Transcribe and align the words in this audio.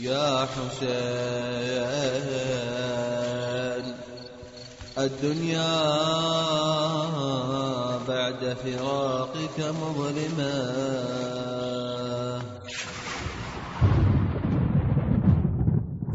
يا 0.00 0.46
حسين 0.46 0.90
الدنيا 4.98 5.70
بعد 8.08 8.56
فراقك 8.64 9.58
مظلمة. 9.60 10.80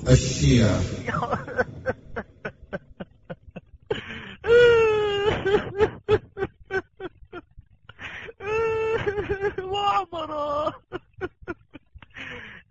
الشيعة 0.10 0.80
وعمره 9.64 10.74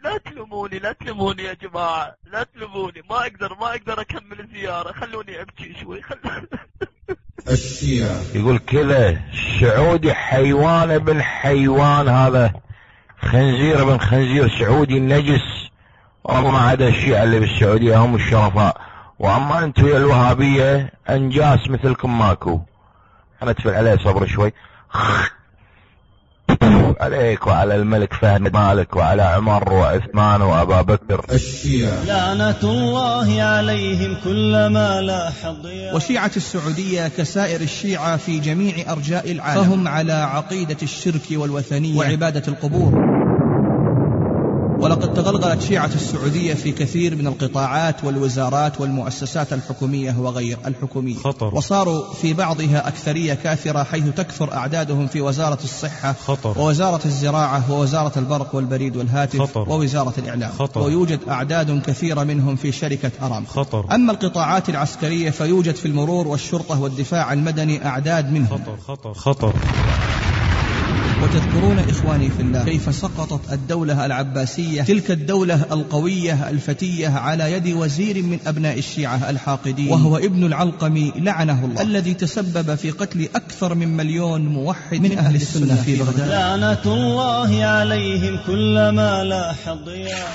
لا 0.05 0.19
تلوموني 0.19 0.79
لا 0.79 0.93
تلوموني 0.93 1.43
يا 1.43 1.53
جماعة 1.55 2.17
لا 2.25 2.43
تلوموني 2.43 3.03
ما 3.11 3.17
أقدر 3.17 3.55
ما 3.55 3.71
أقدر 3.71 4.01
أكمل 4.01 4.41
الزيارة 4.41 4.93
خلوني 4.93 5.41
أبكي 5.43 5.75
شوي 5.81 6.03
خل... 6.03 6.19
يقول 8.35 8.59
كذا 8.59 9.17
السعودي 9.33 10.15
حيوان 10.15 10.91
ابن 10.91 11.23
حيوان 11.23 12.09
هذا. 12.09 12.53
خنزير 13.23 13.83
ابن 13.83 13.99
خنزير 13.99 14.49
سعودي 14.59 15.01
نجس. 15.01 15.71
وما 16.25 16.59
عدا 16.59 16.89
الشيعة 16.89 17.23
اللي 17.23 17.41
بالسعودية 17.41 17.97
هم 17.97 18.15
الشرفاء. 18.15 18.81
وأما 19.19 19.65
أنتم 19.65 19.89
يا 19.89 19.97
الوهابية 19.97 20.93
أنجاس 21.11 21.71
مثلكم 21.71 22.19
ماكو. 22.19 22.61
أنا 23.43 23.51
ادفع 23.51 23.77
عليه 23.77 23.97
صبر 23.97 24.27
شوي. 24.27 24.53
عليك 27.01 27.47
وعلى 27.47 27.77
الملك 27.77 28.13
فهد 28.13 28.55
مالك 28.57 28.97
وعلى 28.97 29.23
عمر 29.23 29.73
وعثمان 29.73 30.43
وأبا 30.43 30.83
بكر. 30.83 31.25
الشيعة. 31.33 32.05
لعنة 32.05 32.63
الله 32.63 33.43
عليهم 33.43 34.17
كلما 34.25 35.01
لاح 35.01 35.47
الضياء 35.47 35.97
وشيعة 35.97 36.31
السعودية 36.37 37.09
كسائر 37.09 37.61
الشيعة 37.61 38.17
في 38.17 38.39
جميع 38.39 38.93
أرجاء 38.93 39.33
العالم. 39.33 39.65
فهم 39.65 39.89
على 39.89 40.13
عقيدة 40.13 40.77
الشرك 40.83 41.27
والوثنية. 41.31 41.99
وعبادة 41.99 42.43
القبور. 42.49 43.24
ولقد 44.79 45.15
تغلغلت 45.15 45.63
شيعة 45.63 45.91
السعودية 45.95 46.55
في 46.55 46.73
كثير 46.73 47.17
من 47.17 47.27
القطاعات 47.27 48.05
والوزارات 48.05 48.81
والمؤسسات 48.81 49.53
الحكومية 49.53 50.19
وغير 50.19 50.59
الحكومية 50.67 51.15
خطر. 51.15 51.55
وصاروا 51.55 52.15
في 52.15 52.35
بعضها 52.35 52.89
أكثرية 52.89 53.35
كاثرة 53.35 53.83
حيث 53.83 54.09
تكثر 54.09 54.53
أعدادهم 54.53 55.07
في 55.07 55.21
وزارة 55.21 55.59
الصحة 55.65 56.13
خطر. 56.13 56.59
ووزارة 56.59 57.01
الزراعة 57.05 57.73
ووزارة 57.73 58.19
البرق 58.19 58.55
والبريد 58.55 58.97
والهاتف 58.97 59.41
خطر. 59.43 59.69
ووزارة 59.69 60.15
الإعلام 60.19 60.53
خطر. 60.53 60.81
ويوجد 60.81 61.21
أعداد 61.29 61.83
كثيرة 61.87 62.25
منهم 62.25 62.57
في 62.57 62.73
شركة 62.73 63.11
أرامكو 63.23 63.53
خطر 63.53 63.95
أما 63.95 64.13
القطاعات 64.13 64.69
العسكرية 64.69 65.31
فيوجد 65.31 65.75
في 65.75 65.87
المرور 65.87 66.29
والشرطة 66.29 66.81
والدفاع 66.81 67.33
المدني 67.33 67.87
أعداد 67.87 68.33
منهم 68.33 68.59
خطر 68.65 68.77
خطر 68.77 69.15
خطر 69.15 69.53
وتذكرون 71.25 71.79
إخواني 71.79 72.31
في 72.31 72.43
الله 72.43 72.65
كيف 72.65 72.95
سقطت 72.95 73.53
الدولة 73.53 74.07
العباسية 74.07 74.83
تلك 74.83 75.11
الدولة 75.11 75.67
القوية 75.73 76.51
الفتية 76.51 77.09
على 77.09 77.53
يد 77.53 77.69
وزير 77.69 78.23
من 78.23 78.39
أبناء 78.47 78.79
الشيعة 78.79 79.31
الحاقدين 79.31 79.93
وهو 79.93 80.17
ابن 80.17 80.45
العلقمي 80.45 81.13
لعنه 81.17 81.65
الله 81.65 81.83
الذي 81.83 82.15
تسبب 82.15 82.75
في 82.75 82.91
قتل 82.91 83.29
أكثر 83.35 83.75
من 83.75 83.97
مليون 83.97 84.47
موحد 84.47 85.01
من 85.01 85.19
أهل 85.19 85.35
السنة 85.35 85.75
في 85.75 85.97
بغداد. 85.97 86.29
لعنة 86.29 86.85
الله 86.87 87.65
عليهم 87.65 88.39
كلما 88.47 89.25
لاح 89.25 89.69
الضياء 89.69 90.29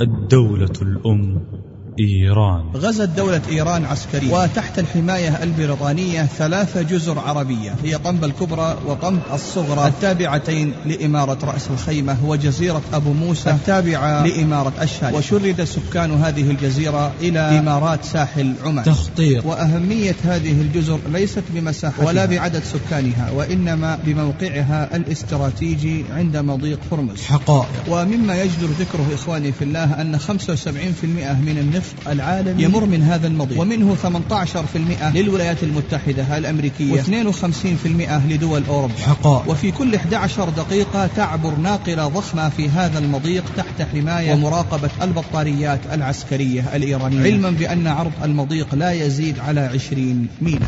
الدولة 0.00 0.72
الأم. 0.82 1.59
إيران. 2.08 2.64
غزت 2.74 3.08
دولة 3.08 3.40
إيران 3.48 3.84
عسكريا 3.84 4.34
وتحت 4.34 4.78
الحماية 4.78 5.42
البريطانية 5.42 6.22
ثلاث 6.22 6.78
جزر 6.78 7.18
عربية. 7.18 7.74
هي 7.84 7.98
طنبة 7.98 8.26
الكبرى 8.26 8.76
وطنبة 8.86 9.34
الصغرى. 9.34 9.88
التابعتين 9.88 10.72
لإمارة 10.86 11.38
رأس 11.44 11.70
الخيمة 11.70 12.16
وجزيرة 12.24 12.82
أبو 12.92 13.12
موسى 13.12 13.50
التابعة 13.50 14.26
لإمارة 14.26 14.72
الشارع 14.82 15.18
وشرد 15.18 15.64
سكان 15.64 16.10
هذه 16.10 16.50
الجزيرة 16.50 17.12
إلى 17.20 17.38
إمارات 17.38 18.04
ساحل 18.04 18.54
عمان. 18.64 18.84
تخطيط. 18.84 19.46
وأهمية 19.46 20.16
هذه 20.24 20.60
الجزر 20.60 20.98
ليست 21.12 21.44
بمساحتها. 21.50 22.06
ولا 22.06 22.24
بعدد 22.26 22.62
سكانها. 22.64 23.30
وإنما 23.30 23.98
بموقعها 24.04 24.96
الاستراتيجي 24.96 26.04
عند 26.12 26.36
مضيق 26.36 26.78
هرمز. 26.92 27.22
حقائق. 27.22 27.68
ومما 27.88 28.42
يجدر 28.42 28.66
ذكره 28.66 29.06
إخواني 29.14 29.52
في 29.52 29.64
الله 29.64 30.00
أن 30.00 30.18
75% 30.18 31.32
من 31.32 31.58
النفط 31.58 31.89
العالمي 32.06 32.62
يمر 32.62 32.84
من 32.84 33.02
هذا 33.02 33.26
المضيق. 33.26 33.60
ومنه 33.60 33.96
18% 34.02 35.14
للولايات 35.14 35.62
المتحدة 35.62 36.38
الأمريكية. 36.38 37.02
و52% 37.02 38.26
لدول 38.28 38.62
أوروبا. 38.68 38.94
حقائق 38.94 39.50
وفي 39.50 39.70
كل 39.70 39.94
11 39.94 40.48
دقيقة 40.48 41.06
تعبر 41.06 41.54
ناقلة 41.54 42.08
ضخمة 42.08 42.48
في 42.48 42.68
هذا 42.68 42.98
المضيق 42.98 43.44
تحت 43.56 43.82
حماية 43.92 44.32
ومراقبة 44.32 44.90
البطاريات 45.02 45.80
العسكرية 45.92 46.76
الإيرانية. 46.76 47.22
علما 47.22 47.50
بأن 47.50 47.86
عرض 47.86 48.12
المضيق 48.24 48.74
لا 48.74 48.92
يزيد 48.92 49.38
على 49.38 49.60
20 49.60 50.28
ميلا. 50.40 50.66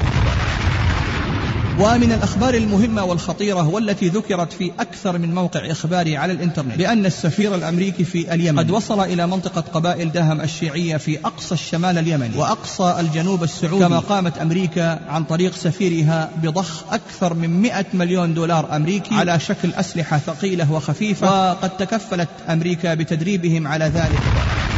ومن 1.78 2.12
الأخبار 2.12 2.54
المهمة 2.54 3.04
والخطيرة 3.04 3.68
والتي 3.68 4.08
ذكرت 4.08 4.52
في 4.52 4.72
أكثر 4.80 5.18
من 5.18 5.34
موقع 5.34 5.70
إخباري 5.70 6.16
على 6.16 6.32
الإنترنت 6.32 6.78
بأن 6.78 7.06
السفير 7.06 7.54
الأمريكي 7.54 8.04
في 8.04 8.34
اليمن 8.34 8.58
قد 8.58 8.70
وصل 8.70 9.00
إلى 9.00 9.26
منطقة 9.26 9.60
قبائل 9.60 10.12
دهم 10.12 10.40
الشيعية 10.40 10.96
في 10.96 11.18
أقصى 11.24 11.54
الشمال 11.54 11.98
اليمني 11.98 12.36
وأقصى 12.36 12.96
الجنوب 13.00 13.42
السعودي 13.42 13.84
كما 13.84 13.98
قامت 13.98 14.38
أمريكا 14.38 15.00
عن 15.08 15.24
طريق 15.24 15.54
سفيرها 15.54 16.30
بضخ 16.42 16.92
أكثر 16.92 17.34
من 17.34 17.62
100 17.62 17.84
مليون 17.94 18.34
دولار 18.34 18.76
أمريكي 18.76 19.14
على 19.14 19.40
شكل 19.40 19.72
أسلحة 19.74 20.18
ثقيلة 20.18 20.72
وخفيفة 20.72 21.50
وقد 21.50 21.76
تكفلت 21.76 22.28
أمريكا 22.48 22.94
بتدريبهم 22.94 23.66
على 23.66 23.84
ذلك. 23.84 24.71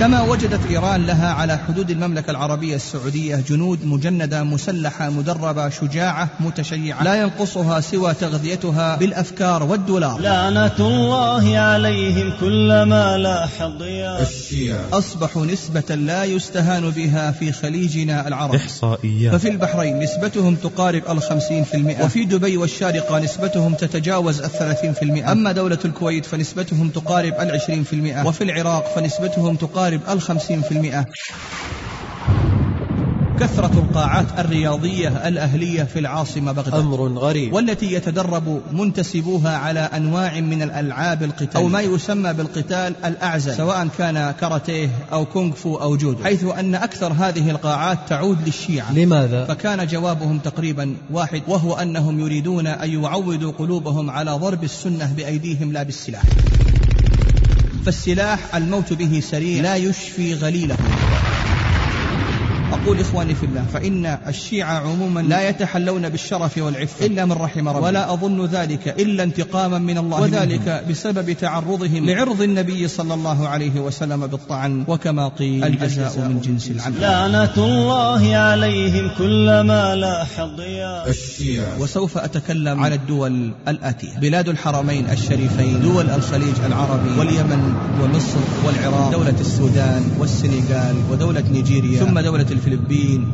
كما 0.00 0.22
وجدت 0.22 0.70
إيران 0.70 1.06
لها 1.06 1.32
على 1.32 1.58
حدود 1.68 1.90
المملكة 1.90 2.30
العربية 2.30 2.76
السعودية 2.76 3.36
جنود 3.48 3.84
مجندة 3.84 4.42
مسلحة 4.42 5.10
مدربة 5.10 5.68
شجاعة 5.68 6.28
متشيعة. 6.40 7.02
لا 7.02 7.14
ينقصها 7.14 7.80
سوى 7.80 8.14
تغذيتها 8.14 8.96
بالأفكار 8.96 9.62
والدولار. 9.62 10.20
لعنة 10.20 10.76
الله 10.80 11.58
عليهم 11.58 12.32
كلما 12.40 13.18
لاح 13.18 13.62
الضياء 13.62 14.22
الشيعة. 14.22 14.80
أصبحوا 14.92 15.46
نسبة 15.46 15.94
لا 15.94 16.24
يستهان 16.24 16.90
بها 16.90 17.30
في 17.30 17.52
خليجنا 17.52 18.28
العربي 18.28 18.56
إحصائيات. 18.56 19.34
ففي 19.34 19.48
البحرين 19.48 19.98
نسبتهم 19.98 20.54
تقارب 20.54 21.02
الخمسين 21.08 21.64
في 21.64 21.74
المئة. 21.74 22.04
وفي 22.04 22.24
دبي 22.24 22.56
والشارقة 22.56 23.18
نسبتهم 23.18 23.74
تتجاوز 23.74 24.40
الثلاثين 24.40 24.92
في 24.92 25.02
المئة. 25.02 25.32
أما 25.32 25.52
دولة 25.52 25.78
الكويت 25.84 26.26
فنسبتهم 26.26 26.88
تقارب 26.88 27.34
العشرين 27.40 27.84
في 27.84 27.92
المئة. 27.92 28.26
وفي 28.26 28.44
العراق 28.44 28.92
فنسبتهم 28.96 29.56
تقارب 29.56 29.85
الخمسين 29.88 30.62
في 30.62 30.72
المئة. 30.72 31.06
كثرة 33.40 33.72
القاعات 33.78 34.26
الرياضية 34.38 35.28
الأهلية 35.28 35.82
في 35.82 35.98
العاصمة 35.98 36.52
بغداد. 36.52 36.74
أمر 36.74 37.08
غريب. 37.08 37.52
والتي 37.52 37.92
يتدرب 37.92 38.62
منتسبوها 38.72 39.56
على 39.56 39.80
أنواع 39.80 40.40
من 40.40 40.62
الألعاب 40.62 41.22
القتال. 41.22 41.56
أو 41.56 41.68
ما 41.68 41.80
يسمى 41.80 42.32
بالقتال 42.32 42.94
الأعزل. 43.04 43.56
سواء 43.56 43.88
كان 43.98 44.34
كاراتيه 44.40 44.88
أو 45.12 45.24
كونغ 45.24 45.52
فو 45.52 45.76
أو 45.76 45.96
جودو. 45.96 46.24
حيث 46.24 46.44
أن 46.44 46.74
أكثر 46.74 47.12
هذه 47.12 47.50
القاعات 47.50 47.98
تعود 48.08 48.38
للشيعة. 48.46 48.92
لماذا؟ 48.92 49.44
فكان 49.44 49.86
جوابهم 49.86 50.38
تقريبا 50.38 50.96
واحد 51.10 51.42
وهو 51.48 51.74
أنهم 51.74 52.20
يريدون 52.20 52.66
أن 52.66 52.90
يعودوا 53.02 53.52
قلوبهم 53.58 54.10
على 54.10 54.30
ضرب 54.30 54.64
السنة 54.64 55.12
بأيديهم 55.16 55.72
لا 55.72 55.82
بالسلاح. 55.82 56.22
فالسلاح 57.86 58.54
الموت 58.54 58.92
به 58.92 59.20
سريع. 59.20 59.62
لا 59.62 59.76
يشفي 59.76 60.34
غليله. 60.34 60.76
أقول 62.86 63.00
إخواني 63.00 63.34
في 63.34 63.46
الله 63.46 63.64
فإن 63.72 64.06
الشيعة 64.06 64.78
عموما 64.78 65.20
لا 65.20 65.48
يتحلون 65.48 66.08
بالشرف 66.08 66.58
والعفة 66.58 67.06
إلا 67.06 67.24
من 67.24 67.32
رحم 67.32 67.68
ربي. 67.68 67.84
ولا 67.84 68.12
أظن 68.12 68.46
ذلك 68.46 68.88
إلا 68.88 69.22
انتقاما 69.22 69.78
من 69.78 69.98
الله 69.98 70.20
وذلك 70.20 70.68
منهم. 70.68 70.90
بسبب 70.90 71.32
تعرضهم 71.32 72.06
لعرض 72.06 72.42
النبي 72.42 72.88
صلى 72.88 73.14
الله 73.14 73.48
عليه 73.48 73.80
وسلم 73.80 74.26
بالطعن 74.26 74.84
وكما 74.88 75.28
قيل 75.28 75.64
الجزاء 75.64 76.18
من 76.18 76.40
جنس 76.40 76.70
العمل. 76.70 77.00
لعنة 77.00 77.56
الله 77.56 78.36
عليهم 78.36 79.10
كلما 79.18 79.94
لاح 79.94 80.40
الشيعة. 81.08 81.80
وسوف 81.80 82.18
أتكلم 82.18 82.84
عن 82.84 82.92
الدول 82.92 83.50
الآتية. 83.68 84.18
بلاد 84.18 84.48
الحرمين 84.48 85.10
الشريفين 85.10 85.82
دول 85.82 86.10
الخليج 86.10 86.54
العربي 86.66 87.18
واليمن 87.18 87.74
ومصر 88.02 88.38
والعراق 88.66 89.10
دولة 89.12 89.40
السودان 89.40 90.10
والسنغال 90.18 90.96
ودولة 91.10 91.44
نيجيريا 91.52 92.00
ثم 92.00 92.18
دولة 92.20 92.46
الفلبين. 92.50 92.75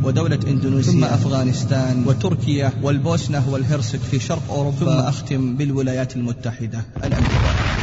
ودولة 0.05 0.39
إندونيسيا. 0.47 0.93
ثم 0.93 1.05
أفغانستان. 1.05 2.05
وتركيا. 2.06 2.73
والبوسنة 2.83 3.49
والهرسك 3.50 3.99
في 3.99 4.21
شرق 4.21 4.43
أوروبا. 4.50 4.79
ثم 4.79 4.89
أختم 4.89 5.56
بالولايات 5.56 6.17
المتحدة. 6.17 6.85
الأمريكية. 7.05 7.83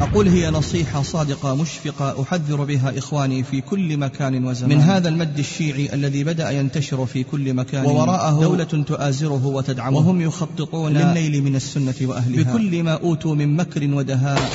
أقول 0.00 0.28
هي 0.28 0.50
نصيحة 0.50 1.02
صادقة 1.02 1.54
مشفقة 1.54 2.22
أحذر 2.22 2.64
بها 2.64 2.98
إخواني 2.98 3.44
في 3.44 3.60
كل 3.60 3.96
مكان 3.96 4.44
وزمان. 4.44 4.76
من 4.76 4.80
هذا 4.80 5.08
المد 5.08 5.38
الشيعي 5.38 5.94
الذي 5.94 6.24
بدأ 6.24 6.50
ينتشر 6.50 7.06
في 7.06 7.22
كل 7.22 7.54
مكان. 7.54 7.84
ووراءه 7.84 8.40
دولة 8.40 8.64
تؤازره 8.64 9.46
وتدعمه. 9.46 9.96
وهم 9.96 10.20
يخططون 10.20 10.92
للنيل 10.92 11.42
من 11.42 11.56
السنة 11.56 11.94
وأهلها. 12.02 12.52
بكل 12.52 12.82
ما 12.82 12.92
أوتوا 12.92 13.34
من 13.34 13.56
مكر 13.56 13.94
ودهاء. 13.94 14.50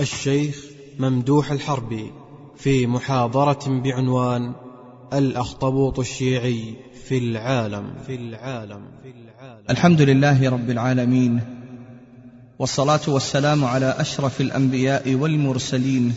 الشيخ 0.00 0.56
ممدوح 0.98 1.50
الحربي. 1.50 2.10
في 2.62 2.86
محاضرة 2.86 3.80
بعنوان 3.80 4.52
الأخطبوط 5.12 5.98
الشيعي 5.98 6.74
في 7.04 7.18
العالم. 7.18 7.94
في 8.06 8.14
العالم. 8.14 8.82
الحمد 9.70 10.02
لله 10.02 10.50
رب 10.50 10.70
العالمين 10.70 11.40
والصلاة 12.58 13.00
والسلام 13.08 13.64
على 13.64 13.94
أشرف 13.98 14.40
الأنبياء 14.40 15.14
والمرسلين 15.14 16.14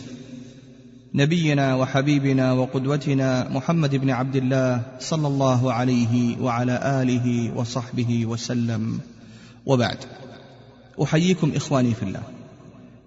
نبينا 1.14 1.74
وحبيبنا 1.74 2.52
وقدوتنا 2.52 3.48
محمد 3.48 3.96
بن 3.96 4.10
عبد 4.10 4.36
الله 4.36 4.82
صلى 5.00 5.26
الله 5.28 5.72
عليه 5.72 6.40
وعلى 6.40 7.02
آله 7.02 7.56
وصحبه 7.56 8.26
وسلم. 8.26 9.00
وبعد 9.66 9.98
أحييكم 11.02 11.52
إخواني 11.56 11.94
في 11.94 12.02
الله 12.02 12.22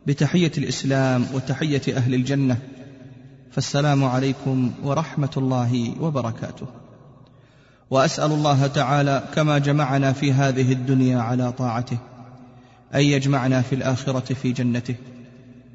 بتحية 0.08 0.52
الإسلام 0.58 1.26
وتحية 1.34 1.82
أهل 1.98 2.14
الجنة. 2.14 2.58
فالسلام 3.58 4.04
عليكم 4.04 4.72
ورحمة 4.84 5.30
الله 5.38 5.94
وبركاته. 6.02 6.68
وأسأل 7.90 8.32
الله 8.32 8.68
تعالى 8.68 9.24
كما 9.36 9.58
جمعنا 9.58 10.14
في 10.14 10.34
هذه 10.34 10.72
الدنيا 10.72 11.20
على 11.20 11.52
طاعته 11.52 11.98
أن 12.96 13.02
يجمعنا 13.02 13.62
في 13.62 13.76
الآخرة 13.76 14.34
في 14.34 14.52
جنته 14.52 14.96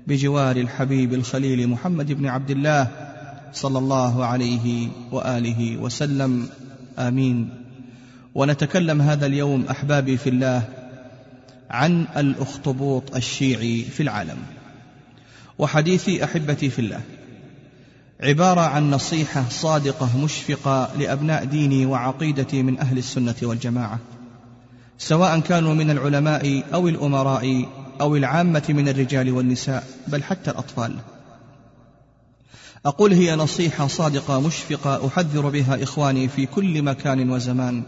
بجوار 0.07 0.57
الحبيب 0.57 1.15
الخليل 1.15 1.69
محمد 1.69 2.13
بن 2.13 2.27
عبد 2.27 2.51
الله 2.51 2.89
صلى 3.53 3.79
الله 3.79 4.25
عليه 4.25 4.89
وآله 5.13 5.77
وسلم. 5.77 6.49
آمين. 6.99 7.65
ونتكلم 8.35 9.03
هذا 9.03 9.27
اليوم 9.27 9.65
أحبابي 9.71 10.17
في 10.17 10.29
الله 10.29 10.63
عن 11.71 12.07
الأخطبوط 12.17 13.17
الشيعي 13.17 13.83
في 13.83 14.03
العالم 14.03 14.39
وحديثي 15.59 16.25
أحبتي 16.25 16.71
في 16.71 16.79
الله. 16.79 17.01
عبارة 18.23 18.61
عن 18.61 18.91
نصيحة 18.91 19.45
صادقة 19.51 20.19
مشفقة 20.19 20.91
لأبناء 20.99 21.45
ديني 21.45 21.87
وعقيدتي 21.87 22.63
من 22.63 22.79
أهل 22.79 22.99
السنة 22.99 23.35
والجماعة. 23.43 23.99
سواء 24.99 25.41
كانوا 25.41 25.75
من 25.75 25.91
العلماء 25.91 26.63
أو 26.75 26.89
الأمراء 26.89 27.69
أو 28.01 28.17
العامة 28.17 28.63
من 28.69 28.89
الرجال 28.89 29.33
والنساء 29.33 29.87
بل 30.07 30.23
حتى 30.23 30.51
الأطفال. 30.51 30.95
أقول 32.87 33.13
هي 33.13 33.37
نصيحة 33.37 33.87
صادقة 33.87 34.41
مشفقة 34.41 35.07
أحذر 35.07 35.49
بها 35.49 35.83
إخواني 35.83 36.29
في 36.29 36.47
كل 36.47 36.83
مكان 36.83 37.31
وزمان. 37.31 37.83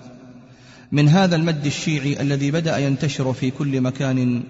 من 0.92 1.08
هذا 1.08 1.36
المد 1.36 1.66
الشيعي 1.66 2.20
الذي 2.20 2.50
بدأ 2.50 2.78
ينتشر 2.78 3.32
في 3.32 3.50
كل 3.50 3.80
مكان 3.80 4.42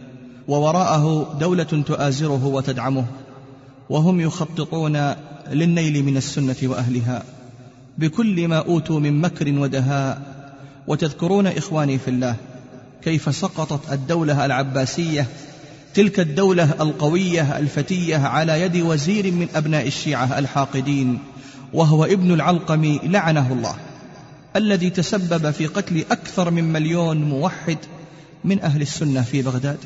ووراءه 0.48 1.36
دولة 1.40 1.82
تؤازره 1.86 2.46
وتدعمه 2.46 3.06
وهم 3.90 4.20
يخططون 4.20 5.14
للنيل 5.52 6.02
من 6.02 6.16
السنة 6.16 6.56
وأهلها 6.62 7.22
بكل 7.98 8.48
ما 8.48 8.58
أوتوا 8.58 9.00
من 9.00 9.20
مكر 9.20 9.58
ودهاء. 9.58 10.34
وتذكرون 10.86 11.46
إخواني 11.46 11.98
في 11.98 12.08
الله 12.08 12.36
كيف 13.02 13.34
سقطت 13.34 13.92
الدولة 13.92 14.44
العباسية 14.44 15.26
تلك 15.94 16.20
الدولة 16.20 16.74
القوية 16.80 17.58
الفتية 17.58 18.16
على 18.16 18.60
يد 18.60 18.76
وزير 18.76 19.32
من 19.32 19.48
أبناء 19.54 19.86
الشيعة 19.86 20.38
الحاقدين 20.38 21.18
وهو 21.72 22.04
ابن 22.04 22.34
العلقم 22.34 22.98
لعنه 23.02 23.52
الله 23.52 23.76
الذي 24.56 24.90
تسبب 24.90 25.50
في 25.50 25.66
قتل 25.66 26.04
أكثر 26.10 26.50
من 26.50 26.72
مليون 26.72 27.24
موحد 27.24 27.78
من 28.44 28.60
أهل 28.60 28.82
السنة 28.82 29.22
في 29.22 29.42
بغداد. 29.42 29.78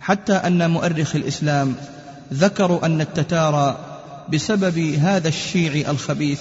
حتى 0.00 0.32
أن 0.32 0.70
مؤرخ 0.70 1.16
الإسلام 1.16 1.74
ذكروا 2.32 2.86
أن 2.86 3.00
التتار 3.00 3.76
بسبب 4.28 4.78
هذا 4.78 5.28
الشيعي 5.28 5.90
الخبيث 5.90 6.40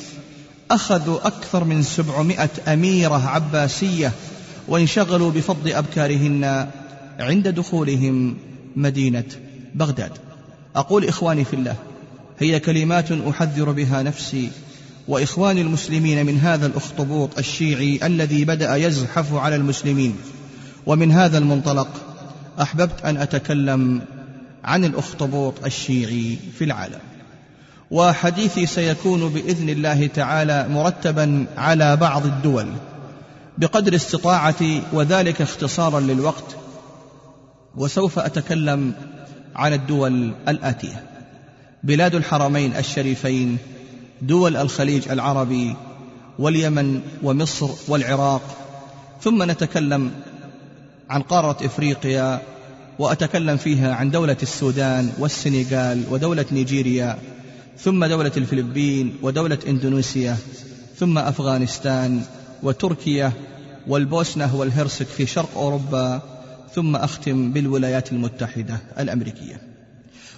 أخذوا 0.71 1.27
أكثر 1.27 1.63
من 1.63 1.83
سبعمائة 1.83 2.49
أميرة 2.67 3.27
عباسية 3.27 4.11
وانشغلوا 4.67 5.31
بفض 5.31 5.67
أبكارهن 5.67 6.67
عند 7.19 7.47
دخولهم 7.47 8.37
مدينة 8.75 9.23
بغداد. 9.75 10.11
أقول 10.75 11.05
إخواني 11.05 11.45
في 11.45 11.53
الله 11.53 11.75
هي 12.39 12.59
كلمات 12.59 13.11
أحذر 13.11 13.71
بها 13.71 14.03
نفسي 14.03 14.49
وإخواني 15.07 15.61
المسلمين 15.61 16.25
من 16.25 16.37
هذا 16.37 16.65
الأخطبوط 16.65 17.37
الشيعي 17.37 17.99
الذي 18.03 18.45
بدأ 18.45 18.75
يزحف 18.75 19.33
على 19.33 19.55
المسلمين. 19.55 20.15
ومن 20.85 21.11
هذا 21.11 21.37
المنطلق 21.37 21.87
أحببت 22.61 23.01
أن 23.05 23.17
أتكلم 23.17 24.01
عن 24.63 24.85
الأخطبوط 24.85 25.65
الشيعي 25.65 26.37
في 26.57 26.63
العالم. 26.63 26.99
وحديثي 27.91 28.65
سيكون 28.65 29.29
بإذن 29.29 29.69
الله 29.69 30.07
تعالى 30.07 30.67
مرتبا 30.69 31.45
على 31.57 31.95
بعض 31.95 32.25
الدول 32.25 32.67
بقدر 33.57 33.95
استطاعتي 33.95 34.81
وذلك 34.93 35.41
اختصارا 35.41 35.99
للوقت 35.99 36.55
وسوف 37.75 38.19
أتكلم 38.19 38.93
عن 39.55 39.73
الدول 39.73 40.33
الآتية. 40.47 41.03
بلاد 41.83 42.15
الحرمين 42.15 42.75
الشريفين 42.75 43.57
دول 44.21 44.57
الخليج 44.57 45.09
العربي 45.09 45.75
واليمن 46.39 47.01
ومصر 47.23 47.69
والعراق. 47.87 48.41
ثم 49.21 49.51
نتكلم 49.51 50.11
عن 51.09 51.21
قارة 51.21 51.65
إفريقيا 51.65 52.41
وأتكلم 52.99 53.57
فيها 53.57 53.93
عن 53.95 54.11
دولة 54.11 54.37
السودان 54.43 55.11
والسنغال 55.19 56.03
ودولة 56.09 56.45
نيجيريا. 56.51 57.17
ثم 57.77 58.05
دولة 58.05 58.31
الفلبين 58.37 59.15
ودولة 59.21 59.57
إندونيسيا 59.67 60.37
ثم 60.97 61.17
أفغانستان 61.17 62.21
وتركيا 62.63 63.31
والبوسنة 63.87 64.55
والهرسك 64.55 65.05
في 65.07 65.25
شرق 65.25 65.57
أوروبا 65.57 66.21
ثم 66.75 66.95
أختم 66.95 67.51
بالولايات 67.51 68.11
المتحدة 68.11 68.77
الأمريكية. 68.99 69.61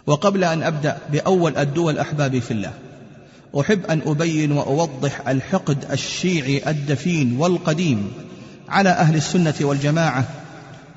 وقبل 0.07 0.43
أن 0.43 0.63
أبدأ 0.63 0.97
بأول 1.11 1.57
الدول 1.57 1.97
أحبابي 1.97 2.41
في 2.41 2.51
الله 2.51 2.73
أحب 3.59 3.85
أن 3.85 4.01
أبين 4.05 4.51
وأوضح 4.51 5.27
الحقد 5.27 5.91
الشيعي 5.91 6.69
الدفين 6.69 7.37
والقديم 7.37 8.11
على 8.69 8.89
أهل 8.89 9.15
السنة 9.15 9.53
والجماعة 9.61 10.25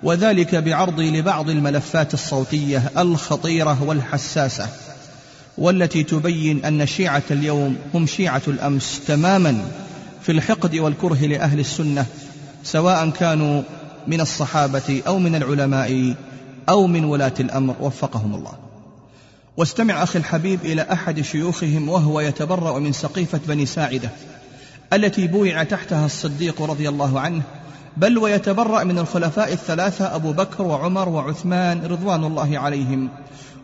وذلك 0.03 0.55
بعرضي 0.55 1.21
لبعض 1.21 1.51
الملفات 1.51 2.15
الصوتية 2.15 2.91
الخطيرة 2.99 3.83
والحساسة. 3.83 4.69
والتي 5.59 6.03
تبين 6.03 6.65
أن 6.65 6.87
شيعة 6.87 7.23
اليوم 7.31 7.77
هم 7.95 8.07
شيعة 8.07 8.43
الأمس 8.49 9.01
تماما 9.07 9.65
في 10.23 10.33
الحقد 10.33 10.77
والكره 10.77 11.27
لأهل 11.27 11.61
السنة 11.61 12.07
سواء 12.65 13.11
كانوا 13.11 13.63
من 14.07 14.21
الصحابة 14.21 15.03
أو 15.07 15.19
من 15.19 15.35
العلماء 15.35 16.15
أو 16.69 16.87
من 16.87 17.05
ولاة 17.05 17.35
الأمر. 17.41 17.75
وفقهم 17.81 18.35
الله. 18.35 18.53
واستمع 19.57 20.03
أخي 20.03 20.19
الحبيب 20.19 20.61
إلى 20.65 20.83
أحد 20.93 21.21
شيوخهم 21.21 21.89
وهو 21.89 22.21
يتبرأ 22.21 22.79
من 22.79 22.93
سقيفة 22.93 23.41
بني 23.49 23.67
ساعدة 23.67 24.11
التي 24.93 25.27
بويع 25.27 25.63
تحتها 25.63 26.07
الصديق 26.07 26.63
رضي 26.63 26.89
الله 26.89 27.21
عنه 27.21 27.43
بل 27.97 28.19
ويتبرأ 28.19 28.85
من 28.85 28.99
الخلفاء 28.99 29.53
الثلاثة 29.53 30.15
أبو 30.15 30.33
بكر 30.33 30.63
وعمر 30.63 31.09
وعثمان 31.09 31.87
رضوان 31.87 32.25
الله 32.25 32.59
عليهم. 32.59 33.09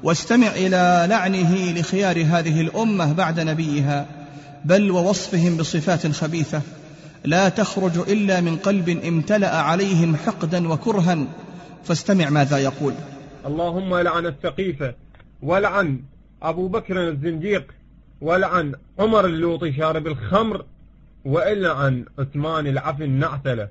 واستمع 0.02 0.46
إلى 0.46 1.06
لعنه 1.08 1.72
لخيار 1.80 2.16
هذه 2.16 2.60
الأمة 2.60 3.12
بعد 3.12 3.40
نبيها 3.40 4.06
بل 4.64 4.90
ووصفهم 4.90 5.56
بصفات 5.56 6.06
خبيثة. 6.06 6.62
لا 7.24 7.48
تخرج 7.48 7.98
إلا 8.10 8.40
من 8.40 8.56
قلب 8.56 8.88
امتلأ 8.88 9.56
عليهم 9.56 10.16
حقدا 10.16 10.68
وكرها. 10.68 11.26
فاستمع 11.84 12.30
ماذا 12.30 12.58
يقول. 12.58 12.94
اللهم 13.46 13.94
لعن 13.94 14.26
الثقيفة 14.26 14.94
ولعن 15.42 16.00
أبو 16.42 16.68
بكر 16.68 17.08
الزنديق 17.08 17.72
ولعن 18.20 18.74
عمر 18.98 19.26
اللوطي 19.26 19.72
شارب 19.72 20.06
الخمر 20.06 20.64
ولعن 21.24 22.04
عثمان 22.18 22.66
العفن 22.66 23.02
النعتلة 23.02 23.68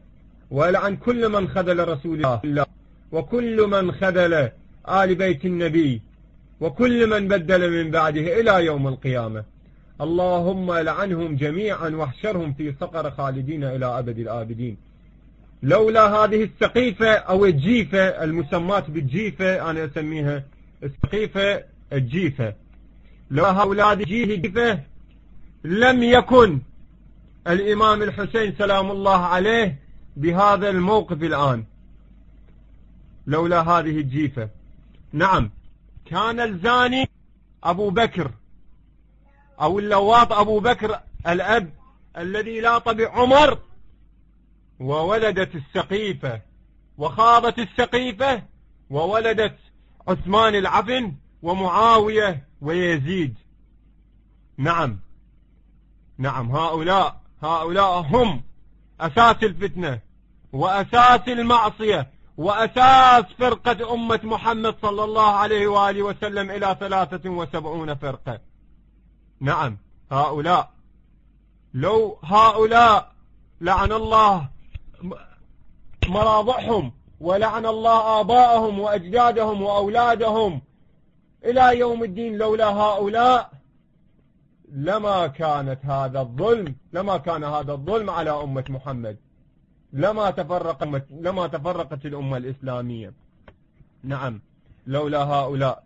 ولعن 0.51 0.95
كل 0.95 1.29
من 1.29 1.47
خذل 1.47 1.88
رسول 1.88 2.25
الله 2.43 2.65
وكل 3.11 3.67
من 3.67 3.91
خذل 3.91 4.50
آل 4.89 5.15
بيت 5.15 5.45
النبي. 5.45 6.01
وكل 6.62 7.08
من 7.10 7.27
بدل 7.27 7.84
من 7.84 7.91
بعده 7.91 8.39
إلى 8.39 8.65
يوم 8.65 8.88
القيامة. 8.88 9.44
اللهم 10.01 10.74
لعنهم 10.74 11.36
جميعا 11.36 11.89
واحشرهم 11.89 12.53
في 12.53 12.74
صقر 12.80 13.12
خالدين 13.12 13.63
إلى 13.63 13.86
أبد 13.86 14.20
الآبدين. 14.20 14.77
لولا 15.63 16.08
هذه 16.08 16.44
السقيفة 16.44 17.13
أو 17.13 17.46
الجيفة 17.46 18.24
المسمات 18.24 18.89
بالجيفة 18.89 19.70
أنا 19.70 19.86
أسميها 19.86 20.44
السقيفة 20.84 21.63
الجيفة. 21.94 22.53
لو 23.32 23.46
هؤلاء 23.46 23.96
جيفة 23.96 24.80
لم 25.63 26.03
يكن 26.03 26.60
الإمام 27.48 28.01
الحسين 28.01 28.56
سلام 28.58 28.91
الله 28.91 29.25
عليه 29.25 29.80
بهذا 30.18 30.70
الموقف 30.70 31.24
الآن. 31.24 31.63
لولا 33.27 33.62
هذه 33.62 34.00
الجيفة. 34.00 34.50
نعم. 35.13 35.50
كان 36.12 36.39
الزاني 36.39 37.10
أبو 37.63 37.89
بكر 37.89 38.32
أو 39.62 39.80
اللواط 39.80 40.32
أبو 40.32 40.60
بكر 40.60 41.00
الأب 41.27 41.74
الذي 42.18 42.60
لاط 42.60 42.89
بعمر 42.89 43.60
وولدت 44.80 45.56
السقيفة 45.56 46.41
وخاضت 46.98 47.60
السقيفة 47.60 48.44
وولدت 48.89 49.58
عثمان 50.08 50.56
العفن 50.56 51.15
ومعاوية 51.41 52.48
ويزيد. 52.62 53.36
نعم 54.58 55.00
نعم 56.18 56.51
هؤلاء 56.51 57.22
هؤلاء 57.44 58.01
هم 58.01 58.44
أساس 59.00 59.44
الفتنة 59.44 60.00
وأساس 60.53 61.27
المعصية. 61.27 62.12
وأساس 62.38 63.25
فرقة 63.39 63.93
أمة 63.93 64.19
محمد 64.23 64.75
صلى 64.81 65.03
الله 65.03 65.31
عليه 65.31 65.67
وآله 65.67 66.03
وسلم 66.03 66.51
إلى 66.51 66.77
ثلاثة 66.79 67.29
وسبعون 67.29 67.95
فرقة. 67.95 68.39
نعم 69.39 69.77
هؤلاء. 70.11 70.69
لو 71.73 72.17
هؤلاء 72.23 73.11
لعن 73.61 73.91
الله 73.91 74.47
مراضعهم 76.07 76.91
ولعن 77.19 77.65
الله 77.65 78.19
آباءهم 78.19 78.79
وأجدادهم 78.79 79.61
وأولادهم 79.61 80.61
إلى 81.45 81.79
يوم 81.79 82.03
الدين 82.03 82.38
لولا 82.38 82.67
هؤلاء 82.67 83.51
لما 84.71 85.27
كانت 85.27 85.85
هذا 85.85 86.19
الظلم 86.21 86.75
لما 86.93 87.17
كان 87.17 87.43
هذا 87.43 87.71
الظلم 87.71 88.09
على 88.09 88.29
أمة 88.29 88.65
محمد. 88.69 89.17
لما 89.93 90.31
تفرق 90.31 90.83
لما 91.12 91.48
تفرقت 91.48 92.05
الأمة 92.05 92.38
الإسلامية. 92.38 93.13
نعم. 94.03 94.41
لولا 94.88 95.24
هؤلاء. 95.24 95.83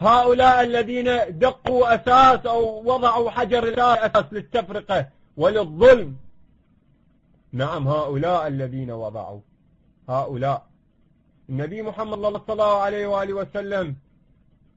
هؤلاء 0.00 0.62
الذين 0.62 1.38
دقوا 1.38 1.94
أساس 1.94 2.46
أو 2.46 2.92
وضعوا 2.94 3.30
حجر 3.30 3.74
أساس 3.78 4.24
للتفرقة 4.32 5.08
وللظلم. 5.36 6.16
نعم 7.52 7.88
هؤلاء 7.88 8.46
الذين 8.46 8.90
وضعوا. 8.90 9.40
هؤلاء. 10.08 10.66
النبي 11.50 11.82
محمد 11.82 12.18
صلى 12.18 12.52
الله 12.52 12.76
عليه 12.76 13.06
وآله 13.06 13.34
وسلم 13.34 13.96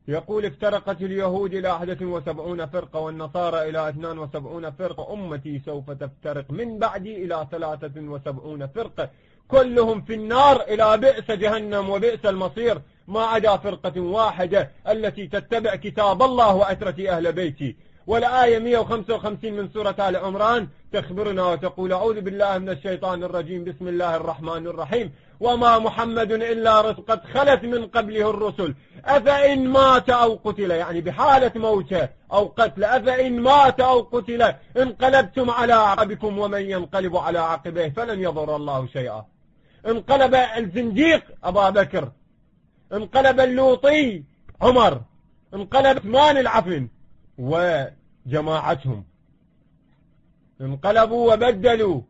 يقول 0.08 0.46
افترقت 0.46 1.02
اليهود 1.02 1.54
إلى 1.54 1.70
71 1.70 2.66
فرقة 2.66 3.00
والنصارى 3.00 3.70
إلى 3.70 3.90
72 3.90 4.72
فرقة. 4.72 5.14
أمتي 5.14 5.62
سوف 5.66 5.92
تفترق. 5.92 6.52
من 6.52 6.80
بعدي 6.80 7.26
إلى 7.26 7.48
73 7.52 8.68
فرقة. 8.68 9.10
كلهم 9.48 10.02
في 10.02 10.14
النار 10.14 10.62
إلى 10.62 10.98
بئس 10.98 11.32
جهنم 11.32 11.90
وبئس 11.90 12.26
المصير. 12.26 12.82
ما 13.08 13.24
عدا 13.24 13.58
فرقة 13.58 14.02
واحدة 14.02 14.72
التي 14.88 15.28
تتبع 15.28 15.76
كتاب 15.76 16.24
الله 16.24 16.56
وأترة 16.56 17.10
أهل 17.10 17.34
بيتي. 17.34 17.76
والآية 18.08 18.60
155 18.60 19.54
من 19.54 19.70
سورة 19.70 19.96
آل 20.00 20.16
عمران 20.16 20.68
تخبرنا 20.94 21.44
وتقول 21.46 21.94
أعوذ 21.94 22.22
بالله 22.22 22.58
من 22.58 22.70
الشيطان 22.70 23.24
الرجيم 23.24 23.64
بسم 23.64 23.88
الله 23.88 24.16
الرحمن 24.16 24.68
الرحيم. 24.68 25.14
وما 25.40 25.80
محمد 25.80 26.32
إلا 26.32 26.82
قد 26.82 27.24
خلت 27.34 27.64
من 27.64 27.88
قبله 27.88 28.30
الرسل. 28.30 28.76
أفإن 29.06 29.68
مات 29.68 30.10
أو 30.10 30.40
قتل 30.44 30.72
يعني 30.72 31.02
بحالة 31.02 31.52
موته 31.56 32.10
أو 32.32 32.46
قتل 32.58 32.84
أفإن 32.84 33.40
مات 33.40 33.80
أو 33.80 34.02
قتل 34.02 34.54
انقلبتم 34.78 35.50
على 35.50 35.74
عقبكم 35.74 36.40
ومن 36.40 36.62
ينقلب 36.62 37.18
على 37.18 37.40
عقبه 37.40 37.90
فلن 37.90 38.20
يضر 38.20 38.56
الله 38.56 38.88
شيئا. 38.88 39.26
انقلب 39.88 40.36
الزنديق 40.36 41.24
أبا 41.44 41.70
بكر 41.70 42.12
انقلب 42.94 43.40
اللوطي 43.40 44.24
عمر 44.62 45.02
انقلب 45.54 45.98
عثمان 45.98 46.38
العفن. 46.38 46.88
وجماعتهم. 47.38 49.04
انقلبوا 50.62 51.34
وبدلوا 51.34 52.02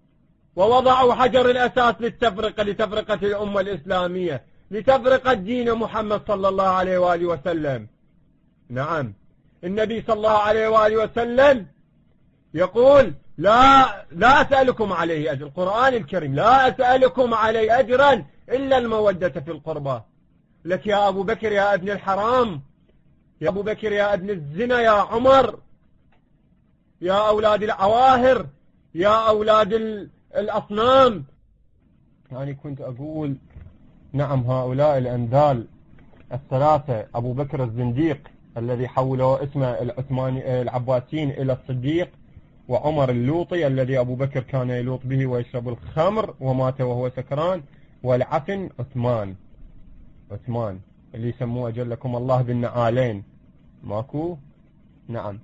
ووضعوا 0.56 1.14
حجر 1.14 1.50
الأساس 1.50 1.96
للتفرقة 2.00 2.64
لتفرقة 2.64 3.14
الأمة 3.14 3.62
الإسلامية 3.62 4.44
لتفرقة 4.72 5.34
دين 5.34 5.74
محمد 5.74 6.22
صلى 6.28 6.48
الله 6.48 6.68
عليه 6.68 6.98
وآله 6.98 7.26
وسلم. 7.26 7.88
نعم. 8.70 9.14
النبي 9.64 10.02
صلى 10.02 10.14
الله 10.16 10.38
عليه 10.38 10.68
وآله 10.68 11.04
وسلم 11.04 11.68
يقول 12.54 13.14
لا 13.38 14.06
لا 14.12 14.42
أسألكم 14.42 14.94
عليه 14.94 15.32
أجر 15.32 15.46
القرآن 15.46 15.94
الكريم 15.94 16.36
لا 16.36 16.68
أسألكم 16.68 17.34
عليه 17.34 17.80
أجرا 17.80 18.26
إلا 18.50 18.78
المودة 18.78 19.30
في 19.30 19.52
القربى. 19.52 20.02
لك 20.66 20.88
يا 20.88 21.08
أبو 21.08 21.24
بكر 21.24 21.52
يا 21.52 21.74
ابن 21.74 21.90
الحرام 21.90 22.62
يا 23.42 23.50
أبو 23.50 23.62
بكر 23.62 23.92
يا 23.92 24.14
ابن 24.14 24.30
الزنا 24.30 24.82
يا 24.82 24.90
عمر 24.90 25.60
يا 27.02 27.28
أولاد 27.30 27.64
العواهر 27.64 28.46
يا 28.96 29.30
أولاد 29.30 29.74
الأصنام. 30.36 31.26
يعني 32.32 32.54
كنت 32.54 32.82
أقول 32.82 33.36
نعم 34.14 34.40
هؤلاء 34.40 34.98
الأنذال 34.98 35.68
الثلاثة 36.34 37.08
أبو 37.16 37.34
بكر 37.34 37.64
الزنديق 37.64 38.20
الذي 38.58 38.88
حولوا 38.88 39.44
اسمه 39.44 39.68
العثماني 39.68 40.62
العباسيين 40.62 41.30
إلى 41.30 41.54
الصديق 41.54 42.10
وعمر 42.68 43.10
اللوطي 43.10 43.68
الذي 43.68 44.00
أبو 44.00 44.16
بكر 44.16 44.40
كان 44.40 44.70
يلوط 44.70 45.00
به 45.04 45.26
ويشرب 45.26 45.70
الخمر 45.70 46.34
ومات 46.40 46.82
وهو 46.82 47.10
سكران 47.10 47.64
والعفن 48.04 48.70
عثمان. 48.80 49.36
عثمان. 50.32 50.80
اللي 51.16 51.30
يسموه 51.30 51.70
أجلكم 51.70 52.16
الله 52.16 52.42
بالنعالين. 52.42 53.24
ماكو؟ 53.84 54.38
نعم. 55.08 55.40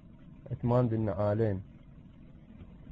عثمان 0.52 0.88
بالنعالين. 0.88 1.62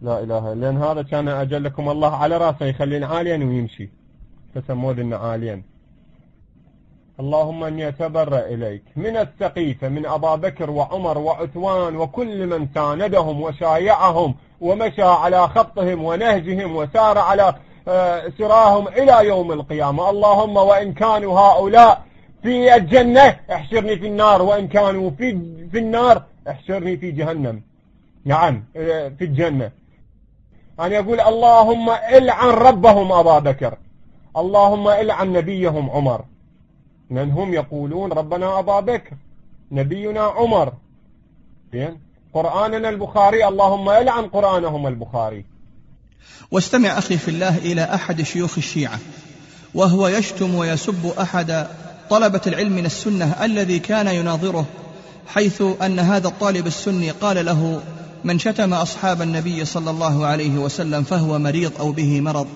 لا 0.02 0.24
إله 0.24 0.54
لأن 0.54 0.78
هذا 0.78 1.02
كان 1.02 1.28
أجلكم 1.28 1.90
الله 1.90 2.16
على 2.16 2.38
رأسه 2.38 2.66
يخلين 2.66 3.04
عاليا 3.04 3.38
ويمشي. 3.38 3.90
فسموه 4.56 4.94
بالنعالين. 4.94 5.64
اللهم 7.20 7.64
أني 7.64 7.88
أتبرأ 7.88 8.40
إليك. 8.40 8.84
من 8.96 9.18
السقيفة 9.18 9.90
من 9.90 10.06
أبا 10.06 10.36
بكر 10.36 10.70
وعمر 10.72 11.18
وعثمان 11.18 11.96
وكل 11.96 12.48
من 12.48 12.68
ساندهم 12.76 13.42
وشايعهم 13.42 14.36
ومشى 14.62 15.04
على 15.04 15.48
خطهم 15.48 16.04
ونهجهم 16.04 16.76
وسار 16.76 17.18
على 17.18 17.56
آه، 17.88 18.30
سراهم 18.38 18.88
إلى 18.88 19.28
يوم 19.28 19.52
القيامة. 19.52 20.10
اللهم 20.10 20.58
وإن 20.58 20.94
كانوا 20.94 21.40
هؤلاء 21.40 22.09
في 22.44 22.76
الجنة 22.76 23.40
احشرني 23.52 23.96
في 24.00 24.08
النار 24.08 24.42
وإن 24.42 24.68
كانوا 24.68 25.10
في, 25.10 25.40
في 25.72 25.80
النار 25.80 26.24
احشرني 26.50 26.98
في 26.98 27.12
جهنم. 27.12 27.62
نعم 28.26 28.64
آه، 28.76 29.10
في 29.10 29.24
الجنة. 29.26 29.72
أن 30.80 30.92
يقول 30.92 31.20
اللهم 31.20 31.90
إلعن 31.90 32.50
ربهم 32.50 33.12
أبا 33.12 33.40
بكر. 33.40 33.78
اللهم 34.38 34.88
إلعن 34.88 35.34
نبيهم 35.34 35.90
عمر. 35.90 36.26
من 37.10 37.32
هم 37.32 37.54
يقولون 37.54 38.12
ربنا 38.12 38.60
أبا 38.60 38.80
بكر 38.80 39.16
نبينا 39.72 40.22
عمر. 40.22 40.74
زين؟ 41.74 42.00
قرآننا 42.34 42.90
البخاري 42.90 43.48
اللهم 43.48 43.90
إلعن 43.90 44.28
قرآنهم 44.28 44.88
البخاري. 44.88 45.46
واستمع 46.52 46.98
أخي 46.98 47.18
في 47.18 47.28
الله 47.32 47.58
إلى 47.58 47.84
أحد 47.84 48.22
شيوخ 48.22 48.58
الشيعة 48.58 49.00
وهو 49.76 50.08
يشتم 50.08 50.56
ويسب 50.56 51.14
أحد 51.22 51.68
طلبة 52.10 52.42
العلم 52.48 52.72
من 52.72 52.86
السنة 52.86 53.46
الذي 53.46 53.80
كان 53.80 54.08
يناظره 54.08 54.66
حيث 55.28 55.64
أن 55.82 56.00
هذا 56.00 56.28
الطالب 56.28 56.68
السني 56.68 57.12
قال 57.12 57.46
له 57.46 57.82
من 58.24 58.40
شتم 58.40 58.74
أصحاب 58.74 59.22
النبي 59.22 59.66
صلى 59.66 59.90
الله 59.90 60.26
عليه 60.26 60.58
وسلم 60.58 61.04
فهو 61.04 61.40
مريض 61.40 61.72
أو 61.80 61.92
به 61.92 62.22
مرض 62.22 62.48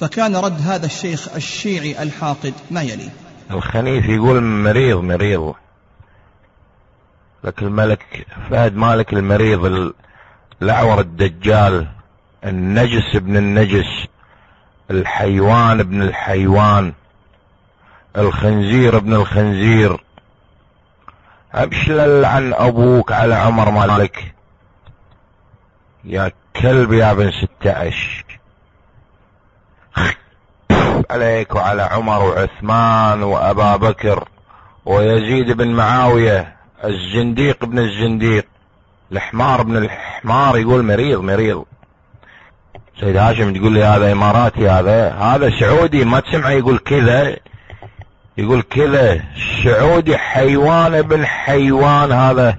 فكان 0.00 0.36
رد 0.36 0.60
هذا 0.60 0.86
الشيخ 0.86 1.28
الشيعي 1.36 2.02
الحاقد 2.02 2.54
ما 2.70 2.82
يلي؟ 2.82 3.08
الخنيف 3.50 4.04
يقول 4.08 4.42
مريض 4.42 4.98
مريض. 4.98 5.54
لك 7.44 7.62
الملك 7.62 8.26
فهد 8.50 8.76
مالك 8.76 9.12
المريض 9.12 9.92
الأعور 10.62 11.00
الدجال 11.00 11.86
النجس 12.44 13.16
ابن 13.16 13.36
النجس 13.36 14.06
الحيوان 14.90 15.80
ابن 15.80 16.02
الحيوان. 16.02 16.92
الخنزير 18.16 18.96
ابن 18.96 19.14
الخنزير. 19.14 20.04
ابشلل 21.54 22.24
عن 22.24 22.54
أبوك 22.54 23.12
على 23.12 23.34
عمر 23.34 23.70
مالك. 23.70 24.34
يا 26.04 26.32
كلب 26.56 26.92
يا 26.92 27.10
ابن 27.10 27.30
ستة 27.30 27.72
عليك 31.10 31.54
وعلى 31.54 31.82
عمر 31.82 32.22
وعثمان 32.22 33.22
وأبا 33.22 33.76
بكر 33.76 34.28
ويزيد 34.84 35.56
بن 35.56 35.68
معاوية. 35.68 36.56
الزنديق 36.84 37.64
بن 37.64 37.78
الزنديق. 37.78 38.46
الحمار 39.12 39.62
بن 39.62 39.76
الحمار 39.76 40.58
يقول 40.58 40.82
مريض 40.82 41.20
مريض. 41.20 41.64
سيد 43.00 43.16
هاشم 43.16 43.54
تقول 43.54 43.72
لي 43.72 43.84
هذا 43.84 44.12
إماراتي 44.12 44.68
هذا 44.68 45.12
هذا 45.12 45.60
سعودي 45.60 46.04
ما 46.04 46.20
تسمعه 46.20 46.50
يقول 46.50 46.78
كذا. 46.78 47.36
يقول 48.38 48.62
كذا 48.62 49.20
سعودي 49.64 50.18
حيوان 50.18 50.94
ابن 50.94 51.26
حيوان 51.26 52.12
هذا. 52.12 52.56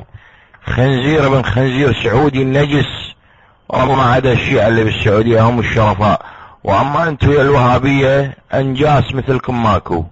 خنزير 0.66 1.28
ابن 1.28 1.42
خنزير 1.42 2.04
سعودي 2.04 2.44
نجس. 2.44 3.16
وما 3.70 4.04
عدا 4.04 4.32
الشيعة 4.32 4.68
اللي 4.68 4.84
بالسعودية 4.84 5.42
هم 5.42 5.60
الشرفاء. 5.60 6.26
وأما 6.64 7.08
أنتم 7.08 7.32
يا 7.32 7.42
الوهابية 7.42 8.38
أنجاس 8.54 9.16
مثلكم 9.16 9.64
ماكو. 9.64 10.06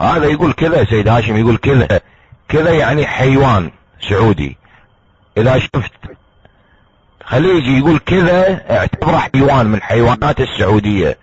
هذا 0.00 0.26
يقول 0.26 0.52
كذا 0.52 0.84
سيد 0.84 1.08
هاشم 1.08 1.36
يقول 1.36 1.56
كذا. 1.56 2.00
كذا 2.48 2.70
يعني 2.70 3.06
حيوان 3.06 3.70
سعودي. 4.08 4.56
إذا 5.38 5.58
شفت 5.58 5.92
خليجي 7.24 7.78
يقول 7.78 7.98
كذا 7.98 8.64
اعتبره 8.70 9.16
حيوان 9.16 9.66
من 9.66 9.82
حيوانات 9.82 10.40
السعودية. 10.40 11.18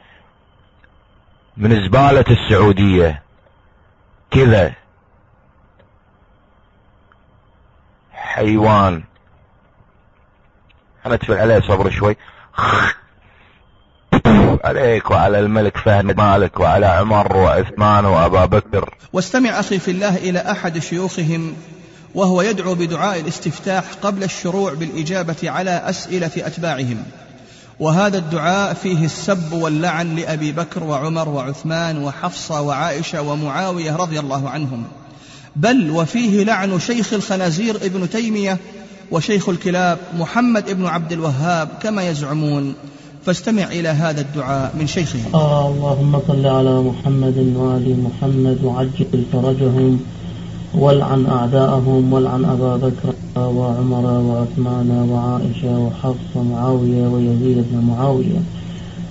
من 1.57 1.85
زبالة 1.85 2.25
السعودية. 2.29 3.20
كذا 4.31 4.73
حيوان. 8.13 9.03
أنا 11.05 11.15
اتفل 11.15 11.33
عليه 11.33 11.59
صبر 11.59 11.89
شوي. 11.89 12.17
عليك 14.63 15.11
وعلى 15.11 15.39
الملك 15.39 15.77
فهد 15.77 16.17
مالك 16.17 16.59
وعلى 16.59 16.85
عمر 16.85 17.37
وعثمان 17.37 18.05
وأبا 18.05 18.45
بكر. 18.45 18.95
واستمع 19.13 19.59
أخي 19.59 19.79
في 19.79 19.91
الله 19.91 20.17
إلى 20.17 20.39
أحد 20.39 20.79
شيوخهم 20.79 21.55
وهو 22.15 22.41
يدعو 22.41 22.75
بدعاء 22.75 23.19
الاستفتاح 23.19 23.83
قبل 24.01 24.23
الشروع 24.23 24.73
بالإجابة 24.73 25.35
على 25.43 25.71
أسئلة 25.71 26.31
أتباعهم. 26.37 27.03
وهذا 27.81 28.17
الدعاء 28.17 28.73
فيه 28.73 29.05
السب 29.05 29.53
واللعن 29.53 30.15
لأبي 30.15 30.51
بكر 30.51 30.83
وعمر 30.83 31.29
وعثمان 31.29 32.03
وحفصة 32.03 32.61
وعائشة 32.61 33.21
ومعاوية 33.21 33.95
رضي 33.95 34.19
الله 34.19 34.49
عنهم. 34.49 34.83
بل 35.55 35.89
وفيه 35.91 36.43
لعن 36.43 36.79
شيخ 36.79 37.13
الخنازير 37.13 37.75
ابن 37.75 38.09
تيمية 38.09 38.57
وشيخ 39.11 39.49
الكلاب 39.49 39.97
محمد 40.19 40.69
ابن 40.69 40.85
عبد 40.85 41.11
الوهاب 41.11 41.69
كما 41.83 42.09
يزعمون. 42.09 42.73
فاستمع 43.25 43.63
إلى 43.63 43.89
هذا 43.89 44.21
الدعاء 44.21 44.73
من 44.79 44.87
شيخه. 44.87 45.19
آه 45.33 45.67
اللهم 45.67 46.21
صل 46.27 46.47
على 46.47 46.81
محمد 46.81 47.37
وآل 47.37 48.03
محمد 48.03 48.63
وعجل 48.63 49.25
فرجهم 49.33 49.99
والعن 50.75 51.25
أعداءهم 51.25 52.13
والعن 52.13 52.45
أبا 52.45 52.77
بكر 52.77 53.13
وعمر 53.39 54.05
وعثمان 54.05 55.09
وعائشة 55.11 55.79
وحفص 55.79 56.35
ومعاوية 56.35 57.07
ويزيد 57.07 57.65
بن 57.71 57.77
معاوية. 57.77 58.39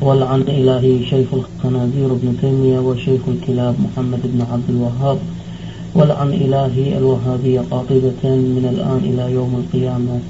والعن 0.00 0.40
إلهي 0.40 1.07
شيخ 1.07 1.29
الخنازير 1.33 2.09
بن 2.09 2.37
تيمية 2.40 2.79
وشيخ 2.79 3.21
الكلاب 3.29 3.75
محمد 3.81 4.21
بن 4.25 4.47
عبد 4.52 4.71
الوهاب. 4.71 5.19
والعن 5.95 6.29
إلهي 6.29 6.99
الوهابية 6.99 7.61
قاطبة 7.61 8.25
من 8.25 8.69
الآن 8.75 9.00
إلى 9.12 9.33
يوم 9.33 9.64
القيامة. 9.64 10.21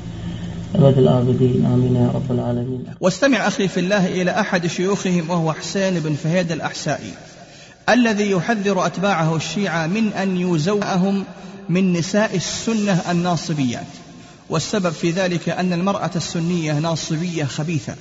أبد 0.74 0.98
الآبدين 0.98 1.66
آمين 1.66 1.96
يا 1.96 2.10
رب 2.14 2.32
العالمين. 2.32 2.84
واستمع 3.00 3.46
أخي 3.46 3.68
في 3.68 3.80
الله 3.80 4.22
إلى 4.22 4.30
أحد 4.30 4.66
شيوخهم 4.66 5.30
وهو 5.30 5.52
حسين 5.52 6.00
بن 6.00 6.14
فهيد 6.14 6.52
الأحسائي. 6.52 7.29
الذي 7.90 8.30
يحذر 8.30 8.86
أتباعه 8.86 9.36
الشيعة 9.36 9.86
من 9.86 10.12
أن 10.12 10.36
يزوأهم 10.36 11.24
من 11.68 11.92
نساء 11.92 12.36
السنة 12.36 13.02
الناصبيات. 13.10 13.86
والسبب 14.50 14.90
في 14.90 15.10
ذلك 15.10 15.48
أن 15.48 15.72
المرأة 15.72 16.10
السنية 16.16 16.72
ناصبية 16.72 17.44
خبيثة 17.44 17.94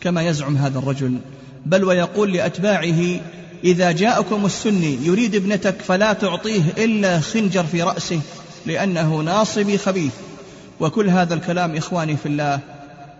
كما 0.00 0.22
يزعم 0.22 0.56
هذا 0.56 0.78
الرجل. 0.78 1.18
بل 1.66 1.84
ويقول 1.84 2.32
لأتباعه 2.32 3.20
إذا 3.64 3.92
جاءكم 3.92 4.46
السني 4.46 4.98
يريد 5.02 5.34
ابنتك 5.34 5.82
فلا 5.82 6.12
تعطيه 6.12 6.62
إلا 6.78 7.20
خنجر 7.20 7.64
في 7.64 7.82
رأسه 7.82 8.20
لأنه 8.66 9.16
ناصبي 9.16 9.78
خبيث. 9.78 10.12
وكل 10.80 11.08
هذا 11.08 11.34
الكلام 11.34 11.76
إخواني 11.76 12.16
في 12.16 12.26
الله 12.26 12.60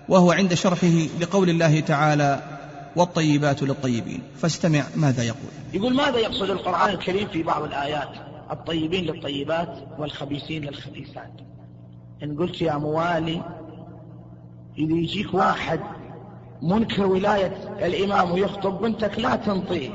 وهو 0.09 0.33
عند 0.33 0.55
شرحه 0.55 1.07
لقول 1.20 1.50
الله 1.50 1.81
تعالى 1.81 2.54
والطيبات 2.97 3.63
للطيبين. 3.63 4.23
فاستمع 4.37 4.85
ماذا 4.97 5.23
يقول. 5.23 5.51
يقول 5.73 5.95
ماذا 5.95 6.19
يقصد 6.19 6.51
القرآن 6.51 6.91
الكريم 6.91 7.29
في 7.29 7.43
بعض 7.43 7.63
الآيات؟ 7.63 8.09
الطيبين 8.51 9.05
للطيبات 9.05 9.89
والخبيثين 9.99 10.65
للخبيثات. 10.65 11.33
إن 12.23 12.37
قلت 12.37 12.63
يا 12.63 12.75
موالي 12.75 13.43
إذا 14.79 14.93
يجيك 14.93 15.35
واحد 15.35 15.81
منكر 16.63 17.07
ولاية 17.07 17.77
الإمام 17.87 18.33
ويخطب 18.33 18.81
بنتك 18.81 19.19
لا 19.19 19.37
تنطيه. 19.37 19.91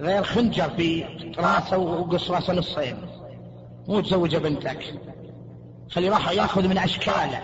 غير 0.00 0.22
خنجر 0.22 0.70
في 0.70 1.04
راسه 1.38 1.78
وقص 1.78 2.30
راسه 2.30 2.52
نصين. 2.52 2.96
مو 3.88 4.00
تزوج 4.00 4.36
بنتك. 4.36 4.94
خلي 5.90 6.08
راح 6.08 6.30
ياخذ 6.30 6.68
من 6.68 6.78
أشكاله. 6.78 7.40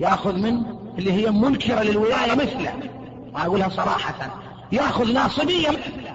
ياخذ 0.00 0.32
من 0.32 0.62
اللي 0.98 1.12
هي 1.12 1.30
منكرة 1.30 1.82
للولاية 1.82 2.34
مثله. 2.34 2.99
ما 3.32 3.46
أقولها 3.46 3.68
صراحة 3.68 4.40
يأخذ 4.72 5.12
ناصبية. 5.12 5.68
مثله 5.68 6.14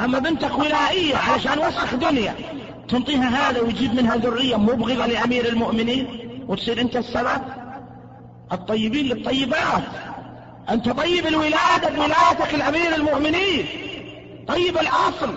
أما 0.00 0.18
بنتك 0.18 0.58
ولائية 0.58 1.16
علشان 1.16 1.58
وسخ 1.58 1.94
دنيا 1.94 2.34
تنطيها 2.88 3.50
هذا 3.50 3.60
ويجيب 3.60 3.94
منها 3.94 4.16
ذرية 4.16 4.56
مبغضة 4.56 5.06
لأمير 5.06 5.48
المؤمنين 5.48 6.06
وتصير 6.48 6.80
أنت 6.80 6.96
السبب؟ 6.96 7.42
الطيبين 8.52 9.06
للطيبات. 9.06 9.82
أنت 10.70 10.88
طيب 10.88 11.26
الولادة 11.26 11.88
بولادتك 11.96 12.54
لامير 12.54 12.94
المؤمنين. 12.94 13.66
طيب 14.48 14.78
الأصل. 14.78 15.34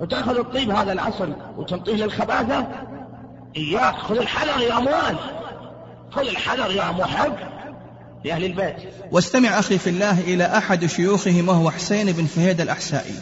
وتأخذ 0.00 0.38
الطيب 0.38 0.70
هذا 0.70 0.92
الأصل 0.92 1.32
وتنطيه 1.56 2.04
للخباثة. 2.04 2.66
إياك 3.56 3.94
خذ 3.94 4.16
الحذر 4.16 4.60
يا 4.62 4.78
أموال 4.78 5.16
خذ 6.10 6.26
الحذر 6.26 6.70
يا 6.70 6.90
محب. 6.90 7.53
لأهل 8.24 8.44
البيت. 8.44 8.76
واستمع 9.10 9.58
أخي 9.58 9.78
في 9.78 9.90
الله 9.90 10.20
إلى 10.20 10.44
أحد 10.58 10.86
شيوخهم 10.86 11.48
وهو 11.48 11.70
حسين 11.70 12.12
بن 12.12 12.26
فهيد 12.26 12.60
الأحسائي 12.60 13.14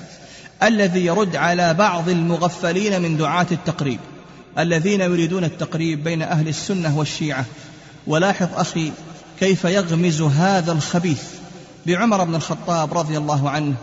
الذي 0.62 1.06
يرد 1.06 1.36
على 1.36 1.74
بعض 1.74 2.08
المغفلين 2.08 3.02
من 3.02 3.16
دعاة 3.16 3.46
التقريب 3.52 3.98
الذين 4.58 5.00
يريدون 5.00 5.44
التقريب 5.44 6.04
بين 6.04 6.22
أهل 6.22 6.48
السنة 6.48 6.98
والشيعة. 6.98 7.44
ولاحظ 8.06 8.48
أخي 8.54 8.92
كيف 9.40 9.64
يغمز 9.64 10.22
هذا 10.22 10.72
الخبيث 10.72 11.22
بعمر 11.86 12.24
بن 12.24 12.34
الخطاب 12.34 12.98
رضي 12.98 13.18
الله 13.18 13.50
عنه 13.50 13.74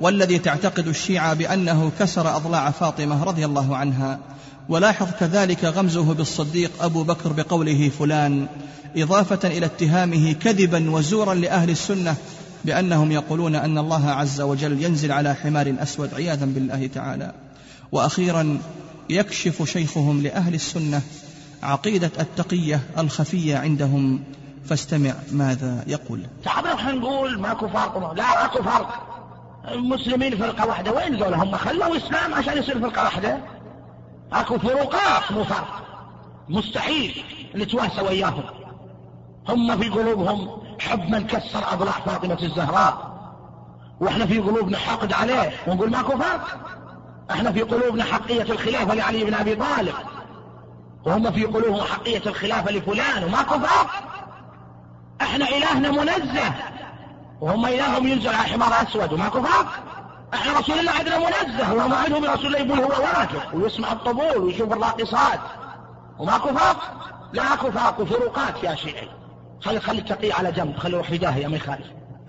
والذي 0.00 0.38
تعتقد 0.38 0.88
الشيعة 0.88 1.34
بأنه 1.34 1.92
كسر 1.98 2.36
أضلاع 2.36 2.70
فاطمة 2.70 3.24
رضي 3.24 3.44
الله 3.44 3.76
عنها 3.76 4.18
ولاحظ 4.68 5.06
كذلك 5.20 5.64
غمزه 5.64 6.14
بالصديق 6.14 6.70
أبو 6.80 7.02
بكر 7.02 7.32
بقوله 7.32 7.88
فلان 7.98 8.46
إضافة 8.96 9.48
إلى 9.48 9.66
اتهامه 9.66 10.32
كذبا 10.32 10.90
وزورا 10.90 11.34
لأهل 11.34 11.70
السنة 11.70 12.16
بأنهم 12.64 13.12
يقولون 13.12 13.54
أن 13.54 13.78
الله 13.78 14.10
عز 14.10 14.40
وجل 14.40 14.82
ينزل 14.82 15.12
على 15.12 15.34
حمار 15.34 15.74
أسود 15.78 16.14
عياذا 16.14 16.44
بالله 16.44 16.86
تعالى. 16.86 17.32
وأخيرا 17.92 18.58
يكشف 19.10 19.70
شيخهم 19.70 20.22
لأهل 20.22 20.54
السنة 20.54 21.02
عقيدة 21.62 22.10
التقية 22.20 22.80
الخفية 22.98 23.56
عندهم 23.56 24.20
فاستمع 24.68 25.14
ماذا 25.32 25.84
يقول. 25.86 26.26
إحنا 26.46 26.92
نقول 26.92 27.40
ماكو 27.40 27.68
فرق 27.68 28.12
لا 28.12 28.42
ماكو 28.42 28.62
فرق. 28.62 29.16
المسلمين 29.68 30.36
فرقة 30.36 30.66
واحدة 30.66 30.92
وين 30.92 31.16
ذولا 31.16 31.36
هم 31.42 31.56
خلوا 31.56 31.96
إسلام 31.96 32.34
عشان 32.34 32.58
يصير 32.58 32.80
فرقة 32.80 33.02
واحدة. 33.04 33.38
اكو 34.32 34.58
فروقات 34.58 35.32
مو 35.32 35.44
فرق 35.44 35.82
مستحيل 36.48 37.24
نتواسى 37.54 38.00
وياهم. 38.00 38.44
هم 39.48 39.80
في 39.80 39.88
قلوبهم 39.88 40.62
حب 40.80 41.10
من 41.10 41.26
كسر 41.26 41.72
اضلاع 41.72 41.92
فاطمة 41.92 42.38
الزهراء. 42.42 43.16
وإحنا 44.00 44.26
في 44.26 44.38
قلوبنا 44.38 44.78
حقد 44.78 45.12
عليه 45.12 45.52
ونقول 45.66 45.90
ماكو 45.90 46.18
فرق. 46.18 46.58
إحنا 47.30 47.52
في 47.52 47.62
قلوبنا 47.62 48.04
حقية 48.04 48.42
الخلافة 48.42 48.94
لعلي 48.94 49.24
بن 49.24 49.34
ابي 49.34 49.54
طالب. 49.54 49.94
وهم 51.06 51.30
في 51.30 51.44
قلوبهم 51.44 51.84
حقية 51.84 52.22
الخلافة 52.26 52.72
لفلان 52.72 53.24
وماكو 53.24 53.58
فرق. 53.58 53.90
إحنا 55.22 55.48
إلهنا 55.48 55.90
منزه. 55.90 56.54
وهم 57.40 57.66
إلههم 57.66 58.06
ينزل 58.06 58.28
على 58.28 58.48
حمار 58.48 58.82
أسود 58.82 59.12
وماكو 59.12 59.42
فرق. 59.42 59.66
أحنا 60.34 60.58
رسول 60.58 60.78
الله 60.78 60.92
عندنا 60.92 61.18
منزه. 61.18 61.74
وما 61.74 61.96
عندهم 61.96 62.24
رسول 62.24 62.46
الله 62.46 62.58
يقول 62.58 62.78
هو 62.78 62.88
واقف 62.88 63.54
ويسمع 63.54 63.92
الطبول 63.92 64.38
ويشوف 64.38 64.72
الراقصات. 64.72 65.40
وماكو 66.18 66.48
فرق 66.48 66.78
لا 67.32 67.54
أكو 67.54 67.70
فرق 67.70 68.00
وفروقات 68.00 68.54
يا 68.62 68.74
شيعي. 68.74 69.08
خلي 69.60 69.80
خلي 69.80 69.98
التقي 69.98 70.32
على 70.32 70.52
جنب. 70.52 70.76
خلي 70.76 70.96
روح 70.96 71.08
في 71.08 71.18
داهيه 71.18 71.46
ما 71.46 71.56
يخالف. 71.56 71.86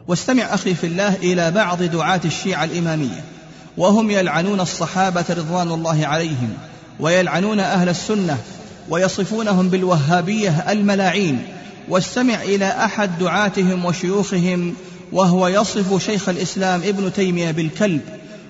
واستمع 0.08 0.44
أخي 0.44 0.74
في 0.76 0.88
الله 0.88 1.16
إلى 1.16 1.52
بعض 1.52 1.84
دعاة 1.84 2.22
الشيعة 2.26 2.64
الإمامية. 2.64 3.24
وهم 3.78 4.12
يلعنون 4.12 4.60
الصحابة 4.60 5.26
رضوان 5.30 5.72
الله 5.72 6.08
عليهم 6.08 6.58
ويلعنون 7.00 7.60
أهل 7.60 7.90
السنة 7.90 8.38
ويصفونهم 8.90 9.70
بالوهابية 9.70 10.72
الملاعين. 10.72 11.48
واستمع 11.90 12.34
إلى 12.34 12.66
أحد 12.66 13.20
دعاتهم 13.20 13.86
وشيوخهم 13.86 14.76
وهو 15.12 15.48
يصف 15.48 16.04
شيخ 16.04 16.30
الإسلام 16.30 16.82
ابن 16.82 17.14
تيمية 17.14 17.52
بالكلب 17.52 18.02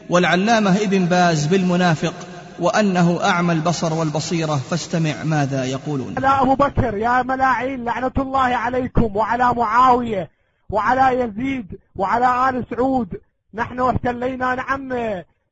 والعلامة 0.09 0.77
ابن 0.77 1.05
باز 1.05 1.45
بالمنافق 1.45 2.13
وأنه 2.59 3.19
أعمى 3.23 3.53
البصر 3.53 3.93
والبصيرة 3.93 4.55
فاستمع 4.55 5.23
ماذا 5.23 5.65
يقولون. 5.65 6.15
على 6.17 6.41
أبو 6.41 6.55
بكر 6.55 6.97
يا 6.97 7.23
ملاعين 7.23 7.83
لعنة 7.83 8.11
الله 8.17 8.39
عليكم 8.39 9.15
وعلى 9.15 9.53
معاوية 9.53 10.29
وعلى 10.69 11.19
يزيد 11.19 11.79
وعلى 11.95 12.49
آل 12.49 12.65
سعود. 12.69 13.07
نحن 13.53 13.79
احتلينا 13.79 14.55
نعم 14.55 14.89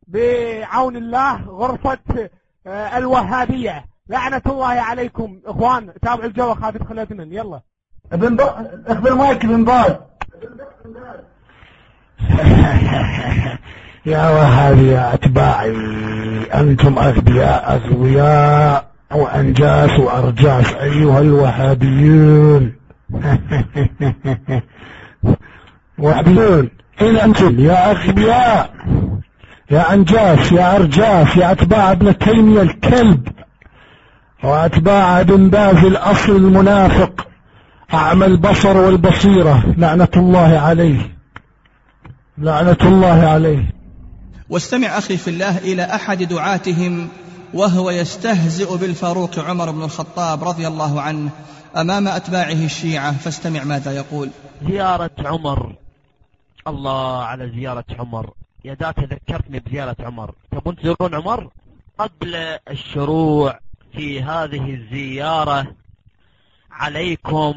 بعون 0.08 0.96
الله 0.96 1.46
غرفة 1.46 2.30
آه، 2.68 2.98
الوهابية. 2.98 3.86
لعنة 4.10 4.42
الله 4.46 4.68
عليكم. 4.68 5.40
إخوان 5.46 5.94
تابعوا 6.02 6.26
الجو 6.26 6.56
خاف 6.56 6.76
يدخل 6.76 7.00
اثنين 7.00 7.34
يلا. 7.34 7.62
ابن 8.12 8.36
باز 8.36 8.50
اخبر 8.88 9.16
مايك 9.16 9.46
ابن 9.46 9.66
باز. 9.66 9.96
يا 14.06 14.30
وهابي 14.30 14.88
يا 14.88 15.14
أتباعي 15.14 15.76
أنتم 16.54 17.00
أغبياء 17.00 17.76
أغوياء 17.76 18.86
وأنجاس 19.14 20.00
وأرجاس 20.00 20.74
أيها 20.74 21.20
الوهابيون. 21.20 22.74
وهابيون 25.98 26.70
أين 27.02 27.18
أنتم 27.18 27.60
يا 27.60 27.92
أغبياء 27.92 28.70
يا 29.72 29.94
أنجاس 29.94 30.52
يا 30.52 30.76
أرجاس 30.76 31.38
يا 31.38 31.52
أتباع 31.52 31.92
ابن 31.92 32.18
تيمية 32.18 32.62
الكلب 32.62 33.28
وأتباع 34.44 35.20
ابن 35.20 35.50
باز 35.50 35.86
الأصل 35.86 36.36
المنافق. 36.36 37.28
أعمى 37.96 38.26
البصر 38.26 38.78
والبصيرة 38.78 39.74
لعنة 39.78 40.08
الله 40.18 40.60
عليه. 40.60 41.18
لعنة 42.38 42.78
الله 42.82 43.28
عليه. 43.28 43.74
واستمع 44.50 44.88
أخي 44.88 45.18
في 45.18 45.30
الله 45.30 45.58
إلى 45.58 45.84
أحد 45.84 46.24
دعاتهم 46.24 47.10
وهو 47.54 47.90
يستهزئ 47.90 48.78
بالفاروق 48.78 49.40
عمر 49.40 49.72
بن 49.72 49.84
الخطاب 49.84 50.44
رضي 50.44 50.68
الله 50.68 51.02
عنه 51.02 51.30
أمام 51.76 52.08
أتباعه 52.08 52.66
الشيعة 52.66 53.18
فاستمع 53.18 53.64
ماذا 53.64 53.92
يقول. 53.92 54.30
زيارة 54.68 55.12
عمر. 55.20 55.76
الله 56.68 57.24
على 57.24 57.52
زيارة 57.56 57.86
عمر. 58.00 58.34
يا 58.66 58.74
دا 58.74 58.92
تذكرتني 58.92 59.60
بزيارة 59.60 59.96
عمر. 60.00 60.32
تبون 60.52 60.76
تزورون 60.76 61.16
عمر؟ 61.16 61.50
قبل 62.00 62.36
الشروع 62.72 63.60
في 63.94 64.22
هذه 64.22 64.74
الزيارة 64.74 65.68
عليكم 66.72 67.54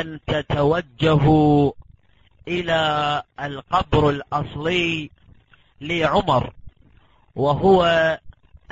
أن 0.00 0.20
تتوجهوا 0.26 1.72
إلى 2.48 3.22
القبر 3.40 4.10
الأصلي 4.10 5.10
لعمر 5.80 6.52
وهو 7.36 7.84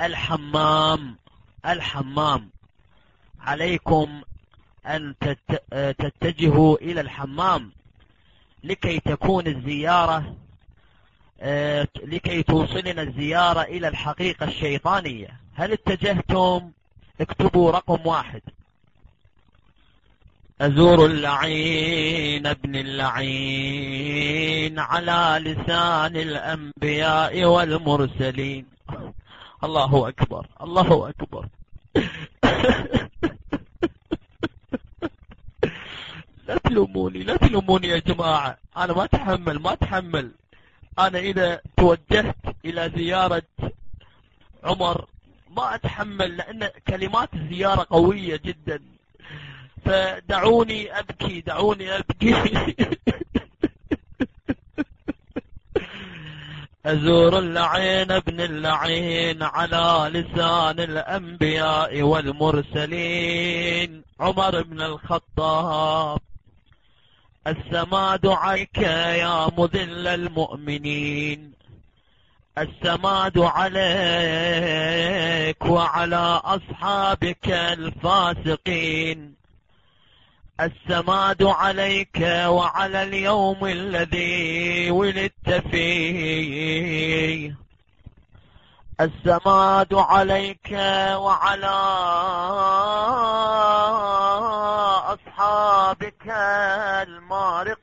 الحمام 0.01 1.15
الحمام. 1.65 2.49
عليكم 3.41 4.21
أن 4.87 5.15
تت- 5.19 5.63
تتجهوا 5.99 6.77
إلى 6.77 7.01
الحمام 7.01 7.71
لكي 8.63 8.99
تكون 8.99 9.47
الزيارة 9.47 10.35
آه، 11.41 11.87
لكي 12.03 12.43
توصلنا 12.43 13.01
الزيارة 13.01 13.61
إلى 13.61 13.87
الحقيقة 13.87 14.45
الشيطانية. 14.45 15.27
هل 15.55 15.71
اتجهتم؟ 15.71 16.71
اكتبوا 17.21 17.71
رقم 17.71 18.07
واحد. 18.07 18.41
أزور 20.63 21.05
اللعين 21.05 22.47
ابن 22.47 22.75
اللعين 22.75 24.79
على 24.79 25.39
لسان 25.45 26.17
الأنبياء 26.17 27.45
والمرسلين. 27.45 28.65
الله 29.63 30.07
أكبر 30.07 30.47
الله 30.61 31.09
أكبر. 31.09 31.45
لا 36.47 36.57
تلوموني 36.57 37.23
لا 37.23 37.37
تلوموني 37.37 37.87
يا 37.87 37.99
جماعة. 37.99 38.57
أنا 38.77 38.93
ما 38.93 39.03
أتحمل 39.03 39.59
ما 39.59 39.73
أتحمل. 39.73 40.31
أنا 40.99 41.19
إذا 41.19 41.61
توجهت 41.77 42.35
إلى 42.65 42.91
زيارة 42.95 43.43
عمر 44.63 45.05
ما 45.57 45.75
أتحمل 45.75 46.37
لأن 46.37 46.69
كلمات 46.87 47.29
الزيارة 47.33 47.87
قوية 47.89 48.39
جدا. 48.45 48.92
فدعوني 49.85 50.99
أبكي 50.99 51.41
دعوني 51.41 51.97
أبكي. 51.97 52.35
أزور 56.85 57.39
اللعين 57.39 58.11
ابن 58.11 58.41
اللعين 58.41 59.43
على 59.43 60.11
لسان 60.13 60.79
الأنبياء 60.79 62.01
والمرسلين. 62.01 64.03
عمر 64.19 64.61
بن 64.61 64.81
الخطاب 64.81 66.19
السماد 67.47 68.25
عليك 68.25 68.77
يا 68.77 69.49
مذل 69.57 70.07
المؤمنين. 70.07 71.53
السماد 72.57 73.37
عليك 73.37 73.83
وعلى 75.65 76.41
أصحابك 76.43 77.49
الفاسقين. 77.49 79.42
السماد 80.59 81.43
عليك 81.43 82.21
وعلى 82.45 83.03
اليوم 83.03 83.65
الذي 83.65 84.91
ولدت 84.91 85.49
فيه. 85.71 87.55
السماد 89.01 89.93
عليك 89.93 90.71
وعلى 91.15 91.67
أصحابك 95.13 96.27
المارقين. 97.07 97.79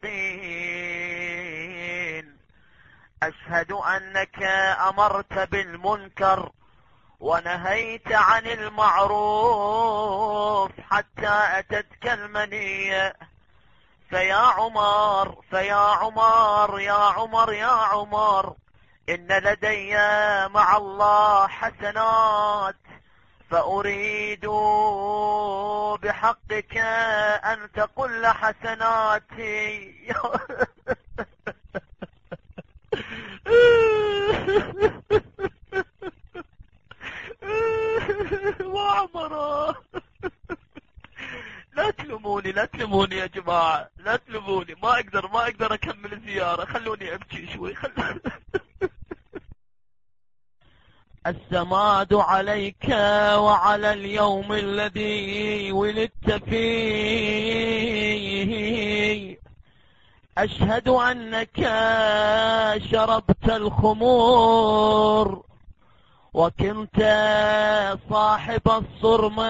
أشهد 3.22 3.72
أنك 3.72 4.42
أمرت 4.88 5.50
بالمنكر. 5.50 6.50
ونهيت 7.20 8.12
عن 8.12 8.46
المعروف 8.46 9.90
حتى 10.90 11.28
أتتك 11.59 12.06
المنية. 12.06 13.16
فيا 14.11 14.37
عمر 14.37 15.42
فيا 15.50 15.74
عمر 15.74 16.80
يا 16.80 16.92
عمر 16.92 17.52
يا 17.52 17.66
عمر 17.66 18.54
إن 19.09 19.28
لدي 19.28 19.94
مع 20.48 20.76
الله 20.76 21.46
حسنات 21.46 22.76
فأريد 23.50 24.46
بحقك 26.02 26.76
أن 27.44 27.72
تقل 27.72 28.26
حسناتي. 28.26 29.94
وعمره. 38.74 39.70
لا 41.76 41.90
تلوموني 41.90 42.52
لا 42.52 42.64
تلوموني 42.64 43.16
يا 43.16 43.26
جماعة. 43.26 43.90
لا 43.98 44.16
تلوموني. 44.16 44.74
ما 44.82 44.94
أقدر 44.94 45.28
ما 45.28 45.42
أقدر 45.42 45.74
أكمل 45.74 46.12
الزيارة. 46.12 46.64
خلوني 46.64 47.14
أبكي 47.14 47.46
شوي. 47.54 47.74
خل... 47.74 47.92
السماد 51.26 52.14
عليك 52.14 52.88
وعلى 53.34 53.92
اليوم 53.92 54.52
الذي 54.52 55.72
ولدت 55.72 56.44
فيه. 56.44 57.80
أشهد 60.38 60.88
أنك 60.88 61.56
شربت 62.90 63.50
الخمور. 63.50 65.49
وكنت 66.34 66.96
صاحب 68.10 68.62
الصرم 68.66 69.40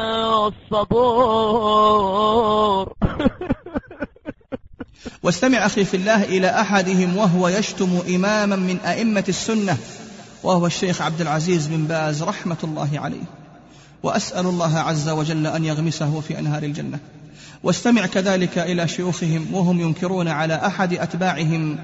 الصبور 0.70 2.92
واستمع 5.22 5.66
أخي 5.66 5.84
في 5.84 5.96
الله 5.96 6.24
إلى 6.24 6.60
أحدهم 6.60 7.16
وهو 7.16 7.48
يشتم 7.48 7.98
إماما 8.14 8.56
من 8.56 8.80
أئمة 8.80 9.24
السنة 9.28 9.76
وهو 10.42 10.66
الشيخ 10.66 11.02
عبد 11.02 11.20
العزيز 11.20 11.66
بن 11.66 11.84
باز 11.84 12.22
رحمة 12.22 12.56
الله 12.64 12.88
عليه. 12.94 13.24
وأسأل 14.02 14.46
الله 14.46 14.78
عز 14.78 15.08
وجل 15.08 15.46
أن 15.46 15.64
يغمسه 15.64 16.20
في 16.20 16.38
أنهار 16.38 16.62
الجنة. 16.62 16.98
واستمع 17.62 18.06
كذلك 18.06 18.58
إلى 18.58 18.88
شيوخهم 18.88 19.54
وهم 19.54 19.80
ينكرون 19.80 20.28
على 20.28 20.54
أحد 20.54 20.94
أتباعهم 20.94 21.78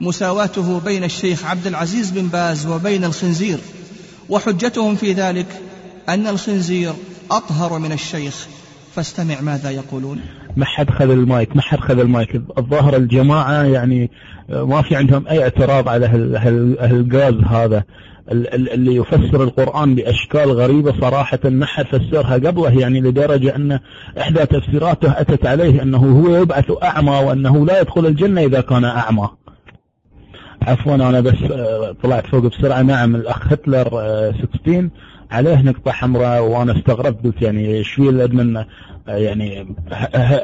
مساواته 0.00 0.80
بين 0.80 1.04
الشيخ 1.04 1.44
عبد 1.44 1.66
العزيز 1.66 2.10
بن 2.10 2.26
باز 2.26 2.66
وبين 2.66 3.04
الخنزير. 3.04 3.58
وحجتهم 4.32 4.94
في 4.94 5.12
ذلك 5.12 5.46
أن 6.08 6.26
الخنزير 6.26 6.92
أطهر 7.30 7.78
من 7.78 7.92
الشيخ. 7.92 8.46
فاستمع 8.94 9.40
ماذا 9.40 9.70
يقولون. 9.70 10.20
ما 10.56 10.64
حد 10.64 10.90
خذ 10.90 11.10
المايك 11.10 11.56
ما 11.56 11.62
حد 11.62 11.78
خذ 11.80 11.98
المايك. 11.98 12.42
الظاهر 12.58 12.96
الجماعة 12.96 13.62
يعني 13.62 14.10
ما 14.48 14.82
في 14.82 14.96
عندهم 14.96 15.28
أي 15.28 15.42
اعتراض 15.42 15.88
على 15.88 16.06
هال- 16.06 16.36
هال- 16.36 16.76
هالغاز 16.80 17.34
هذا. 17.34 17.84
ال- 18.32 18.54
ال- 18.54 18.70
اللي 18.72 18.94
يفسر 18.96 19.42
القرآن 19.42 19.94
بأشكال 19.94 20.52
غريبة 20.52 21.00
صراحة 21.00 21.38
ما 21.44 21.66
حد 21.66 21.84
فسرها 21.84 22.34
قبله 22.34 22.80
يعني 22.80 23.00
لدرجة 23.00 23.56
أن 23.56 23.78
إحدى 24.20 24.46
تفسيراته 24.46 25.20
أتت 25.20 25.46
عليه 25.46 25.82
أنه 25.82 25.98
هو 26.26 26.36
يبعث 26.42 26.72
أعمى 26.82 27.10
وأنه 27.10 27.66
لا 27.66 27.80
يدخل 27.80 28.06
الجنة 28.06 28.40
إذا 28.44 28.60
كان 28.60 28.84
أعمى. 28.84 29.28
عفوا 30.66 30.94
أنا 30.94 31.20
بس 31.20 31.42
آه، 31.50 31.96
طلعت 32.02 32.26
فوق 32.26 32.40
بسرعة. 32.40 32.82
نعم 32.82 33.16
الأخ 33.16 33.52
هتلر 33.52 33.88
آه، 33.92 34.34
16 34.62 34.88
عليه 35.30 35.62
نقطة 35.62 35.92
حمراء 35.92 36.42
وأنا 36.42 36.78
استغربت 36.78 37.24
قلت 37.24 37.42
يعني 37.42 37.66
إيش 37.66 37.88
في 37.92 38.08
الأدمن 38.08 38.56
آه، 38.56 38.66
يعني 39.08 39.74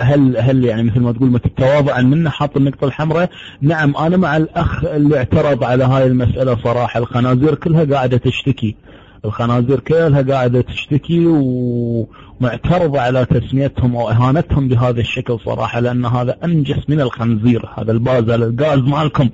هل 0.00 0.36
هل 0.36 0.64
يعني 0.64 0.82
مثل 0.82 1.00
ما 1.00 1.12
تقول 1.12 1.30
متواضعا 1.30 2.02
منه 2.02 2.30
حاط 2.30 2.56
النقطة 2.56 2.84
الحمراء. 2.84 3.30
نعم 3.62 3.96
أنا 3.96 4.16
مع 4.16 4.36
الأخ 4.36 4.84
اللي 4.84 5.18
اعترض 5.18 5.64
على 5.64 5.84
هاي 5.84 6.06
المسألة 6.06 6.56
صراحة. 6.64 7.00
الخنازير 7.00 7.54
كلها 7.54 7.84
قاعدة 7.84 8.16
تشتكي. 8.16 8.76
الخنازير 9.24 9.80
كلها 9.80 10.22
قاعدة 10.22 10.60
تشتكي 10.60 11.26
ومعترضة 11.26 13.00
على 13.00 13.24
تسميتهم 13.24 13.96
أو 13.96 14.10
إهانتهم 14.10 14.68
بهذا 14.68 15.00
الشكل 15.00 15.38
صراحة 15.44 15.80
لأن 15.80 16.06
هذا 16.06 16.36
أنجس 16.44 16.88
من 16.88 17.00
الخنزير 17.00 17.68
هذا 17.78 17.92
البازل 17.92 18.42
الغاز 18.42 18.78
مالكم. 18.78 19.28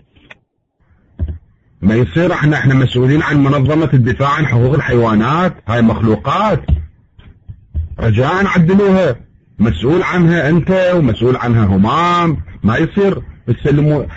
ما 1.85 1.95
يصير 1.95 2.33
إحنا 2.33 2.57
إحنا 2.57 2.75
مسؤولين 2.75 3.23
عن 3.23 3.45
منظمة 3.45 3.89
الدفاع 3.95 4.29
عن 4.29 4.47
حقوق 4.47 4.75
الحيوانات. 4.75 5.55
هاي 5.69 5.83
مخلوقات. 5.83 6.61
رجاء 8.01 8.47
عدلوها. 8.47 9.17
مسؤول 9.59 10.03
عنها 10.03 10.49
أنت 10.49 10.93
ومسؤول 10.95 11.37
عنها 11.37 11.65
همام. 11.67 12.37
ما 12.63 12.77
يصير 12.77 13.23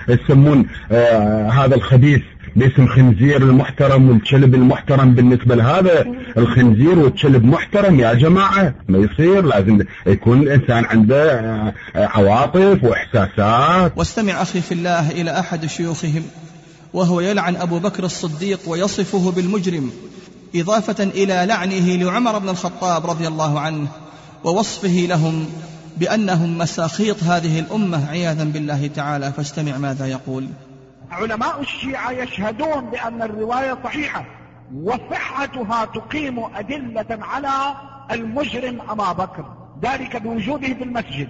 تسمون 0.08 0.66
آه 0.92 1.50
هذا 1.50 1.76
الخبيث 1.76 2.22
باسم 2.56 2.88
خنزير 2.88 3.42
المحترم 3.42 4.10
والكلب 4.10 4.56
المحترم 4.56 5.14
بالنسبة 5.14 5.56
لهذا. 5.56 6.06
الخنزير 6.38 7.00
والكلب 7.00 7.46
محترم 7.46 8.00
يا 8.00 8.14
جماعة. 8.14 8.74
ما 8.90 8.98
يصير. 8.98 9.46
لازم 9.46 9.82
يكون 10.08 10.42
الإنسان 10.42 10.86
عنده 10.86 11.32
آه، 11.34 11.74
عواطف 11.96 12.84
وإحساسات. 12.84 13.98
واستمع 13.98 14.42
أخي 14.42 14.62
في 14.62 14.72
الله 14.72 15.12
إلى 15.12 15.40
أحد 15.40 15.66
شيوخهم. 15.66 16.24
وهو 16.98 17.20
يلعن 17.20 17.56
أبو 17.56 17.80
بكر 17.80 18.04
الصديق 18.04 18.60
ويصفه 18.68 19.32
بالمجرم 19.32 19.92
إضافة 20.56 21.04
إلى 21.04 21.46
لعنه 21.48 21.96
لعمر 21.96 22.40
بن 22.40 22.50
الخطاب 22.50 23.06
رضي 23.06 23.28
الله 23.28 23.60
عنه 23.60 23.88
ووصفه 24.44 25.06
لهم 25.10 25.50
بأنهم 25.98 26.58
مساخيط 26.58 27.24
هذه 27.24 27.60
الأمة 27.60 28.10
عياذا 28.10 28.44
بالله 28.44 28.88
تعالى. 28.88 29.34
فاستمع 29.34 29.78
ماذا 29.78 30.08
يقول. 30.08 30.48
علماء 31.12 31.62
الشيعة 31.62 32.12
يشهدون 32.12 32.90
بأن 32.90 33.22
الرواية 33.22 33.78
صحيحة 33.84 34.26
وصحتها 34.84 35.86
تقيم 35.86 36.40
أدلة 36.40 37.26
على 37.26 37.76
المجرم 38.12 38.82
أبا 38.90 39.12
بكر 39.12 39.46
ذلك 39.84 40.22
بوجوده 40.22 40.74
بالمسجد 40.74 41.30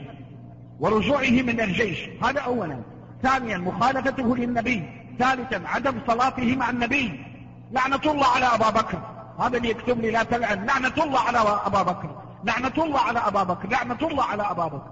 ورجوعه 0.80 1.30
من 1.30 1.62
الجيش. 1.62 2.00
هذا 2.24 2.40
أولا. 2.40 2.80
ثانيا 3.24 3.58
مخالفته 3.58 4.36
للنبي 4.38 4.97
ثالثا 5.20 5.68
عدم 5.68 5.96
صلاته 6.08 6.56
مع 6.56 6.70
النبي. 6.70 7.20
لعنة 7.72 8.02
الله 8.06 8.26
على 8.26 8.46
أبا 8.46 8.70
بكر. 8.70 9.00
هذا 9.40 9.58
اللي 9.58 9.70
يكتب 9.70 10.02
لي 10.02 10.12
لا 10.12 10.24
تلعن. 10.24 10.66
لعنة 10.66 10.94
الله 10.98 11.20
على 11.20 11.60
أبا 11.66 11.82
بكر. 11.82 12.10
لعنة 12.44 12.74
الله 12.78 13.00
على 13.00 13.20
أبا 13.20 13.44
بكر. 13.44 13.68
لعنة 13.70 13.98
الله 14.02 14.24
على 14.24 14.44
أبا 14.44 14.66
بكر. 14.66 14.92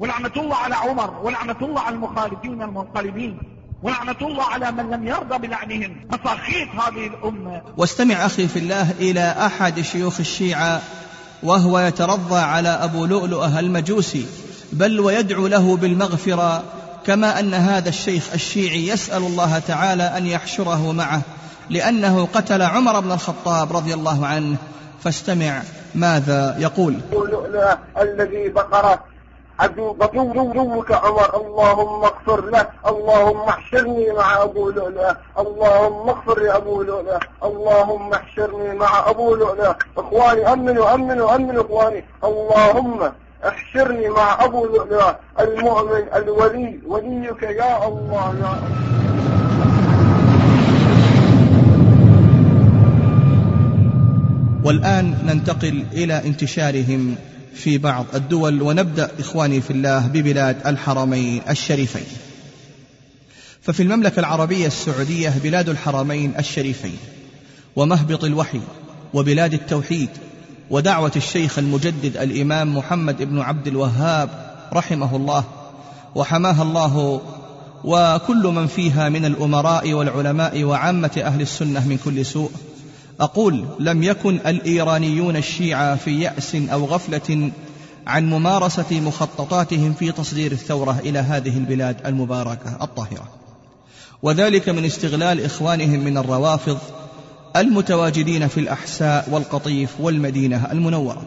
ولعنة 0.00 0.32
الله 0.36 0.56
على 0.56 0.74
عمر. 0.74 1.20
ولعنة 1.22 1.56
الله 1.62 1.80
على 1.80 1.94
المخالفين 1.94 2.62
المنقلبين 2.62 3.38
ولعنة 3.82 4.16
الله 4.22 4.44
على 4.44 4.72
من 4.72 4.90
لم 4.90 5.06
يرضى 5.06 5.38
بلعنهم. 5.38 5.96
مساخيط 6.12 6.68
هذه 6.68 7.06
الأمة. 7.06 7.62
واستمع 7.76 8.14
أخي 8.14 8.48
في 8.48 8.58
الله 8.58 8.90
إلى 8.90 9.34
أحد 9.46 9.80
شيوخ 9.80 10.20
الشيعة 10.20 10.80
وهو 11.42 11.78
يترضى 11.78 12.38
على 12.38 12.68
أبو 12.68 13.06
لؤلؤة 13.06 13.60
المجوسي 13.60 14.26
بل 14.72 15.00
ويدعو 15.00 15.46
له 15.46 15.76
بالمغفرة 15.76 16.62
كما 17.06 17.40
أن 17.40 17.54
هذا 17.54 17.88
الشيخ 17.88 18.32
الشيعي 18.34 18.88
يسأل 18.88 19.22
الله 19.22 19.58
تعالى 19.58 20.02
أن 20.02 20.26
يحشره 20.26 20.92
معه 20.92 21.20
لأنه 21.70 22.28
قتل 22.34 22.62
عمر 22.62 23.00
بن 23.00 23.12
الخطاب 23.12 23.76
رضي 23.76 23.94
الله 23.94 24.26
عنه. 24.26 24.56
فاستمع 25.04 25.62
ماذا 25.94 26.56
يقول. 26.58 27.00
الذي 28.00 28.52
عدو 29.58 29.96
عدوك 30.00 30.92
عمر 30.92 31.36
اللهم 31.36 32.04
اغفر 32.04 32.50
له 32.50 32.66
اللهم 32.86 33.48
احشرني 33.48 34.12
مع 34.12 34.42
أبو 34.42 34.70
لؤلؤة 34.70 35.16
اللهم 35.38 36.08
اغفر 36.08 36.40
لابو 36.40 36.82
لؤلؤة 36.82 37.20
اللهم 37.44 38.12
احشرني 38.12 38.74
مع 38.74 39.10
أبو 39.10 39.34
لؤلؤة 39.34 39.76
إخواني 39.98 40.52
أمنوا 40.52 40.94
أمنوا 40.94 41.34
أمنوا 41.34 41.64
إخواني. 41.64 42.04
اللهم 42.24 43.12
احشرني 43.48 44.08
مع 44.08 44.44
أبو 44.44 44.66
لؤلؤة 44.66 45.18
المؤمن 45.40 46.02
الولي 46.14 46.78
وليك 46.86 47.42
يا 47.42 47.88
الله 47.88 48.14
يا 48.14 48.30
الله. 48.30 48.86
والآن 54.64 55.14
ننتقل 55.26 55.84
إلى 55.92 56.22
انتشارهم 56.24 57.16
في 57.54 57.78
بعض 57.78 58.06
الدول 58.14 58.62
ونبدأ 58.62 59.10
إخواني 59.18 59.60
في 59.60 59.70
الله 59.70 60.06
ببلاد 60.06 60.66
الحرمين 60.66 61.42
الشريفين. 61.50 62.06
ففي 63.62 63.82
المملكة 63.82 64.20
العربية 64.20 64.66
السعودية 64.66 65.32
بلاد 65.44 65.68
الحرمين 65.68 66.34
الشريفين 66.38 66.98
ومهبط 67.76 68.24
الوحي 68.24 68.60
وبلاد 69.14 69.54
التوحيد 69.54 70.08
ودعوة 70.70 71.12
الشيخ 71.16 71.58
المجدد 71.58 72.16
الإمام 72.16 72.76
محمد 72.76 73.22
بن 73.22 73.40
عبد 73.40 73.66
الوهاب 73.66 74.28
رحمه 74.72 75.16
الله 75.16 75.44
وحماها 76.14 76.62
الله 76.62 77.20
وكل 77.84 78.46
من 78.46 78.66
فيها 78.66 79.08
من 79.08 79.24
الأمراء 79.24 79.92
والعلماء 79.92 80.64
وعامة 80.64 81.22
أهل 81.24 81.40
السنة 81.40 81.88
من 81.88 81.98
كل 82.04 82.26
سوء. 82.26 82.50
أقول 83.20 83.64
لم 83.80 84.02
يكن 84.02 84.40
الإيرانيون 84.46 85.36
الشيعة 85.36 85.96
في 85.96 86.20
يأس 86.20 86.54
أو 86.54 86.84
غفلة 86.84 87.50
عن 88.06 88.30
ممارسة 88.30 89.00
مخططاتهم 89.00 89.92
في 89.92 90.12
تصدير 90.12 90.52
الثورة 90.52 91.00
إلى 91.04 91.18
هذه 91.18 91.56
البلاد 91.56 92.06
المباركة 92.06 92.78
الطاهرة. 92.82 93.28
وذلك 94.22 94.68
من 94.68 94.84
استغلال 94.84 95.44
إخوانهم 95.44 96.04
من 96.04 96.18
الروافض 96.18 96.78
المتواجدين 97.56 98.48
في 98.48 98.60
الأحساء 98.60 99.28
والقطيف 99.30 99.90
والمدينة 100.00 100.72
المنورة 100.72 101.22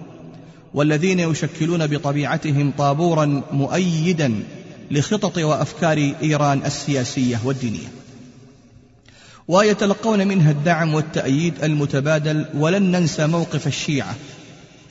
والذين 0.74 1.20
يشكلون 1.20 1.88
بطبيعتهم 1.88 2.74
طابورا 2.78 3.42
مؤيدا 3.52 4.44
لخطط 4.92 5.38
وأفكار 5.38 6.14
إيران 6.24 6.62
السياسية 6.66 7.40
والدينية. 7.44 7.88
ويتلقون 9.48 10.28
منها 10.28 10.52
الدعم 10.52 10.94
والتأييد 10.94 11.54
المتبادل 11.64 12.46
ولن 12.54 12.92
ننسى 12.92 13.28
موقف 13.28 13.68
الشيعة 13.68 14.16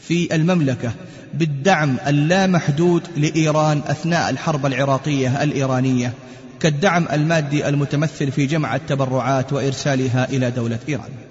في 0.00 0.34
المملكة 0.34 0.92
بالدعم 1.34 1.96
اللامحدود 2.06 3.02
لإيران 3.16 3.82
أثناء 3.86 4.30
الحرب 4.30 4.66
العراقية 4.66 5.42
الإيرانية 5.42 6.12
كالدعم 6.60 7.08
المادي 7.12 7.68
المتمثل 7.68 8.30
في 8.32 8.46
جمع 8.46 8.76
التبرعات 8.76 9.52
وإرسالها 9.52 10.28
إلى 10.30 10.50
دولة 10.50 10.78
إيران. 10.88 11.27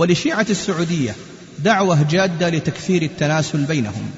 ولشيعة 0.00 0.46
السعودية 0.50 1.14
دعوة 1.58 2.06
جادة 2.10 2.48
لتكثير 2.48 3.02
التناسل 3.02 3.64
بينهم 3.64 4.10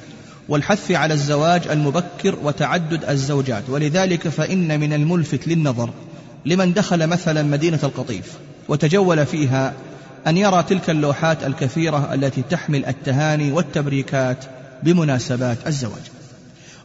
والحث 0.49 0.91
على 0.91 1.15
الزواج 1.15 1.69
المبكر 1.69 2.39
وتعدد 2.43 3.05
الزوجات. 3.05 3.63
ولذلك 3.69 4.29
فإن 4.29 4.81
من 4.81 4.93
الملفت 4.93 5.49
للنظر 5.49 5.91
لمن 6.47 6.73
دخل 6.73 7.07
مثلا 7.07 7.43
مدينة 7.43 7.79
القطيف 7.83 8.33
وتجول 8.69 9.27
فيها 9.27 9.73
أن 10.27 10.37
يرى 10.37 10.63
تلك 10.63 10.91
اللوحات 10.91 11.45
الكثيرة 11.45 12.15
التي 12.15 12.43
تحمل 12.51 12.87
التهاني 12.87 13.53
والتبريكات 13.53 14.45
بمناسبات 14.83 15.59
الزواج. 15.67 16.03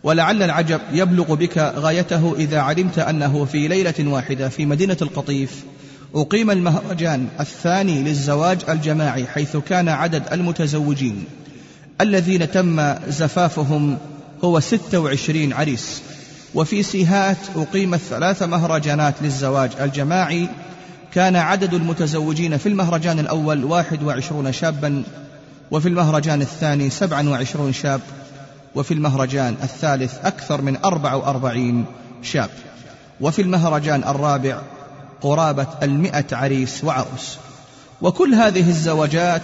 ولعل 0.03 0.43
العجب 0.43 0.81
يبلغ 0.91 1.35
بك 1.35 1.57
غايته 1.57 2.35
إذا 2.37 2.59
علمت 2.59 2.99
أنه 2.99 3.45
في 3.45 3.67
ليلة 3.67 3.95
واحدة 3.99 4.49
في 4.49 4.65
مدينة 4.65 4.97
القطيف 5.01 5.63
أقيم 6.15 6.51
المهرجان 6.51 7.27
الثاني 7.39 8.03
للزواج 8.03 8.59
الجماعي 8.69 9.27
حيث 9.27 9.57
كان 9.57 9.89
عدد 9.89 10.23
المتزوجين. 10.33 11.23
الذين 12.01 12.51
تم 12.51 12.95
زفافهم 13.07 13.97
هو 14.43 14.59
26 14.59 15.53
عريس. 15.53 16.01
وفي 16.55 16.83
سيهات 16.83 17.37
أقيمت 17.55 17.99
ثلاث 17.99 18.43
مهرجانات 18.43 19.13
للزواج 19.21 19.71
الجماعي. 19.79 20.49
كان 21.13 21.35
عدد 21.35 21.73
المتزوجين 21.73 22.57
في 22.57 22.69
المهرجان 22.69 23.19
الأول 23.19 23.63
واحد 23.63 24.03
وعشرون 24.03 24.51
شابا 24.51 25.03
وفي 25.71 25.89
المهرجان 25.89 26.41
الثاني 26.41 26.89
سبعا 26.89 27.29
وعشرون 27.29 27.73
شاب 27.73 28.01
وفي 28.75 28.93
المهرجان 28.93 29.55
الثالث 29.63 30.25
أكثر 30.25 30.61
من 30.61 30.77
أربع 30.85 31.13
وأربعين 31.13 31.85
شاب. 32.21 32.49
وفي 33.21 33.41
المهرجان 33.41 34.03
الرابع 34.03 34.61
قرابة 35.21 35.67
المئة 35.83 36.25
عريس 36.31 36.83
وعروس 36.83 37.37
وكل 38.01 38.33
هذه 38.33 38.69
الزواجات 38.69 39.41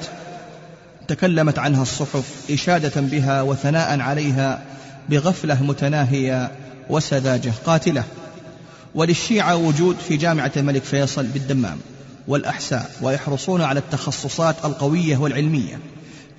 تكلمت 1.07 1.59
عنها 1.59 1.81
الصحف 1.81 2.51
إشادة 2.51 3.01
بها 3.01 3.41
وثناء 3.41 3.99
عليها 3.99 4.61
بغفلة 5.09 5.63
متناهية 5.63 6.51
وسذاجة 6.89 7.53
قاتلة. 7.65 8.03
وللشيعة 8.95 9.55
وجود 9.55 9.95
في 10.07 10.17
جامعة 10.17 10.51
الملك 10.57 10.83
فيصل 10.83 11.23
بالدمام 11.23 11.77
والأحساء 12.27 12.91
ويحرصون 13.01 13.61
على 13.61 13.79
التخصصات 13.79 14.55
القوية 14.65 15.17
والعلمية 15.17 15.79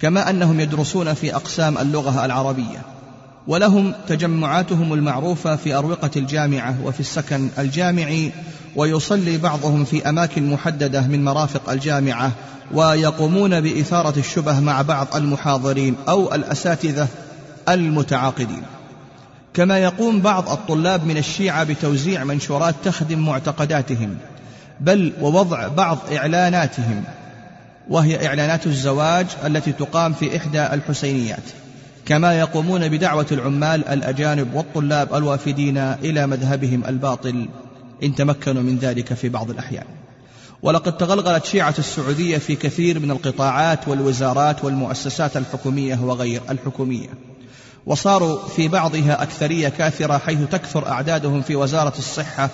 كما 0.00 0.30
أنهم 0.30 0.60
يدرسون 0.60 1.14
في 1.14 1.34
أقسام 1.34 1.78
اللغة 1.78 2.24
العربية. 2.24 2.93
ولهم 3.46 3.92
تجمعاتهم 4.08 4.92
المعروفة 4.92 5.56
في 5.56 5.74
أروقة 5.74 6.10
الجامعة 6.16 6.76
وفي 6.84 7.00
السكن 7.00 7.48
الجامعي 7.58 8.32
ويصلي 8.76 9.38
بعضهم 9.38 9.84
في 9.84 10.08
أماكن 10.08 10.50
محددة 10.50 11.00
من 11.00 11.24
مرافق 11.24 11.70
الجامعة 11.70 12.32
ويقومون 12.72 13.60
بإثارة 13.60 14.18
الشبه 14.18 14.60
مع 14.60 14.82
بعض 14.82 15.16
المحاضرين 15.16 15.94
أو 16.08 16.34
الأساتذة 16.34 17.08
المتعاقدين. 17.68 18.62
كما 19.54 19.78
يقوم 19.78 20.20
بعض 20.20 20.48
الطلاب 20.48 21.06
من 21.06 21.16
الشيعة 21.16 21.64
بتوزيع 21.64 22.24
منشورات 22.24 22.74
تخدم 22.84 23.18
معتقداتهم 23.18 24.16
بل 24.80 25.12
ووضع 25.20 25.68
بعض 25.68 25.98
إعلاناتهم 26.12 27.04
وهي 27.88 28.26
إعلانات 28.26 28.66
الزواج 28.66 29.26
التي 29.46 29.72
تقام 29.72 30.12
في 30.12 30.36
إحدى 30.36 30.66
الحسينيات. 30.66 31.63
كما 32.06 32.38
يقومون 32.38 32.88
بدعوة 32.88 33.26
العمال 33.32 33.88
الأجانب 33.88 34.54
والطلاب 34.54 35.14
الوافدين 35.14 35.78
إلى 35.78 36.26
مذهبهم 36.26 36.84
الباطل 36.88 37.48
إن 38.02 38.14
تمكنوا 38.14 38.62
من 38.62 38.78
ذلك 38.78 39.14
في 39.14 39.28
بعض 39.28 39.50
الأحيان. 39.50 39.84
ولقد 40.62 40.96
تغلغلت 40.96 41.44
شيعة 41.44 41.74
السعودية 41.78 42.38
في 42.38 42.56
كثير 42.56 43.00
من 43.00 43.10
القطاعات 43.10 43.88
والوزارات 43.88 44.64
والمؤسسات 44.64 45.36
الحكومية 45.36 45.98
وغير 46.02 46.42
الحكومية. 46.50 47.08
وصاروا 47.86 48.48
في 48.48 48.68
بعضها 48.68 49.22
أكثرية 49.22 49.68
كاثرة 49.68 50.18
حيث 50.18 50.38
تكثر 50.50 50.88
أعدادهم 50.88 51.42
في 51.42 51.56
وزارة 51.56 51.94
الصحة 51.98 52.50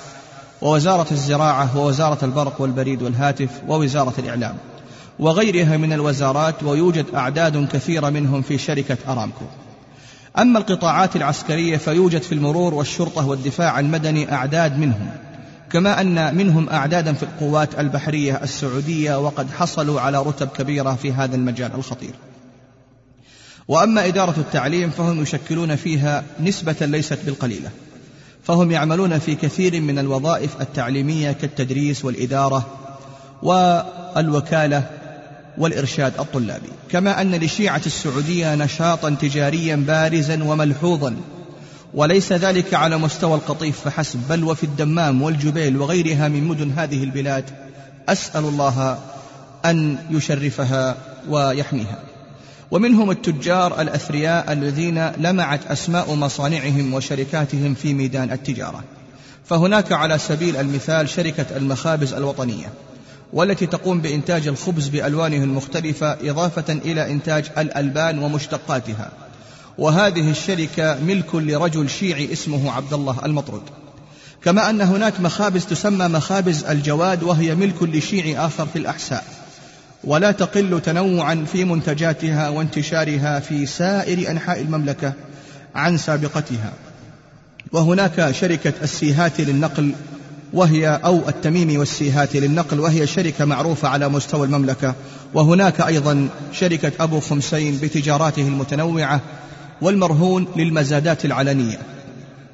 ووزارة 0.63 1.07
الزراعة 1.11 1.79
ووزارة 1.79 2.25
البرق 2.25 2.61
والبريد 2.61 3.03
والهاتف 3.03 3.51
ووزارة 3.69 4.15
الإعلام. 4.19 4.57
وغيرها 5.21 5.77
من 5.77 5.93
الوزارات 5.93 6.63
ويوجد 6.63 7.07
أعداد 7.15 7.69
كثيرة 7.73 8.11
منهم 8.11 8.43
في 8.43 8.59
شركة 8.59 8.97
أرامكو. 9.09 9.45
أما 10.39 10.59
القطاعات 10.59 11.17
العسكرية 11.17 11.77
فيوجد 11.77 12.23
في 12.23 12.33
المرور 12.33 12.75
والشرطة 12.75 13.29
والدفاع 13.29 13.81
المدني 13.81 14.33
أعداد 14.33 14.79
منهم 14.79 15.11
كما 15.73 16.01
أن 16.01 16.37
منهم 16.37 16.69
أعدادا 16.69 17.13
في 17.13 17.23
القوات 17.23 17.79
البحرية 17.79 18.41
السعودية 18.43 19.19
وقد 19.19 19.51
حصلوا 19.51 20.01
على 20.01 20.23
رتب 20.23 20.49
كبيرة 20.49 20.95
في 20.95 21.13
هذا 21.13 21.37
المجال 21.37 21.75
الخطير. 21.75 22.15
وأما 23.69 24.07
إدارة 24.07 24.35
التعليم 24.39 24.91
فهم 24.91 25.23
يشكلون 25.23 25.77
فيها 25.77 26.25
نسبة 26.41 26.77
ليست 26.81 27.19
بالقليلة 27.27 27.71
فهم 28.45 28.71
يعملون 28.71 29.19
في 29.19 29.35
كثير 29.35 29.81
من 29.81 29.99
الوظائف 29.99 30.61
التعليمية 30.61 31.33
كالتدريس 31.33 32.05
والإدارة 32.05 32.67
والوكالة 33.43 35.00
والإرشاد 35.59 36.13
الطلابي. 36.19 36.69
كما 36.91 37.21
أن 37.21 37.35
لشيعة 37.35 37.83
السعودية 37.87 38.55
نشاطا 38.55 39.11
تجاريا 39.11 39.77
بارزا 39.77 40.45
وملحوظا. 40.45 41.17
وليس 41.95 42.33
ذلك 42.33 42.75
على 42.75 42.99
مستوى 42.99 43.35
القطيف 43.35 43.81
فحسب 43.81 44.21
بل 44.29 44.45
وفي 44.45 44.65
الدمام 44.65 45.23
والجبيل 45.23 45.77
وغيرها 45.77 46.29
من 46.29 46.45
مدن 46.45 46.71
هذه 46.77 47.05
البلاد 47.05 47.45
أسأل 48.09 48.45
الله 48.45 48.99
أن 49.65 49.99
يشرفها 50.11 50.97
ويحميها. 51.29 51.99
ومنهم 52.71 53.11
التجار 53.11 53.81
الأثرياء 53.81 54.53
الذين 54.53 55.11
لمعت 55.19 55.67
أسماء 55.67 56.15
مصانعهم 56.15 56.95
وشركاتهم 56.95 57.75
في 57.75 57.95
ميدان 57.95 58.33
التجارة. 58.33 58.85
فهناك 59.45 59.93
على 59.93 60.19
سبيل 60.19 60.57
المثال 60.57 61.09
شركة 61.09 61.47
المخابز 61.57 62.15
الوطنية. 62.15 62.73
والتي 63.33 63.67
تقوم 63.67 64.01
بإنتاج 64.01 64.47
الخبز 64.47 64.89
بألوانه 64.89 65.45
المختلفة 65.45 66.31
إضافة 66.31 66.73
إلى 66.73 67.11
إنتاج 67.11 67.45
الألبان 67.59 68.19
ومشتقاتها. 68.19 69.11
وهذه 69.79 70.31
الشركة 70.31 70.99
ملك 71.01 71.35
لرجل 71.35 71.91
شيعي 71.91 72.33
اسمه 72.33 72.73
عبد 72.73 72.93
الله 72.93 73.17
المطرود. 73.25 73.63
كما 74.45 74.71
أن 74.71 74.81
هناك 74.81 75.21
مخابز 75.21 75.67
تسمى 75.67 76.09
مخابز 76.09 76.65
الجواد 76.65 77.23
وهي 77.23 77.55
ملك 77.55 77.83
لشيعي 77.83 78.39
آخر 78.39 78.67
في 78.67 78.79
الأحساء. 78.79 79.25
ولا 80.05 80.33
تقل 80.33 80.81
تنوعا 80.81 81.47
في 81.53 81.65
منتجاتها 81.65 82.49
وانتشارها 82.49 83.41
في 83.41 83.67
سائر 83.67 84.31
أنحاء 84.31 84.61
المملكة 84.61 85.13
عن 85.75 85.97
سابقتها. 85.97 86.73
وهناك 87.73 88.31
شركة 88.31 88.73
السيهات 88.83 89.41
للنقل 89.41 89.93
وهي 90.53 91.01
أو 91.05 91.29
التميمي 91.29 91.79
والسيهات 91.79 92.37
للنقل 92.37 92.81
وهي 92.81 93.07
شركة 93.07 93.45
معروفة 93.45 93.89
على 93.89 94.09
مستوى 94.09 94.47
المملكة. 94.47 94.95
وهناك 95.35 95.81
أيضا 95.81 96.29
شركة 96.53 96.93
أبو 97.01 97.21
خمسين 97.21 97.79
بتجاراته 97.83 98.43
المتنوعة 98.43 99.21
والمرهون 99.83 100.47
للمزادات 100.57 101.25
العلنية. 101.25 101.79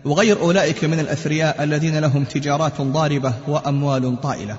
وغير 0.04 0.40
أولئك 0.40 0.84
من 0.84 1.00
الأثرياء 1.00 1.62
الذين 1.64 1.98
لهم 1.98 2.24
تجارات 2.24 2.80
ضاربة 2.80 3.32
وأموال 3.48 4.20
طائلة. 4.20 4.56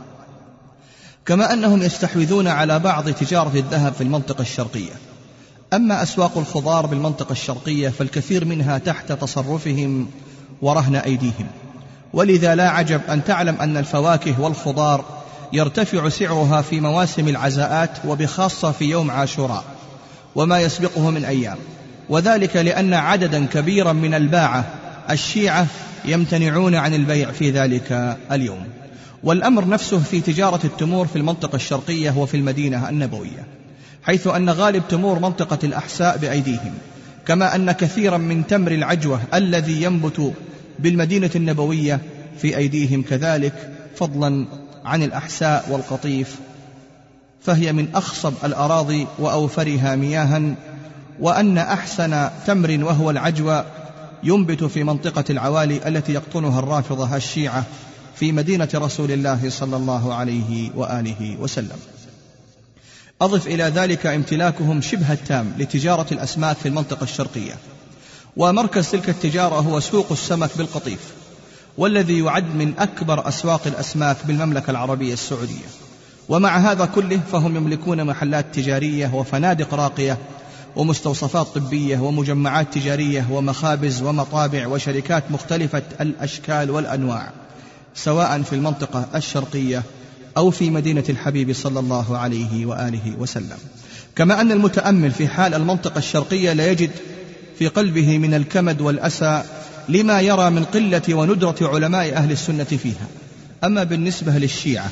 كما 1.26 1.54
أنهم 1.54 1.82
يستحوذون 1.82 2.48
على 2.48 2.80
بعض 2.80 3.10
تجارة 3.10 3.52
الذهب 3.56 3.94
في 3.94 4.02
المنطقة 4.02 4.42
الشرقية. 4.42 4.94
أما 5.74 6.04
أسواق 6.04 6.38
الخضار 6.38 6.86
بالمنطقة 6.86 7.32
الشرقية 7.32 7.90
فالكثير 7.90 8.46
منها 8.46 8.78
تحت 8.78 9.12
تصرفهم 9.12 10.08
ورهن 10.62 10.96
أيديهم. 10.96 11.48
ولذا 12.14 12.56
لا 12.56 12.70
عجب 12.70 13.02
أن 13.10 13.24
تعلم 13.24 13.56
أن 13.62 13.78
الفواكه 13.78 14.42
والخضار 14.42 15.06
يرتفع 15.54 16.10
سعرها 16.10 16.62
في 16.62 16.80
مواسم 16.80 17.28
العزاءات 17.28 17.92
وبخاصة 18.06 18.72
في 18.72 18.86
يوم 18.86 19.12
عاشوراء 19.12 19.64
وما 20.36 20.60
يسبقه 20.60 21.10
من 21.10 21.26
أيام. 21.26 21.58
وذلك 22.10 22.56
لأن 22.56 22.94
عددا 22.94 23.46
كبيرا 23.46 23.94
من 23.94 24.14
الباعة 24.14 24.66
الشيعة 25.10 25.68
يمتنعون 26.06 26.76
عن 26.76 26.94
البيع 26.94 27.32
في 27.32 27.52
ذلك 27.52 28.18
اليوم. 28.32 28.68
والأمر 29.24 29.68
نفسه 29.68 30.00
في 30.00 30.22
تجارة 30.22 30.60
التمور 30.64 31.08
في 31.08 31.16
المنطقة 31.16 31.56
الشرقية 31.56 32.12
وفي 32.18 32.38
المدينة 32.38 32.90
النبوية 32.90 33.48
حيث 34.04 34.28
أن 34.28 34.50
غالب 34.50 34.84
تمور 34.90 35.20
منطقة 35.20 35.60
الأحساء 35.64 36.18
بأيديهم 36.18 36.74
كما 37.26 37.56
أن 37.56 37.72
كثيرا 37.72 38.18
من 38.18 38.48
تمر 38.48 38.72
العجوة 38.72 39.22
الذي 39.34 39.84
ينبت 39.84 40.34
بالمدينة 40.80 41.32
النبوية 41.36 42.02
في 42.38 42.58
أيديهم 42.58 43.02
كذلك 43.02 43.74
فضلا 43.96 44.46
عن 44.86 45.04
الأحساء 45.04 45.66
والقطيف. 45.70 46.36
فهي 47.42 47.74
من 47.74 47.96
أخصب 47.96 48.34
الأراضي 48.44 49.08
وأوفرها 49.20 49.96
مياها 49.96 50.56
وأن 51.20 51.58
أحسن 51.58 52.30
تمر 52.48 52.84
وهو 52.84 53.10
العجوة 53.10 53.66
ينبت 54.24 54.64
في 54.64 54.84
منطقة 54.84 55.24
العوالي 55.30 55.88
التي 55.88 56.14
يقطنها 56.14 56.60
الرافضة 56.60 57.16
الشيعة 57.16 57.64
في 58.16 58.32
مدينة 58.32 58.70
رسول 58.76 59.12
الله 59.12 59.50
صلى 59.50 59.76
الله 59.76 60.14
عليه 60.14 60.72
وآله 60.76 61.38
وسلم. 61.40 61.78
أضف 63.22 63.48
إلى 63.48 63.64
ذلك 63.64 64.06
امتلاكهم 64.06 64.82
شبه 64.82 65.14
التام 65.14 65.54
لتجارة 65.58 66.08
الأسماك 66.12 66.58
في 66.58 66.68
المنطقة 66.68 67.04
الشرقية. 67.04 67.54
ومركز 68.38 68.92
تلك 68.92 69.10
التجارة 69.10 69.56
هو 69.56 69.80
سوق 69.80 70.12
السمك 70.12 70.50
بالقطيف 70.58 71.00
والذي 71.78 72.20
يعد 72.20 72.56
من 72.56 72.74
أكبر 72.80 73.28
أسواق 73.28 73.62
الأسماك 73.68 74.18
بالمملكة 74.26 74.72
العربية 74.72 75.14
السعودية. 75.14 75.66
ومع 76.30 76.58
هذا 76.58 76.86
كله 76.86 77.20
فهم 77.32 77.56
يملكون 77.56 78.04
محلات 78.04 78.46
تجارية 78.54 79.12
وفنادق 79.14 79.74
راقية 79.74 80.18
ومستوصفات 80.76 81.48
طبية 81.48 82.00
ومجمعات 82.00 82.74
تجارية 82.74 83.28
ومخابز 83.32 84.02
ومطابع 84.02 84.68
وشركات 84.68 85.32
مختلفة 85.32 85.84
الأشكال 86.02 86.72
والأنواع 86.72 87.32
سواء 87.96 88.42
في 88.42 88.54
المنطقة 88.54 89.06
الشرقية 89.16 89.84
أو 90.38 90.52
في 90.52 90.70
مدينة 90.70 91.04
الحبيب 91.10 91.54
صلى 91.54 91.80
الله 91.80 92.18
عليه 92.18 92.66
وآله 92.66 93.16
وسلم. 93.20 93.58
كما 94.16 94.42
أن 94.42 94.52
المتأمل 94.52 95.12
في 95.12 95.28
حال 95.28 95.54
المنطقة 95.54 95.98
الشرقية 95.98 96.54
لا 96.54 96.72
يجد 96.72 96.92
في 97.60 97.68
قلبه 97.68 98.18
من 98.18 98.34
الكمد 98.34 98.82
والأسى 98.82 99.44
لما 99.90 100.22
يرى 100.22 100.50
من 100.50 100.64
قلة 100.64 101.02
وندرة 101.10 101.56
علماء 101.62 102.14
أهل 102.14 102.32
السنة 102.32 102.64
فيها. 102.64 103.08
أما 103.64 103.84
بالنسبة 103.84 104.32
للشيعة 104.32 104.90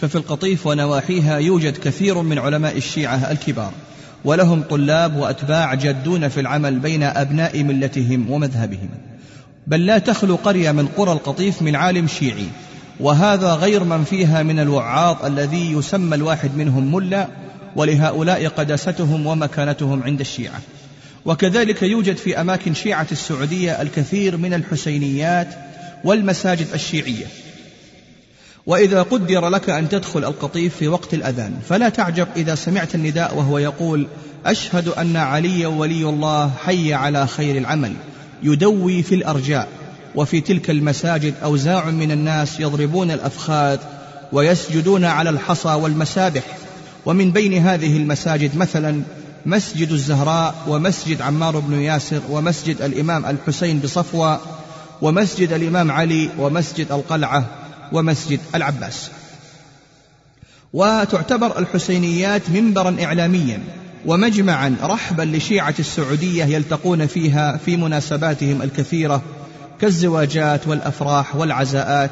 ففي 0.00 0.16
القطيف 0.16 0.66
ونواحيها 0.66 1.38
يوجد 1.38 1.76
كثير 1.76 2.22
من 2.22 2.38
علماء 2.38 2.76
الشيعة 2.76 3.30
الكبار 3.30 3.72
ولهم 4.24 4.62
طلاب 4.62 5.16
وأتباع 5.16 5.74
جادون 5.74 6.28
في 6.28 6.40
العمل 6.40 6.78
بين 6.78 7.02
أبناء 7.02 7.62
ملتهم 7.62 8.30
ومذهبهم. 8.30 8.88
بل 9.66 9.86
لا 9.86 9.98
تخلو 9.98 10.36
قرية 10.36 10.72
من 10.72 10.86
قرى 10.86 11.12
القطيف 11.12 11.62
من 11.62 11.76
عالم 11.76 12.06
شيعي 12.06 12.46
وهذا 13.00 13.54
غير 13.54 13.84
من 13.84 14.04
فيها 14.04 14.42
من 14.42 14.58
الوعاظ 14.58 15.24
الذي 15.24 15.72
يسمى 15.72 16.14
الواحد 16.14 16.56
منهم 16.56 16.94
ملا 16.94 17.28
ولهؤلاء 17.76 18.48
قداستهم 18.48 19.26
ومكانتهم 19.26 20.02
عند 20.02 20.20
الشيعة. 20.20 20.60
وكذلك 21.28 21.82
يوجد 21.82 22.16
في 22.16 22.40
أماكن 22.40 22.74
شيعة 22.74 23.06
السعودية 23.12 23.82
الكثير 23.82 24.36
من 24.36 24.54
الحسينيات 24.54 25.48
والمساجد 26.04 26.66
الشيعية. 26.74 27.26
وإذا 28.66 29.02
قدر 29.02 29.48
لك 29.48 29.70
أن 29.70 29.88
تدخل 29.88 30.24
القطيف 30.24 30.76
في 30.76 30.88
وقت 30.88 31.14
الأذان 31.14 31.54
فلا 31.68 31.88
تعجب 31.88 32.28
إذا 32.36 32.54
سمعت 32.54 32.94
النداء 32.94 33.36
وهو 33.36 33.58
يقول 33.58 34.06
أشهد 34.46 34.88
أن 34.88 35.16
علي 35.16 35.66
ولي 35.66 36.04
الله 36.04 36.50
حي 36.64 36.94
على 36.94 37.26
خير 37.26 37.58
العمل 37.58 37.92
يدوي 38.42 39.02
في 39.02 39.14
الأرجاء 39.14 39.68
وفي 40.14 40.40
تلك 40.40 40.70
المساجد 40.70 41.34
أوزاع 41.42 41.90
من 41.90 42.10
الناس 42.10 42.60
يضربون 42.60 43.10
الأفخاذ 43.10 43.78
ويسجدون 44.32 45.04
على 45.04 45.30
الحصى 45.30 45.68
والمسابح. 45.68 46.42
ومن 47.06 47.30
بين 47.32 47.66
هذه 47.66 47.96
المساجد 47.96 48.56
مثلا 48.56 49.02
مسجد 49.46 49.92
الزهراء 49.92 50.54
ومسجد 50.68 51.22
عمار 51.22 51.58
بن 51.58 51.80
ياسر 51.80 52.20
ومسجد 52.30 52.82
الإمام 52.82 53.26
الحسين 53.26 53.80
بصفوة 53.80 54.40
ومسجد 55.02 55.52
الإمام 55.52 55.90
علي 55.92 56.30
ومسجد 56.38 56.92
القلعة 56.92 57.44
ومسجد 57.92 58.40
العباس. 58.54 59.10
وتعتبر 60.72 61.58
الحسينيات 61.58 62.50
منبرا 62.50 62.96
إعلاميا 63.04 63.60
ومجمعا 64.06 64.76
رحبا 64.82 65.22
لشيعة 65.22 65.74
السعودية 65.78 66.44
يلتقون 66.44 67.06
فيها 67.06 67.56
في 67.56 67.76
مناسباتهم 67.76 68.62
الكثيرة 68.62 69.22
كالزواجات 69.80 70.68
والأفراح 70.68 71.36
والعزاءات 71.36 72.10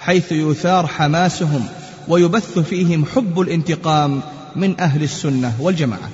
حيث 0.00 0.32
يثار 0.32 0.86
حماسهم 0.86 1.66
ويبث 2.08 2.58
فيهم 2.58 3.04
حب 3.14 3.40
الانتقام 3.40 4.20
من 4.56 4.80
أهل 4.80 5.02
السنة 5.02 5.52
والجماعة. 5.60 6.10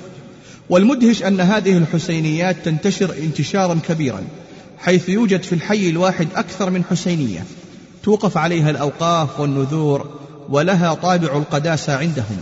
والمدهش 0.69 1.23
أن 1.23 1.41
هذه 1.41 1.77
الحسينيات 1.77 2.55
تنتشر 2.65 3.13
انتشارا 3.23 3.79
كبيرا 3.87 4.23
حيث 4.77 5.09
يوجد 5.09 5.43
في 5.43 5.53
الحي 5.53 5.89
الواحد 5.89 6.27
أكثر 6.35 6.69
من 6.69 6.83
حسينية. 6.83 7.45
توقف 8.03 8.37
عليها 8.37 8.69
الأوقاف 8.69 9.39
والنذور 9.39 10.19
ولها 10.49 10.93
طابع 10.93 11.37
القداسة 11.37 11.97
عندهم. 11.97 12.37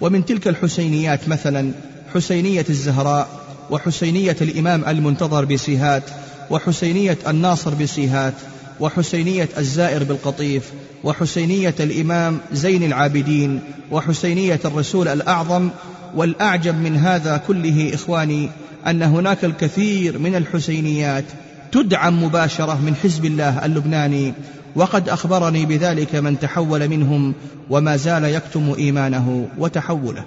ومن 0.00 0.24
تلك 0.24 0.48
الحسينيات 0.48 1.28
مثلا 1.28 1.72
حسينية 2.14 2.66
الزهراء 2.70 3.28
وحسينية 3.70 4.36
الإمام 4.40 4.84
المنتظر 4.84 5.44
بسيهات 5.44 6.02
وحسينية 6.50 7.18
الناصر 7.28 7.74
بسيهات 7.74 8.34
وحسينية 8.80 9.48
الزائر 9.58 10.04
بالقطيف 10.04 10.72
وحسينية 11.04 11.74
الإمام 11.80 12.38
زين 12.52 12.82
العابدين 12.82 13.60
وحسينية 13.90 14.60
الرسول 14.64 15.08
الأعظم 15.08 15.70
والأعجب 16.14 16.74
من 16.80 16.96
هذا 16.96 17.42
كله 17.48 17.90
إخواني 17.94 18.50
أن 18.86 19.02
هناك 19.02 19.44
الكثير 19.44 20.18
من 20.18 20.34
الحسينيات 20.34 21.24
تدعم 21.72 22.24
مباشرة 22.24 22.80
من 22.80 22.94
حزب 22.94 23.24
الله 23.24 23.66
اللبناني 23.66 24.34
وقد 24.76 25.08
أخبرني 25.08 25.66
بذلك 25.66 26.14
من 26.14 26.38
تحول 26.38 26.88
منهم 26.88 27.34
وما 27.70 27.96
زال 27.96 28.24
يكتم 28.24 28.74
إيمانه 28.78 29.48
وتحوله. 29.58 30.24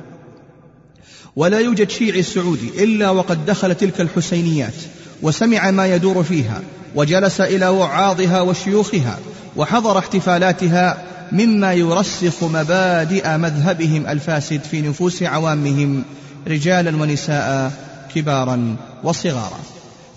ولا 1.38 1.60
يوجد 1.60 1.90
شيعي 1.90 2.24
سعودي 2.24 2.84
إلا 2.84 3.10
وقد 3.10 3.46
دخل 3.46 3.76
تلك 3.76 4.02
الحسينيات 4.02 4.74
وسمع 5.22 5.72
ما 5.72 5.88
يدور 5.96 6.24
فيها 6.24 6.62
وجلس 6.96 7.42
إلى 7.42 7.68
وعاظها 7.68 8.42
وشيوخها 8.42 9.20
وحضر 9.56 9.98
احتفالاتها 9.98 11.04
مما 11.32 11.74
يرسخ 11.74 12.44
مبادئ 12.44 13.38
مذهبهم 13.38 14.08
الفاسد 14.08 14.62
في 14.72 14.82
نفوس 14.82 15.24
عوامهم 15.24 16.04
رجالا 16.48 17.02
ونساء 17.02 17.72
كبارا 18.16 18.76
وصغارا. 19.04 19.60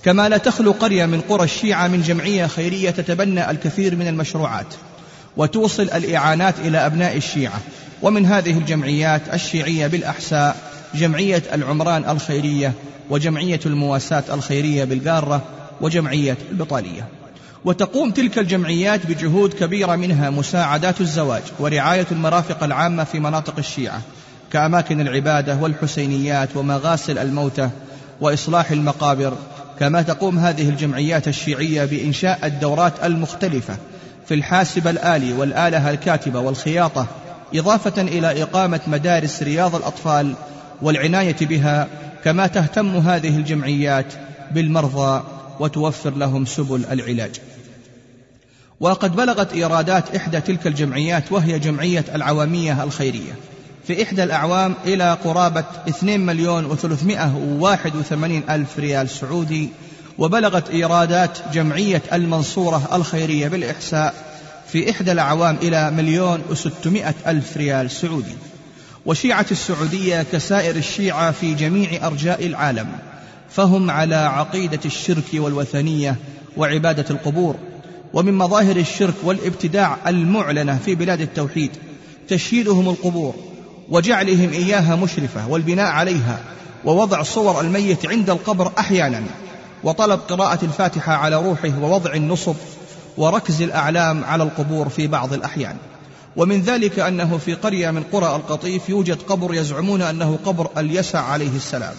كما 0.05 0.29
لا 0.29 0.37
تخلو 0.37 0.73
قرية 0.73 1.07
من 1.07 1.21
قرى 1.21 1.45
الشيعة 1.45 1.89
من 1.89 2.03
جمعية 2.03 2.47
خيرية 2.47 2.91
تتبنى 2.91 3.51
الكثير 3.51 3.97
من 3.97 4.09
المشروعات 4.09 4.75
وتوصل 5.37 5.83
الإعانات 5.83 6.55
إلى 6.65 6.87
أبناء 6.87 7.17
الشيعة 7.17 7.61
ومن 8.03 8.27
هذه 8.27 8.59
الجمعيات 8.59 9.23
الشيعية 9.35 9.87
بالأحساء 9.87 10.70
جمعية 10.95 11.43
العمران 11.53 12.05
الخيرية 12.09 12.73
وجمعية 13.11 13.61
المواساة 13.67 14.25
الخيرية 14.35 14.85
بالقارة 14.85 15.43
وجمعية 15.81 16.37
البطالية. 16.51 17.09
وتقوم 17.65 18.11
تلك 18.11 18.39
الجمعيات 18.39 19.07
بجهود 19.07 19.53
كبيرة 19.53 19.97
منها 19.97 20.31
مساعدات 20.31 21.01
الزواج 21.01 21.43
ورعاية 21.59 22.07
المرافق 22.13 22.65
العامة 22.65 23.05
في 23.05 23.21
مناطق 23.21 23.55
الشيعة 23.59 24.01
كأماكن 24.53 25.01
العبادة 25.01 25.57
والحسينيات 25.57 26.57
ومغاسل 26.57 27.19
الموتى 27.19 27.71
وإصلاح 28.21 28.71
المقابر 28.71 29.33
كما 29.81 30.03
تقوم 30.03 30.39
هذه 30.39 30.69
الجمعيات 30.69 31.29
الشيعية 31.29 31.85
بإنشاء 31.85 32.47
الدورات 32.47 32.93
المختلفة 33.05 33.77
في 34.27 34.35
الحاسب 34.35 34.89
الآلي 34.89 35.33
والآلة 35.33 35.91
الكاتبة 35.91 36.41
والخياطة 36.41 37.07
إضافة 37.55 38.03
إلى 38.03 38.43
إقامة 38.43 38.81
مدارس 38.87 39.43
رياض 39.43 39.75
الأطفال 39.75 40.35
والعناية 40.83 41.37
بها 41.41 41.89
كما 42.25 42.47
تهتم 42.47 42.97
هذه 42.97 43.37
الجمعيات 43.37 44.07
بالمرضى 44.51 45.25
وتوفر 45.61 46.11
لهم 46.11 46.47
سبل 46.47 46.85
العلاج. 46.91 47.41
وقد 48.81 49.17
بلغت 49.17 49.53
إيرادات 49.53 50.17
إحدى 50.17 50.41
تلك 50.41 50.67
الجمعيات 50.67 51.33
وهي 51.33 51.59
جمعية 51.59 52.05
العوامية 52.15 52.83
الخيرية. 52.83 53.33
في 53.87 54.03
إحدى 54.03 54.25
الأعوام 54.25 54.75
إلى 54.85 55.19
قرابة 55.25 55.65
2 55.89 56.21
مليون 56.21 56.77
و381 56.77 58.51
ألف 58.51 58.79
ريال 58.79 59.09
سعودي 59.09 59.69
وبلغت 60.19 60.71
إيرادات 60.71 61.39
جمعية 61.53 62.03
المنصورة 62.13 62.89
الخيرية 62.93 63.49
بالإحساء 63.49 64.15
في 64.69 64.91
إحدى 64.91 65.13
الأعوام 65.13 65.57
إلى 65.63 65.91
مليون 65.91 66.43
وستمائة 66.51 67.15
ألف 67.27 67.57
ريال 67.57 67.91
سعودي. 67.91 68.35
وشيعة 69.07 69.47
السعودية 69.51 70.27
كسائر 70.33 70.77
الشيعة 70.77 71.31
في 71.31 71.55
جميع 71.55 72.07
أرجاء 72.07 72.47
العالم 72.47 72.89
فهم 73.51 73.91
على 73.91 74.15
عقيدة 74.15 74.81
الشرك 74.85 75.25
والوثنية 75.35 76.17
وعبادة 76.57 77.05
القبور 77.11 77.57
ومن 78.13 78.35
مظاهر 78.35 78.77
الشرك 78.77 79.15
والابتداع 79.23 79.97
المعلنة 80.07 80.79
في 80.85 80.95
بلاد 80.95 81.21
التوحيد 81.21 81.71
تشييدهم 82.29 82.89
القبور 82.89 83.35
وجعلهم 83.89 84.51
إياها 84.53 84.97
مشرفة 84.97 85.49
والبناء 85.49 85.87
عليها 85.87 86.41
ووضع 86.85 87.23
صور 87.23 87.61
الميت 87.61 88.07
عند 88.07 88.31
القبر 88.31 88.73
أحيانا 88.79 89.23
وطلب 89.85 90.21
قراءة 90.29 90.65
الفاتحة 90.65 91.13
على 91.13 91.37
روحه 91.37 91.79
ووضع 91.83 92.15
النصب 92.15 92.57
وركز 93.17 93.63
الأعلام 93.63 94.25
على 94.25 94.43
القبور 94.43 94.89
في 94.89 95.07
بعض 95.07 95.33
الأحيان. 95.33 95.77
ومن 96.37 96.63
ذلك 96.63 96.99
أنه 96.99 97.39
في 97.39 97.55
قرية 97.55 97.91
من 97.91 98.03
قرى 98.13 98.37
القطيف 98.37 98.89
يوجد 98.89 99.23
قبر 99.23 99.55
يزعمون 99.55 100.03
أنه 100.03 100.39
قبر 100.45 100.69
اليسع 100.79 101.21
عليه 101.21 101.57
السلام. 101.57 101.95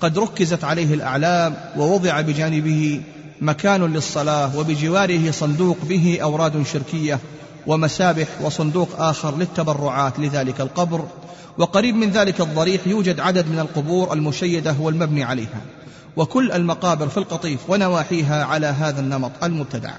قد 0.00 0.18
ركزت 0.18 0.64
عليه 0.64 0.94
الأعلام 0.94 1.56
ووضع 1.76 2.20
بجانبه 2.20 3.00
مكان 3.40 3.82
للصلاة 3.82 4.58
وبجواره 4.58 5.30
صندوق 5.30 5.76
به 5.82 6.18
أوراد 6.22 6.66
شركية 6.72 7.18
ومسابح 7.66 8.28
وصندوق 8.40 8.88
آخر 8.98 9.36
للتبرعات 9.36 10.18
لذلك 10.18 10.60
القبر. 10.60 11.04
وقريب 11.58 11.94
من 11.94 12.10
ذلك 12.10 12.40
الضريح 12.40 12.86
يوجد 12.86 13.20
عدد 13.20 13.48
من 13.48 13.58
القبور 13.58 14.12
المشيدة 14.12 14.76
والمبني 14.80 15.24
عليها. 15.24 15.60
وكل 16.16 16.52
المقابر 16.52 17.08
في 17.08 17.16
القطيف 17.16 17.60
ونواحيها 17.68 18.44
على 18.44 18.66
هذا 18.66 19.00
النمط 19.00 19.30
المبتدع. 19.42 19.92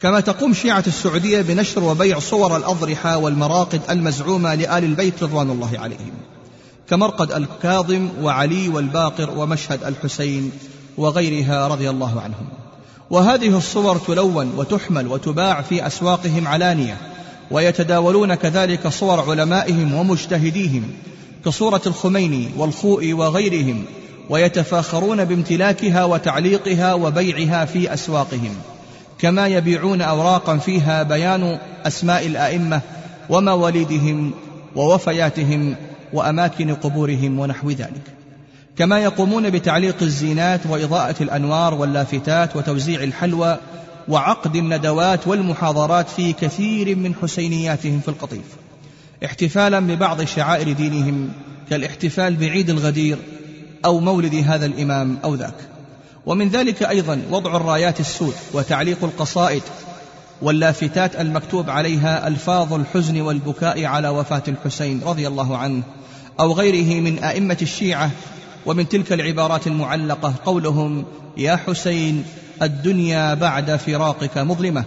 كما 0.00 0.20
تقوم 0.20 0.54
شيعة 0.54 0.84
السعودية 0.86 1.42
بنشر 1.42 1.84
وبيع 1.84 2.18
صور 2.18 2.56
الأضرحة 2.56 3.16
والمراقد 3.16 3.80
المزعومة 3.90 4.54
لآل 4.54 4.84
البيت 4.84 5.22
رضوان 5.22 5.50
الله 5.50 5.78
عليهم 5.78 6.12
كمرقد 6.88 7.32
الكاظم 7.32 8.08
وعلي 8.22 8.68
والباقر 8.68 9.30
ومشهد 9.38 9.84
الحسين 9.84 10.52
وغيرها 10.96 11.68
رضي 11.68 11.90
الله 11.90 12.20
عنهم. 12.20 12.48
وهذه 13.10 13.58
الصور 13.58 13.98
تلون 13.98 14.52
وتحمل 14.56 15.06
وتباع 15.08 15.62
في 15.62 15.86
أسواقهم 15.86 16.48
علانية 16.48 16.96
ويتداولون 17.50 18.34
كذلك 18.34 18.88
صور 18.88 19.30
علمائهم 19.30 19.94
ومجتهديهم 19.94 20.90
كصورة 21.44 21.82
الخميني 21.86 22.48
والخوئي 22.56 23.12
وغيرهم 23.12 23.84
ويتفاخرون 24.30 25.24
بامتلاكها 25.24 26.04
وتعليقها 26.04 26.94
وبيعها 26.94 27.64
في 27.64 27.94
أسواقهم. 27.94 28.56
كما 29.18 29.46
يبيعون 29.46 30.02
أوراقا 30.02 30.56
فيها 30.56 31.02
بيان 31.02 31.58
أسماء 31.86 32.26
الأئمة 32.26 32.80
ومواليدهم 33.28 34.34
ووفياتهم 34.76 35.76
وأماكن 36.12 36.74
قبورهم 36.74 37.38
ونحو 37.38 37.70
ذلك. 37.70 38.02
كما 38.78 38.98
يقومون 38.98 39.50
بتعليق 39.50 39.96
الزينات 40.02 40.60
وإضاءة 40.66 41.14
الأنوار 41.20 41.74
واللافتات 41.74 42.56
وتوزيع 42.56 43.02
الحلوى 43.02 43.58
وعقد 44.08 44.56
الندوات 44.56 45.26
والمحاضرات 45.26 46.08
في 46.08 46.32
كثير 46.32 46.96
من 46.96 47.14
حسينياتهم 47.14 48.00
في 48.00 48.08
القطيف 48.08 48.44
احتفالا 49.24 49.80
ببعض 49.80 50.24
شعائر 50.24 50.72
دينهم 50.72 51.28
كالاحتفال 51.70 52.36
بعيد 52.36 52.70
الغدير 52.70 53.18
أو 53.84 54.00
مولد 54.00 54.34
هذا 54.34 54.66
الإمام 54.66 55.18
أو 55.24 55.34
ذاك. 55.34 55.75
ومن 56.26 56.48
ذلك 56.48 56.82
أيضا 56.82 57.22
وضع 57.30 57.56
الرايات 57.56 58.00
السود 58.00 58.34
وتعليق 58.52 59.04
القصائد 59.04 59.62
واللافتات 60.42 61.16
المكتوب 61.16 61.70
عليها 61.70 62.28
ألفاظ 62.28 62.72
الحزن 62.72 63.20
والبكاء 63.20 63.84
على 63.84 64.08
وفاة 64.08 64.42
الحسين 64.48 65.00
رضي 65.04 65.28
الله 65.28 65.56
عنه 65.56 65.82
أو 66.40 66.52
غيره 66.52 67.00
من 67.00 67.24
أئمة 67.24 67.56
الشيعة 67.62 68.10
ومن 68.66 68.88
تلك 68.88 69.12
العبارات 69.12 69.66
المعلقة 69.66 70.34
قولهم 70.44 71.04
يا 71.36 71.56
حسين 71.56 72.24
الدنيا 72.62 73.34
بعد 73.34 73.76
فراقك 73.76 74.38
مظلمة. 74.38 74.84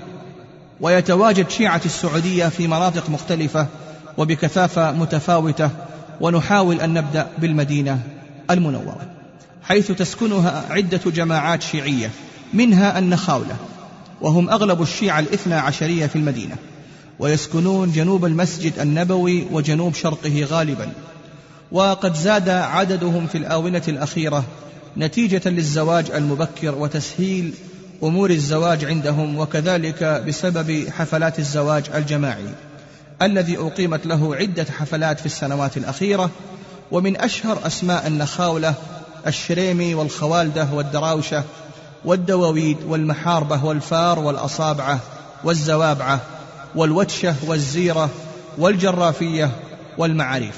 ويتواجد 0.82 1.50
شيعة 1.50 1.82
السعودية 1.86 2.48
في 2.48 2.68
مناطق 2.68 3.10
مختلفة 3.10 3.68
وبكثافة 4.18 4.92
متفاوتة 4.92 5.70
ونحاول 6.22 6.82
أن 6.82 6.94
نبدأ 6.94 7.28
بالمدينة 7.38 8.00
المنورة. 8.52 9.19
حيث 9.70 9.92
تسكنها 9.92 10.66
عدة 10.70 11.02
جماعات 11.06 11.62
شيعية 11.62 12.12
منها 12.54 13.00
النخاولة 13.00 13.56
وهم 14.22 14.50
أغلب 14.50 14.82
الشيعة 14.82 15.20
الاثنى 15.20 15.54
عشرية 15.54 16.08
في 16.08 16.16
المدينة 16.16 16.56
ويسكنون 17.20 17.92
جنوب 17.92 18.26
المسجد 18.26 18.80
النبوي 18.80 19.48
وجنوب 19.52 19.94
شرقه 19.94 20.44
غالبا. 20.44 20.92
وقد 21.72 22.16
زاد 22.16 22.50
عددهم 22.50 23.28
في 23.28 23.38
الآونة 23.38 23.82
الأخيرة 23.88 24.44
نتيجة 24.98 25.50
للزواج 25.50 26.12
المبكر 26.12 26.76
وتسهيل 26.76 27.54
أمور 28.04 28.30
الزواج 28.30 28.86
عندهم 28.86 29.38
وكذلك 29.38 30.04
بسبب 30.04 30.90
حفلات 30.90 31.40
الزواج 31.40 31.84
الجماعي 31.96 32.46
الذي 33.22 33.58
أقيمت 33.58 34.06
له 34.06 34.36
عدة 34.36 34.66
حفلات 34.80 35.20
في 35.20 35.26
السنوات 35.26 35.78
الأخيرة. 35.78 36.30
ومن 36.92 37.18
أشهر 37.18 37.68
أسماء 37.68 38.08
النخاولة 38.08 38.74
الشريمي 39.28 39.96
والخوالدة 39.96 40.68
والدراوشة 40.74 41.44
والدواويد 42.06 42.78
والمحاربة 42.88 43.66
والفار 43.66 44.20
والأصابعة 44.20 45.00
والزوابعة 45.44 46.20
والوتشة 46.76 47.36
والزيرة 47.48 48.10
والجرافية 48.58 49.52
والمعاريف. 49.98 50.56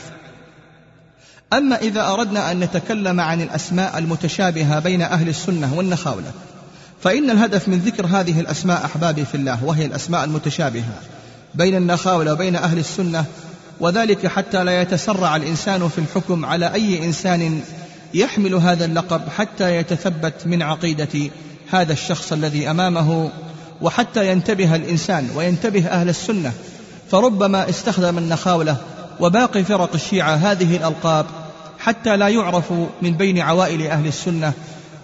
أما 1.54 1.76
إذا 1.76 2.08
أردنا 2.08 2.52
أن 2.52 2.60
نتكلم 2.60 3.20
عن 3.20 3.42
الأسماء 3.42 3.98
المتشابهة 3.98 4.80
بين 4.80 5.02
أهل 5.02 5.30
السنة 5.30 5.74
والنخاولة 5.76 6.32
فإن 7.04 7.30
الهدف 7.30 7.68
من 7.68 7.80
ذكر 7.80 8.06
هذه 8.06 8.40
الأسماء 8.40 8.86
أحبابي 8.86 9.26
في 9.26 9.36
الله 9.36 9.64
وهي 9.64 9.86
الأسماء 9.86 10.24
المتشابهة 10.24 10.94
بين 11.56 11.76
النخاولة 11.76 12.34
وبين 12.34 12.56
أهل 12.56 12.78
السنة 12.80 13.26
وذلك 13.80 14.28
حتى 14.28 14.64
لا 14.64 14.82
يتسرع 14.82 15.36
الإنسان 15.36 15.90
في 15.90 15.98
الحكم 15.98 16.46
على 16.46 16.74
أي 16.74 17.06
إنسان 17.06 17.62
يحمل 18.14 18.54
هذا 18.54 18.86
اللقب 18.86 19.22
حتى 19.38 19.76
يتثبت 19.76 20.34
من 20.46 20.62
عقيدة 20.62 21.32
هذا 21.72 21.94
الشخص 21.94 22.34
الذي 22.34 22.72
أمامه 22.72 23.30
وحتى 23.82 24.32
ينتبه 24.32 24.76
الإنسان 24.76 25.30
وينتبه 25.36 25.88
أهل 25.88 26.10
السنة. 26.10 26.52
فربما 27.12 27.70
استخدم 27.70 28.18
النخاولة 28.18 28.78
وباقي 29.20 29.64
فرق 29.64 29.90
الشيعة 29.94 30.36
هذه 30.36 30.76
الألقاب 30.76 31.26
حتى 31.80 32.18
لا 32.18 32.28
يعرف 32.28 32.74
من 33.02 33.12
بين 33.12 33.40
عوائل 33.40 33.88
أهل 33.88 34.08
السنة 34.08 34.54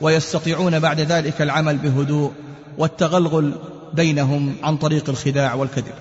ويستطيعون 0.02 0.80
بعد 0.80 1.00
ذلك 1.00 1.42
العمل 1.42 1.78
بهدوء 1.78 2.32
والتغلغل 2.78 3.54
بينهم 3.94 4.56
عن 4.64 4.78
طريق 4.78 5.10
الخداع 5.10 5.54
والكذب. 5.54 5.94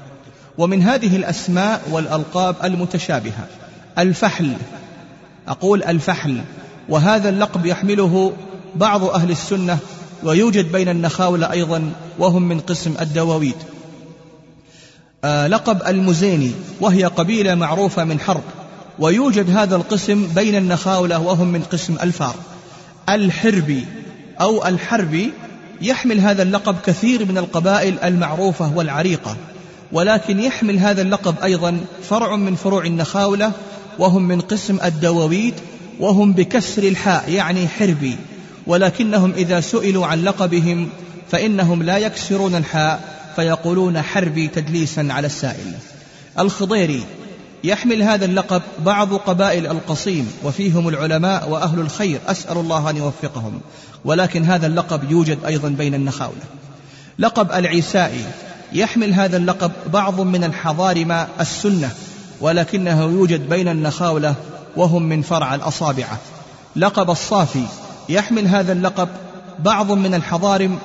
ومن 0.59 0.83
هذه 0.83 1.17
الأسماء 1.17 1.83
والألقاب 1.91 2.57
المتشابهة 2.65 3.47
الفحل. 3.99 4.53
أقول 5.49 5.83
الفحل. 5.83 6.41
وهذا 6.89 7.29
اللقب 7.29 7.67
يحمله 7.67 8.33
بعض 8.75 9.05
أهل 9.05 9.31
السنة 9.31 9.79
ويوجد 10.23 10.73
بين 10.73 10.89
النخاولة 10.89 11.53
أيضا 11.53 11.93
وهم 12.19 12.43
من 12.43 12.61
قسم 12.61 12.95
الدواويد. 13.01 13.57
آه 15.25 15.47
لقب 15.47 15.83
المزيني 15.87 16.51
وهي 16.81 17.05
قبيلة 17.05 17.55
معروفة 17.55 18.05
من 18.05 18.21
حرب 18.21 18.43
ويوجد 18.99 19.57
هذا 19.57 19.77
القسم 19.77 20.29
بين 20.35 20.55
النخاولة 20.55 21.19
وهم 21.19 21.49
من 21.49 21.63
قسم 21.63 21.97
الفار. 22.03 22.35
الحربي 23.09 23.85
أو 24.41 24.67
الحربي 24.67 25.33
يحمل 25.83 26.21
هذا 26.21 26.43
اللقب 26.43 26.77
كثير 26.87 27.25
من 27.25 27.39
القبائل 27.39 27.99
المعروفة 27.99 28.77
والعريقة 28.77 29.37
ولكن 29.93 30.41
يحمل 30.41 30.79
هذا 30.79 31.03
اللقب 31.03 31.35
أيضا 31.45 31.81
فرع 32.03 32.37
من 32.37 32.55
فروع 32.55 32.85
النخاولة 32.85 33.53
وهم 33.99 34.23
من 34.23 34.41
قسم 34.41 34.79
الدواويد 34.85 35.55
وهم 36.01 36.33
بكسر 36.33 36.83
الحاء 36.83 37.31
يعني 37.31 37.69
حربي. 37.69 38.17
ولكنهم 38.67 39.33
إذا 39.37 39.61
سئلوا 39.61 40.07
عن 40.07 40.25
لقبهم 40.25 40.89
فإنهم 41.31 41.83
لا 41.83 41.99
يكسرون 41.99 42.55
الحاء 42.55 43.17
فيقولون 43.37 44.03
حربي 44.03 44.49
تدليسا 44.49 45.09
على 45.11 45.27
السائل. 45.27 45.75
الخضيري 46.39 47.03
يحمل 47.65 48.03
هذا 48.03 48.25
اللقب 48.25 48.63
بعض 48.85 49.15
قبائل 49.15 49.67
القصيم 49.67 50.33
وفيهم 50.45 50.89
العلماء 50.89 51.49
وأهل 51.49 51.81
الخير 51.81 52.21
أسأل 52.27 52.57
الله 52.57 52.91
أن 52.91 52.97
يوفقهم. 52.97 53.61
ولكن 54.05 54.45
هذا 54.45 54.67
اللقب 54.67 55.11
يوجد 55.11 55.39
أيضا 55.47 55.69
بين 55.69 55.95
النخاولة 55.95 56.45
لقب 57.19 57.53
العيسائي 57.53 58.25
يحمل 58.73 59.15
هذا 59.15 59.37
اللقب 59.37 59.73
بعض 59.93 60.21
من 60.21 60.45
الحضارم 60.45 61.27
السنة 61.41 61.91
ولكنه 62.41 63.03
يوجد 63.03 63.49
بين 63.49 63.69
النخاولة 63.69 64.35
وهم 64.77 65.03
من 65.03 65.23
فرع 65.23 65.55
الأصابعة. 65.55 66.19
لقب 66.77 67.11
الصافي 67.11 67.65
يحمل 68.09 68.47
هذا 68.49 68.73
اللقب 68.73 69.09
بعض 69.59 69.93
من 69.93 70.15
الحضارم 70.15 70.79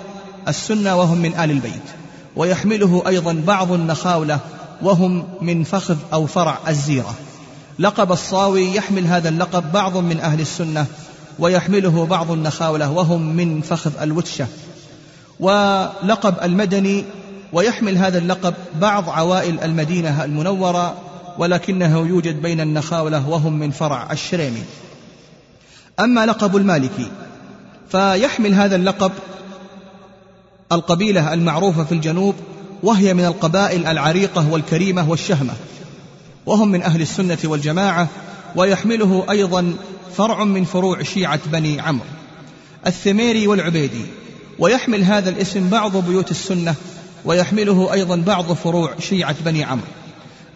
السنة 0.48 0.96
وهم 0.96 1.18
من 1.18 1.34
آل 1.39 1.52
البيت. 1.52 1.84
ويحمله 2.36 3.04
أيضا 3.08 3.44
بعض 3.48 3.72
النخاولة 3.72 4.39
وهم 4.82 5.26
من 5.42 5.64
فخذ 5.64 5.98
أو 6.14 6.26
فرع 6.26 6.58
الزيرة. 6.68 7.16
لقب 7.80 8.12
الصاوي 8.12 8.76
يحمل 8.76 9.08
هذا 9.08 9.30
اللقب 9.30 9.72
بعض 9.72 9.98
من 9.98 10.20
أهل 10.20 10.42
السنة 10.42 10.86
ويحمله 11.39 12.06
بعض 12.06 12.32
النخاولة 12.32 12.92
وهم 12.92 13.22
من 13.36 13.62
فخذ 13.62 14.02
الوتشة. 14.02 14.48
ولقب 15.39 16.36
المدني 16.44 17.06
ويحمل 17.54 17.98
هذا 17.98 18.18
اللقب 18.18 18.54
بعض 18.76 19.10
عوائل 19.10 19.60
المدينة 19.60 20.24
المنورة 20.24 20.96
ولكنه 21.38 22.00
يوجد 22.00 22.42
بين 22.42 22.62
النخاولة 22.62 23.30
وهم 23.30 23.54
من 23.60 23.72
فرع 23.72 24.12
الشريمي. 24.12 24.64
أما 26.00 26.26
لقب 26.26 26.56
المالكي 26.56 27.12
فيحمل 27.92 28.54
هذا 28.54 28.76
اللقب 28.76 29.12
القبيلة 30.72 31.34
المعروفة 31.34 31.84
في 31.84 31.92
الجنوب 31.92 32.36
وهي 32.84 33.14
من 33.14 33.26
القبائل 33.26 33.86
العريقة 33.86 34.52
والكريمة 34.52 35.10
والشهمة 35.10 35.54
وهم 36.46 36.72
من 36.72 36.82
أهل 36.82 37.02
السنة 37.02 37.38
والجماعة 37.44 38.08
ويحمله 38.56 39.26
أيضا 39.30 39.74
فرع 40.18 40.44
من 40.44 40.64
فروع 40.64 41.04
شيعة 41.04 41.40
بني 41.46 41.82
عمرو 41.82 42.06
الثميري 42.88 43.48
والعبيدي. 43.48 44.06
ويحمل 44.60 45.04
هذا 45.04 45.30
الاسم 45.30 45.70
بعض 45.70 45.98
بيوت 45.98 46.32
السنة 46.32 46.76
ويحمله 47.26 47.94
أيضا 47.94 48.16
بعض 48.16 48.54
فروع 48.54 48.94
شيعة 49.00 49.36
بني 49.46 49.64
عمرو. 49.64 49.88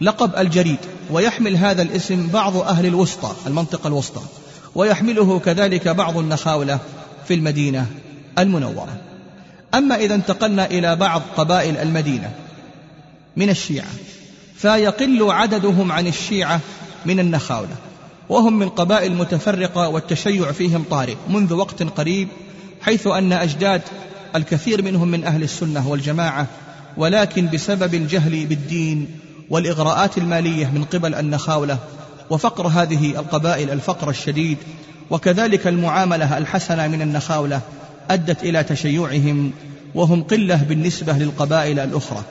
لقب 0.02 0.36
الجريد 0.38 0.80
ويحمل 1.12 1.56
هذا 1.58 1.82
الاسم 1.82 2.28
بعض 2.28 2.58
أهل 2.58 2.86
الوسطى 2.86 3.32
المنطقة 3.48 3.88
الوسطى 3.88 4.22
ويحمله 4.76 5.40
كذلك 5.40 5.88
بعض 5.88 6.18
النخاولة 6.18 6.80
في 7.28 7.34
المدينة 7.34 7.88
المنورة. 8.40 8.98
أما 9.74 9.96
إذا 9.96 10.16
انتقلنا 10.16 10.66
إلى 10.66 10.96
بعض 10.96 11.22
قبائل 11.38 11.78
المدينة 11.78 12.32
من 13.38 13.50
الشيعة 13.50 13.88
فيقل 14.56 15.32
عددهم 15.32 15.92
عن 15.92 16.08
الشيعة 16.08 16.60
من 17.06 17.20
النخاولة 17.20 17.76
وهم 18.30 18.60
من 18.60 18.70
قبائل 18.70 19.16
متفرقة 19.16 19.90
والتشيع 19.90 20.52
فيهم 20.52 20.86
طارئ 20.90 21.16
منذ 21.30 21.54
وقت 21.54 21.84
قريب 21.84 22.28
حيث 22.82 23.08
أن 23.08 23.34
أجداد 23.34 23.82
الكثير 24.36 24.82
منهم 24.82 25.08
من 25.08 25.24
أهل 25.24 25.44
السنة 25.44 25.90
والجماعة 25.90 26.48
ولكن 26.98 27.50
بسبب 27.54 27.94
الجهل 27.94 28.46
بالدين 28.46 29.08
والإغراءات 29.50 30.18
المالية 30.18 30.66
من 30.66 30.84
قبل 30.84 31.16
النخاولة 31.16 31.78
وفقر 32.30 32.68
هذه 32.68 33.20
القبائل 33.20 33.70
الفقر 33.70 34.10
الشديد 34.10 34.58
وكذلك 35.10 35.68
المعاملة 35.68 36.38
الحسنة 36.38 36.88
من 36.88 37.02
النخاولة 37.02 37.62
أدت 38.10 38.44
إلى 38.44 38.64
تشيعهم 38.64 39.52
وهم 39.96 40.24
قلة 40.24 40.56
بالنسبة 40.56 41.14
للقبائل 41.14 41.80
الأخرى 41.80 42.24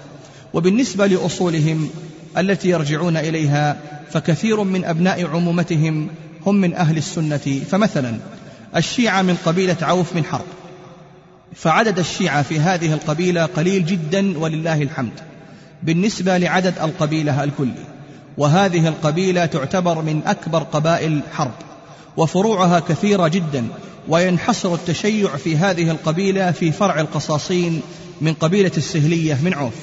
وبالنسبة 0.55 1.07
لأصولهم 1.07 1.91
التي 2.39 2.69
يرجعون 2.69 3.17
إليها 3.17 3.77
فكثير 4.11 4.63
من 4.63 4.85
أبناء 4.85 5.27
عمومتهم 5.27 6.09
هم 6.47 6.55
من 6.55 6.75
أهل 6.75 6.97
السنة. 6.97 7.61
فمثلا 7.71 8.17
الشيعة 8.77 9.23
من 9.23 9.37
قبيلة 9.45 9.77
عوف 9.83 10.17
من 10.17 10.25
حرب 10.25 10.45
فعدد 11.55 11.99
الشيعة 11.99 12.43
في 12.43 12.61
هذه 12.61 12.93
القبيلة 12.93 13.45
قليل 13.45 13.87
جدا 13.87 14.39
ولله 14.39 14.83
الحمد. 14.83 15.34
بالنسبة 15.85 16.39
لعدد 16.39 16.75
القبيلة 16.83 17.45
الكلي 17.45 17.85
وهذه 18.39 18.89
القبيلة 18.89 19.47
تعتبر 19.47 20.03
من 20.03 20.23
أكبر 20.27 20.59
قبائل 20.59 21.21
حرب 21.33 21.55
وفروعها 22.17 22.81
كثيرة 22.81 23.29
جدا 23.29 23.67
وينحصر 24.09 24.75
التشيع 24.75 25.37
في 25.37 25.57
هذه 25.57 25.91
القبيلة 25.91 26.51
في 26.51 26.73
فرع 26.73 27.01
القصاصين 27.01 27.83
من 28.21 28.33
قبيلة 28.33 28.73
السهلية 28.77 29.39
من 29.43 29.55
عوف 29.55 29.75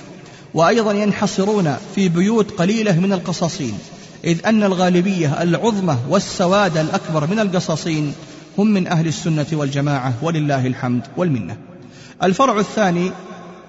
وأيضا 0.53 0.91
ينحصرون 0.93 1.75
في 1.95 2.09
بيوت 2.09 2.51
قليلة 2.51 2.99
من 2.99 3.13
القصاصين 3.13 3.77
إذ 4.23 4.45
أن 4.45 4.63
الغالبية 4.63 5.43
العظمى 5.43 5.97
والسواد 6.09 6.77
الأكبر 6.77 7.27
من 7.27 7.39
القصاصين 7.39 8.13
هم 8.57 8.67
من 8.67 8.87
أهل 8.87 9.07
السنة 9.07 9.45
والجماعة 9.51 10.13
ولله 10.21 10.67
الحمد 10.67 11.01
والمنة. 11.17 11.57
الفرع 12.23 12.59
الثاني 12.59 13.11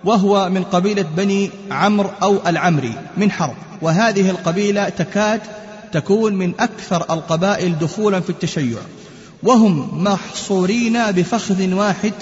وهو 0.04 0.48
من 0.48 0.64
قبيلة 0.64 1.02
بني 1.16 1.50
عمرو 1.70 2.10
أو 2.22 2.38
العمري 2.46 2.94
من 3.16 3.30
حرب. 3.30 3.54
وهذه 3.82 4.30
القبيلة 4.30 4.88
تكاد 4.88 5.40
تكون 5.92 6.34
من 6.34 6.52
أكثر 6.60 7.14
القبائل 7.14 7.78
دخولا 7.78 8.20
في 8.20 8.30
التشيع. 8.30 8.78
وهم 9.42 10.04
محصورين 10.04 11.10
بفخذ 11.10 11.72
واحد 11.72 12.12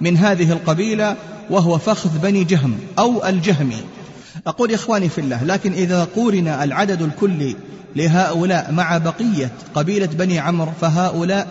من 0.00 0.16
هذه 0.16 0.52
القبيلة 0.52 1.16
وهو 1.50 1.78
فخذ 1.78 2.18
بني 2.18 2.44
جهم 2.44 2.78
أو 2.98 3.26
الجهمي 3.26 3.80
أقول 4.46 4.72
إخواني 4.72 5.08
في 5.08 5.20
الله 5.20 5.44
لكن 5.44 5.72
إذا 5.72 6.08
قورن 6.16 6.48
العدد 6.48 7.02
الكلي 7.02 7.56
لهؤلاء 7.96 8.72
مع 8.72 8.98
بقية 8.98 9.50
قبيلة 9.74 10.06
بني 10.06 10.38
عمرو 10.38 10.72
فهؤلاء 10.80 11.48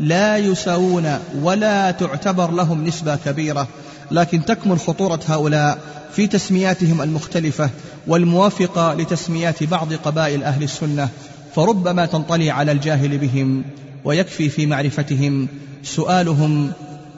لا 0.00 0.36
يساوون 0.36 1.18
ولا 1.42 1.90
تعتبر 1.90 2.50
لهم 2.50 2.86
نسبة 2.86 3.16
كبيرة. 3.16 3.68
لكن 4.10 4.44
تكمن 4.44 4.78
خطورة 4.78 5.20
هؤلاء 5.28 5.78
في 6.12 6.26
تسمياتهم 6.26 7.02
المختلفة 7.02 7.70
والموافقة 8.06 8.94
لتسميات 8.94 9.64
بعض 9.64 9.94
قبائل 9.94 10.44
أهل 10.44 10.62
السنة 10.62 11.08
فربما 11.54 12.06
تنطلي 12.06 12.50
على 12.50 12.72
الجاهل 12.72 13.18
بهم 13.18 13.64
ويكفي 14.04 14.48
في 14.48 14.66
معرفتهم 14.66 15.48
سؤالهم 15.82 16.72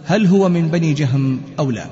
هل 0.07 0.27
هو 0.27 0.49
من 0.49 0.69
بني 0.69 0.93
جهم 0.93 1.41
أو 1.59 1.71
لا. 1.71 1.87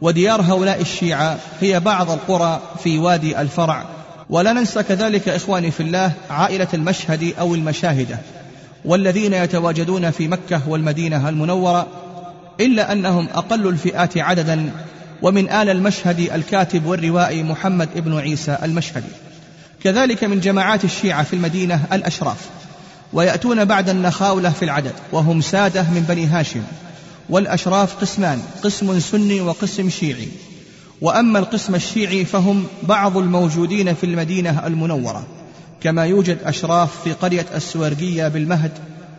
وديار 0.00 0.40
هؤلاء 0.40 0.80
الشيعة 0.80 1.38
هي 1.60 1.80
بعض 1.80 2.10
القرى 2.10 2.60
في 2.82 2.98
وادي 2.98 3.40
الفرع 3.40 3.84
ولا 4.30 4.52
ننسى 4.52 4.82
كذلك 4.82 5.28
إخواني 5.28 5.70
في 5.70 5.82
الله 5.82 6.12
عائلة 6.30 6.68
المشهد 6.74 7.34
أو 7.38 7.54
المشاهدة 7.54 8.18
والذين 8.84 9.32
يتواجدون 9.32 10.10
في 10.10 10.28
مكة 10.28 10.68
والمدينة 10.68 11.28
المنورة 11.28 11.86
إلا 12.60 12.92
أنهم 12.92 13.28
أقل 13.34 13.68
الفئات 13.68 14.18
عددا 14.18 14.70
ومن 15.22 15.50
آل 15.50 15.68
المشهد 15.70 16.20
الكاتب 16.20 16.86
والروائي 16.86 17.42
محمد 17.42 17.88
ابن 17.96 18.18
عيسى 18.18 18.58
المشهدي. 18.62 19.12
كذلك 19.84 20.24
من 20.24 20.40
جماعات 20.40 20.84
الشيعة 20.84 21.22
في 21.22 21.32
المدينة 21.32 21.80
الأشراف 21.92 22.38
ويأتون 23.12 23.64
بعد 23.64 23.88
النخاولة 23.88 24.50
في 24.50 24.64
العدد 24.64 24.92
وهم 25.12 25.40
سادة 25.40 25.82
من 25.82 26.04
بني 26.08 26.26
هاشم. 26.26 26.62
والأشراف 27.30 27.96
قسمان 28.00 28.42
قسم 28.62 29.00
سني 29.00 29.40
وقسم 29.40 29.90
شيعي. 29.90 30.28
وأما 31.00 31.38
القسم 31.38 31.74
الشيعي 31.74 32.24
فهم 32.24 32.66
بعض 32.82 33.16
الموجودين 33.16 33.94
في 33.94 34.06
المدينة 34.06 34.66
المنورة 34.66 35.26
كما 35.80 36.06
يوجد 36.06 36.38
أشراف 36.44 37.02
في 37.04 37.12
قرية 37.12 37.46
السوارقية 37.54 38.28
بالمهد 38.28 38.70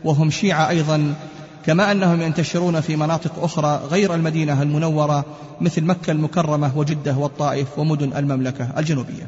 وهم 0.04 0.32
شيعة 0.32 0.70
أيضا 0.70 1.14
كما 1.66 1.92
أنهم 1.92 2.22
ينتشرون 2.22 2.82
في 2.82 2.96
مناطق 2.96 3.44
أخرى 3.44 3.82
غير 3.92 4.16
المدينة 4.16 4.62
المنورة 4.62 5.26
مثل 5.62 5.84
مكة 5.84 6.12
المكرمة 6.12 6.78
وجدة 6.78 7.16
والطائف 7.16 7.68
ومدن 7.78 8.18
المملكة 8.18 8.70
الجنوبية. 8.78 9.28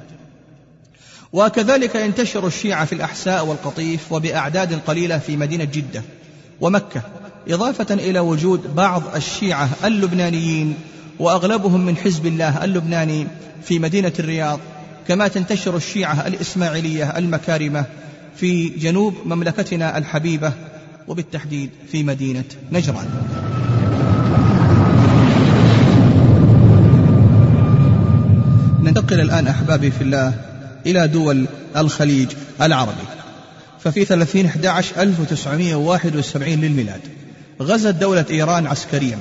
وكذلك 1.33 1.95
ينتشر 1.95 2.47
الشيعة 2.47 2.85
في 2.85 2.93
الأحساء 2.93 3.45
والقطيف 3.45 4.11
وبأعداد 4.11 4.79
قليلة 4.87 5.17
في 5.17 5.37
مدينة 5.37 5.63
جدة 5.63 6.03
ومكة 6.61 7.01
إضافة 7.47 7.93
إلى 7.93 8.19
وجود 8.19 8.75
بعض 8.75 9.03
الشيعة 9.15 9.69
اللبنانيين 9.85 10.75
وأغلبهم 11.19 11.85
من 11.85 11.97
حزب 11.97 12.25
الله 12.25 12.63
اللبناني 12.63 13.27
في 13.63 13.79
مدينة 13.79 14.13
الرياض 14.19 14.59
كما 15.07 15.27
تنتشر 15.27 15.75
الشيعة 15.75 16.27
الإسماعيلية 16.27 17.17
المكارمة 17.17 17.85
في 18.35 18.69
جنوب 18.69 19.15
مملكتنا 19.25 19.97
الحبيبة 19.97 20.53
وبالتحديد 21.07 21.69
في 21.91 22.03
مدينة 22.03 22.43
نجران. 22.71 23.07
ننتقل 28.83 29.21
الآن 29.21 29.47
أحبابي 29.47 29.91
في 29.91 30.01
الله 30.01 30.33
إلى 30.85 31.07
دول 31.07 31.45
الخليج 31.77 32.27
العربي. 32.61 33.15
ففي 33.85 34.05
30 34.05 34.45
11 34.45 35.01
1971 35.01 36.61
للميلاد 36.61 37.01
غزت 37.61 37.95
دولة 37.95 38.25
إيران 38.29 38.67
عسكريا 38.67 39.17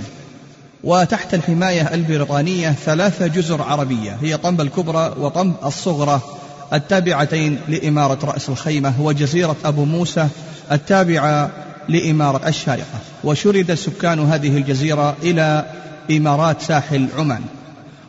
وتحت 0.84 1.34
الحماية 1.34 1.94
البريطانية 1.94 2.72
ثلاثة 2.72 3.26
جزر 3.26 3.62
عربية 3.62 4.18
هي 4.22 4.36
طنب 4.36 4.60
الكبرى 4.60 5.14
وطنب 5.18 5.54
الصغرى 5.64 6.20
التابعتين 6.72 7.58
لإمارة 7.68 8.18
رأس 8.24 8.48
الخيمة 8.48 8.94
وجزيرة 9.00 9.56
أبو 9.64 9.84
موسى 9.84 10.28
التابعة 10.72 11.50
لإمارة 11.88 12.48
الشارقة. 12.48 12.98
وشرد 13.24 13.74
سكان 13.74 14.18
هذه 14.18 14.56
الجزيرة 14.56 15.16
إلى 15.22 15.64
إمارات 16.10 16.62
ساحل 16.62 17.06
عمان. 17.18 17.40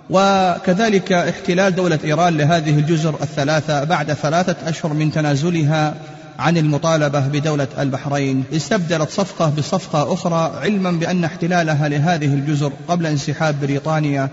وكذلك 0.10 1.12
احتلال 1.12 1.76
دولة 1.76 2.00
إيران 2.04 2.38
لهذه 2.38 2.80
الجزر 2.80 3.16
الثلاثة 3.22 3.84
بعد 3.84 4.14
ثلاثة 4.14 4.70
أشهر 4.70 4.94
من 4.94 5.12
تنازلها 5.12 5.94
عن 6.40 6.58
المطالبة 6.58 7.20
بدولة 7.20 7.68
البحرين. 7.80 8.44
استبدلت 8.54 9.10
صفقة 9.10 9.50
بصفقة 9.58 10.14
أخرى 10.14 10.60
علما 10.62 10.92
بأن 10.92 11.24
احتلالها 11.24 11.90
لهذه 11.90 12.34
الجزر 12.34 12.72
قبل 12.88 13.06
انسحاب 13.06 13.56
بريطانيا 13.62 14.30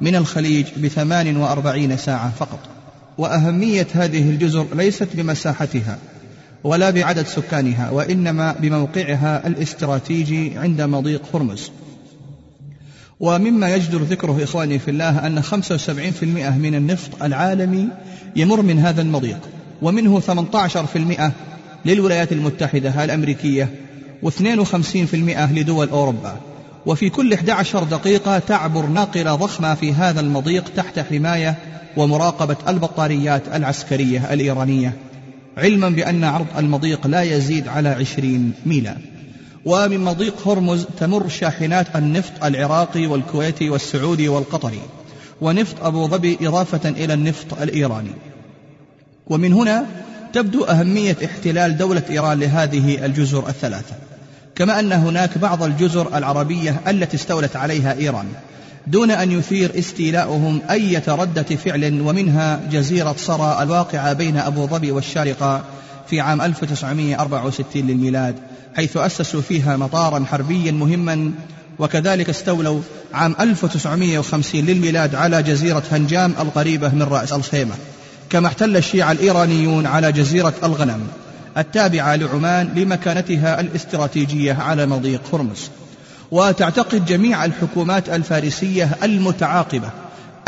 من 0.00 0.16
الخليج 0.16 0.66
بثمان 0.84 1.36
وأربعين 1.36 1.96
ساعة 1.96 2.32
فقط. 2.38 2.58
وأهمية 3.18 3.86
هذه 3.94 4.30
الجزر 4.30 4.66
ليست 4.74 5.08
بمساحتها. 5.14 5.98
ولا 6.64 6.90
بعدد 6.90 7.26
سكانها 7.26 7.90
وإنما 7.90 8.52
بموقعها 8.52 9.46
الاستراتيجي 9.46 10.58
عند 10.58 10.82
مضيق 10.82 11.22
هرمز. 11.34 11.70
ومما 13.20 13.74
يجدر 13.74 14.02
ذكره 14.02 14.44
إخواني 14.44 14.78
في 14.78 14.90
الله 14.90 15.26
أن 15.26 15.42
75% 15.42 16.58
من 16.58 16.74
النفط 16.74 17.22
العالمي 17.22 17.88
يمر 18.36 18.62
من 18.62 18.78
هذا 18.78 19.02
المضيق 19.02 19.38
ومنه 19.82 20.20
18% 20.20 21.32
للولايات 21.84 22.32
المتحدة 22.32 23.04
الأمريكية 23.04 23.68
و52% 24.22 25.14
لدول 25.52 25.88
أوروبا. 25.88 26.36
وفي 26.86 27.10
كل 27.10 27.32
11 27.32 27.84
دقيقة 27.84 28.38
تعبر 28.38 28.86
ناقلة 28.86 29.34
ضخمة 29.34 29.74
في 29.74 29.92
هذا 29.92 30.20
المضيق 30.20 30.64
تحت 30.76 30.98
حماية 30.98 31.56
ومراقبة 31.96 32.56
البطاريات 32.68 33.42
العسكرية 33.54 34.32
الإيرانية. 34.32 35.09
علما 35.60 35.88
بأن 35.88 36.24
عرض 36.24 36.46
المضيق 36.58 37.06
لا 37.06 37.22
يزيد 37.22 37.68
على 37.68 37.88
عشرين 37.88 38.52
ميلا. 38.66 38.96
ومن 39.64 40.00
مضيق 40.00 40.48
هرمز 40.48 40.86
تمر 40.98 41.28
شاحنات 41.28 41.96
النفط 41.96 42.44
العراقي 42.44 43.06
والكويتي 43.06 43.70
والسعودي 43.70 44.28
والقطري 44.28 44.80
ونفط 45.40 45.84
أبو 45.84 46.08
ظبي 46.08 46.38
إضافة 46.42 46.88
إلى 46.88 47.14
النفط 47.14 47.60
الإيراني. 47.62 48.14
ومن 49.26 49.52
هنا 49.52 49.86
تبدو 50.32 50.64
أهمية 50.64 51.16
احتلال 51.24 51.76
دولة 51.76 52.02
إيران 52.10 52.40
لهذه 52.40 53.06
الجزر 53.06 53.48
الثلاثة 53.48 53.94
كما 54.54 54.80
أن 54.80 54.92
هناك 54.92 55.38
بعض 55.38 55.62
الجزر 55.62 56.16
العربية 56.18 56.80
التي 56.88 57.16
استولت 57.16 57.56
عليها 57.56 57.92
إيران. 57.98 58.26
دون 58.86 59.10
أن 59.10 59.32
يثير 59.32 59.78
استيلاؤهم 59.78 60.60
أي 60.70 61.02
ردة 61.08 61.42
فعل 61.42 62.00
ومنها 62.00 62.60
جزيرة 62.72 63.14
صرى 63.18 63.62
الواقعة 63.62 64.12
بين 64.12 64.36
أبو 64.36 64.66
ظبي 64.66 64.92
والشارقة 64.92 65.64
في 66.10 66.20
عام 66.20 66.40
1964 66.40 67.82
للميلاد 67.86 68.34
حيث 68.76 68.96
أسسوا 68.96 69.40
فيها 69.40 69.76
مطارا 69.76 70.24
حربيا 70.24 70.72
مهما 70.72 71.32
وكذلك 71.78 72.28
استولوا 72.28 72.80
عام 73.14 73.36
1950 73.40 74.60
للميلاد 74.60 75.14
على 75.14 75.42
جزيرة 75.42 75.82
هنجام 75.92 76.34
القريبة 76.40 76.88
من 76.88 77.02
رأس 77.02 77.32
الخيمة. 77.32 77.74
كما 78.30 78.46
احتل 78.46 78.76
الشيعة 78.76 79.12
الإيرانيون 79.12 79.86
على 79.86 80.12
جزيرة 80.12 80.54
الغنم 80.62 81.06
التابعة 81.58 82.16
لعمان 82.16 82.68
لمكانتها 82.76 83.60
الاستراتيجية 83.60 84.52
على 84.52 84.86
مضيق 84.86 85.20
هرمز. 85.34 85.70
وتعتقد 86.30 87.06
جميع 87.06 87.44
الحكومات 87.44 88.08
الفارسية 88.08 88.90
المتعاقبة 89.02 89.90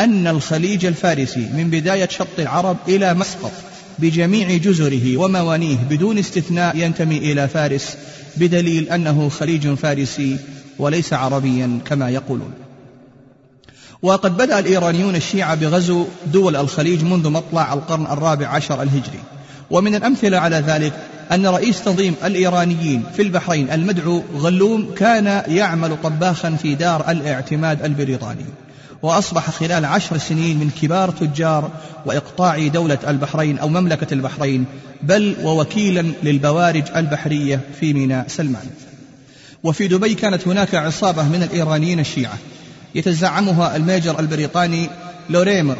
أن 0.00 0.26
الخليج 0.26 0.86
الفارسي 0.86 1.48
من 1.54 1.70
بداية 1.70 2.08
شط 2.08 2.38
العرب 2.38 2.76
إلى 2.88 3.14
مسقط 3.14 3.52
بجميع 3.98 4.56
جزره 4.56 5.16
وموانيه 5.16 5.76
بدون 5.90 6.18
استثناء 6.18 6.76
ينتمي 6.76 7.18
إلى 7.18 7.48
فارس 7.48 7.96
بدليل 8.36 8.88
أنه 8.88 9.28
خليج 9.28 9.74
فارسي 9.74 10.36
وليس 10.78 11.12
عربيا 11.12 11.78
كما 11.84 12.10
يقولون. 12.10 12.52
وقد 14.02 14.36
بدأ 14.36 14.58
الإيرانيون 14.58 15.16
الشيعة 15.16 15.54
بغزو 15.54 16.06
دول 16.26 16.56
الخليج 16.56 17.04
منذ 17.04 17.28
مطلع 17.28 17.72
القرن 17.74 18.06
الرابع 18.06 18.48
عشر 18.48 18.82
الهجري. 18.82 19.20
ومن 19.70 19.94
الأمثلة 19.94 20.38
على 20.38 20.56
ذلك 20.56 20.92
أن 21.32 21.46
رئيس 21.46 21.82
تنظيم 21.82 22.14
الإيرانيين 22.24 23.04
في 23.16 23.22
البحرين 23.22 23.70
المدعو 23.70 24.22
غلوم 24.36 24.94
كان 24.96 25.42
يعمل 25.48 25.96
طباخا 26.02 26.50
في 26.50 26.74
دار 26.74 27.10
الاعتماد 27.10 27.84
البريطاني 27.84 28.44
وأصبح 29.02 29.50
خلال 29.50 29.84
عشر 29.84 30.18
سنين 30.18 30.58
من 30.58 30.70
كبار 30.82 31.10
تجار 31.10 31.70
وإقطاع 32.06 32.68
دولة 32.68 32.98
البحرين 33.08 33.58
أو 33.58 33.68
مملكة 33.68 34.14
البحرين 34.14 34.64
بل 35.02 35.36
ووكيلا 35.42 36.12
للبوارج 36.22 36.84
البحرية 36.96 37.60
في 37.80 37.92
ميناء 37.92 38.28
سلمان. 38.28 38.66
وفي 39.62 39.88
دبي 39.88 40.14
كانت 40.14 40.48
هناك 40.48 40.74
عصابة 40.74 41.22
من 41.22 41.42
الإيرانيين 41.42 42.00
الشيعة 42.00 42.38
يتزعمها 42.94 43.76
الميجر 43.76 44.20
البريطاني 44.20 44.90
لوريمر 45.30 45.76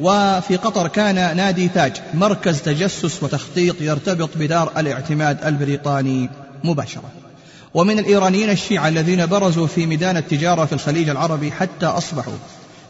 وفي 0.00 0.56
قطر 0.56 0.88
كان 0.88 1.36
نادي 1.36 1.68
تاج 1.68 1.92
مركز 2.14 2.60
تجسس 2.62 3.22
وتخطيط 3.22 3.76
يرتبط 3.80 4.30
بدار 4.36 4.72
الاعتماد 4.76 5.44
البريطاني 5.44 6.30
مباشرة. 6.64 7.10
ومن 7.74 7.98
الإيرانيين 7.98 8.50
الشيعة 8.50 8.88
الذين 8.88 9.26
برزوا 9.26 9.66
في 9.66 9.86
ميدان 9.86 10.16
التجارة 10.16 10.64
في 10.64 10.72
الخليج 10.72 11.08
العربي 11.08 11.52
حتى 11.52 11.86
أصبحوا 11.86 12.34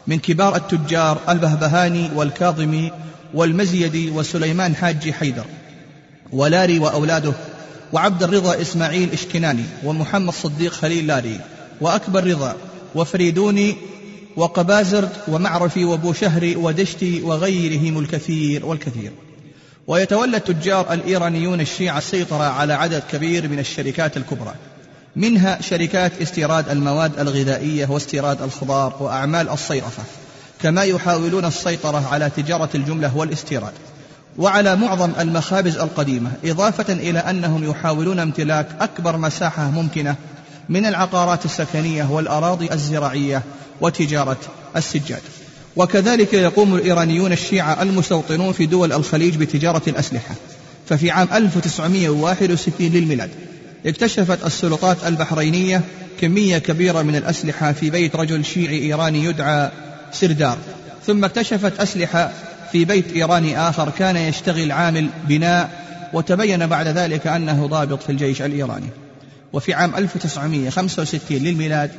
من 0.07 0.19
كبار 0.19 0.55
التجار 0.55 1.17
البهبهاني 1.29 2.09
والكاظمي 2.15 2.91
والمزيدي 3.33 4.09
وسليمان 4.09 4.75
حاجي 4.75 5.13
حيدر 5.13 5.45
ولاري 6.31 6.79
وأولاده 6.79 7.33
وعبد 7.93 8.23
الرضا 8.23 8.61
إسماعيل 8.61 9.09
إشكناني 9.13 9.63
ومحمد 9.83 10.33
صديق 10.33 10.71
خليل 10.71 11.07
لاري 11.07 11.39
وأكبر 11.81 12.23
رضا 12.23 12.55
وفريدوني 12.95 13.75
وقبازرد 14.35 15.09
ومعرفي 15.27 15.85
وبوشهري 15.85 16.55
ودشتي 16.55 17.21
وغيرهم 17.21 17.99
الكثير 17.99 18.65
والكثير. 18.65 19.11
ويتولى 19.87 20.37
التجار 20.37 20.93
الإيرانيون 20.93 21.61
الشيعة 21.61 21.97
السيطرة 21.97 22.43
على 22.43 22.73
عدد 22.73 23.03
كبير 23.11 23.47
من 23.47 23.59
الشركات 23.59 24.17
الكبرى 24.17 24.53
منها 25.15 25.61
شركات 25.61 26.21
استيراد 26.21 26.69
المواد 26.69 27.19
الغذائية 27.19 27.87
واستيراد 27.89 28.41
الخضار 28.41 28.95
وأعمال 28.99 29.49
الصيرفة 29.49 30.03
كما 30.61 30.83
يحاولون 30.83 31.45
السيطرة 31.45 32.07
على 32.11 32.29
تجارة 32.29 32.69
الجملة 32.75 33.17
والاستيراد. 33.17 33.73
وعلى 34.37 34.75
معظم 34.75 35.11
المخابز 35.19 35.77
القديمة 35.77 36.31
إضافة 36.45 36.93
إلى 36.93 37.19
أنهم 37.19 37.69
يحاولون 37.69 38.19
امتلاك 38.19 38.67
أكبر 38.79 39.17
مساحة 39.17 39.69
ممكنة 39.71 40.15
من 40.69 40.85
العقارات 40.85 41.45
السكنية 41.45 42.11
والأراضي 42.11 42.71
الزراعية 42.73 43.43
وتجارة 43.81 44.37
السجاد. 44.75 45.21
وكذلك 45.75 46.33
يقوم 46.33 46.75
الإيرانيون 46.75 47.31
الشيعة 47.31 47.81
المستوطنون 47.81 48.51
في 48.51 48.65
دول 48.65 48.93
الخليج 48.93 49.35
بتجارة 49.35 49.81
الأسلحة. 49.87 50.35
ففي 50.89 51.11
عام 51.11 51.27
1961 51.33 52.87
للميلاد 52.87 53.29
اكتشفت 53.85 54.45
السلطات 54.45 54.97
البحرينية 55.07 55.81
كمية 56.21 56.57
كبيرة 56.57 57.01
من 57.01 57.15
الأسلحة 57.15 57.71
في 57.71 57.89
بيت 57.89 58.15
رجل 58.15 58.45
شيعي 58.45 58.81
إيراني 58.81 59.23
يدعى 59.23 59.69
سردار. 60.11 60.57
ثم 61.07 61.25
اكتشفت 61.25 61.79
أسلحة 61.79 62.31
في 62.71 62.85
بيت 62.85 63.11
إيراني 63.11 63.59
آخر 63.59 63.89
كان 63.89 64.17
يشتغل 64.17 64.71
عامل 64.71 65.09
بناء 65.27 65.69
وتبين 66.13 66.67
بعد 66.67 66.87
ذلك 66.87 67.27
أنه 67.27 67.67
ضابط 67.67 68.03
في 68.03 68.11
الجيش 68.11 68.41
الإيراني. 68.41 68.89
وفي 69.53 69.73
عام 69.73 69.95
1965 69.95 71.37
للميلاد 71.37 71.91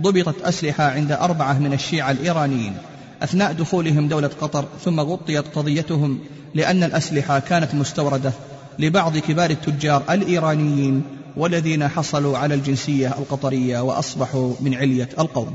ضبطت 0.00 0.42
أسلحة 0.42 0.84
عند 0.84 1.12
أربعة 1.12 1.58
من 1.58 1.72
الشيعة 1.72 2.10
الإيرانيين 2.10 2.74
أثناء 3.22 3.52
دخولهم 3.52 4.08
دولة 4.08 4.30
قطر 4.40 4.64
ثم 4.84 5.00
غطيت 5.00 5.44
قضيتهم 5.54 6.18
لأن 6.54 6.82
الأسلحة 6.82 7.38
كانت 7.38 7.74
مستوردة 7.74 8.32
لبعض 8.78 9.18
كبار 9.18 9.50
التجار 9.50 10.02
الإيرانيين 10.10 11.02
والذين 11.36 11.88
حصلوا 11.88 12.38
على 12.38 12.54
الجنسية 12.54 13.08
القطرية 13.08 13.80
وأصبحوا 13.80 14.54
من 14.60 14.74
علية 14.74 15.08
القوم. 15.18 15.54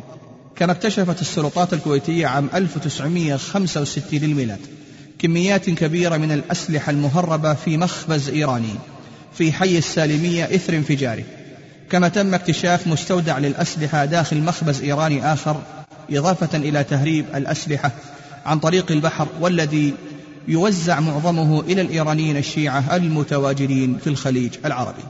كما 0.55 0.71
اكتشفت 0.71 1.21
السلطات 1.21 1.73
الكويتية 1.73 2.27
عام 2.27 2.49
1965 2.53 4.19
للميلاد 4.19 4.59
كميات 5.19 5.69
كبيرة 5.69 6.17
من 6.17 6.31
الأسلحة 6.31 6.89
المهربة 6.89 7.53
في 7.53 7.77
مخبز 7.77 8.29
إيراني 8.29 8.75
في 9.33 9.51
حي 9.51 9.77
السالمية 9.77 10.43
إثر 10.43 10.73
انفجاره 10.73 11.23
كما 11.89 12.07
تم 12.07 12.33
اكتشاف 12.33 12.87
مستودع 12.87 13.37
للأسلحة 13.37 14.05
داخل 14.05 14.37
مخبز 14.37 14.81
إيراني 14.81 15.33
آخر 15.33 15.61
إضافة 16.11 16.57
إلى 16.57 16.83
تهريب 16.83 17.25
الأسلحة 17.35 17.91
عن 18.45 18.59
طريق 18.59 18.91
البحر 18.91 19.27
والذي 19.39 19.93
يوزع 20.47 20.99
معظمه 20.99 21.61
إلى 21.61 21.81
الإيرانيين 21.81 22.37
الشيعة 22.37 22.95
المتواجدين 22.95 23.97
في 24.03 24.07
الخليج 24.07 24.51
العربي. 24.65 25.03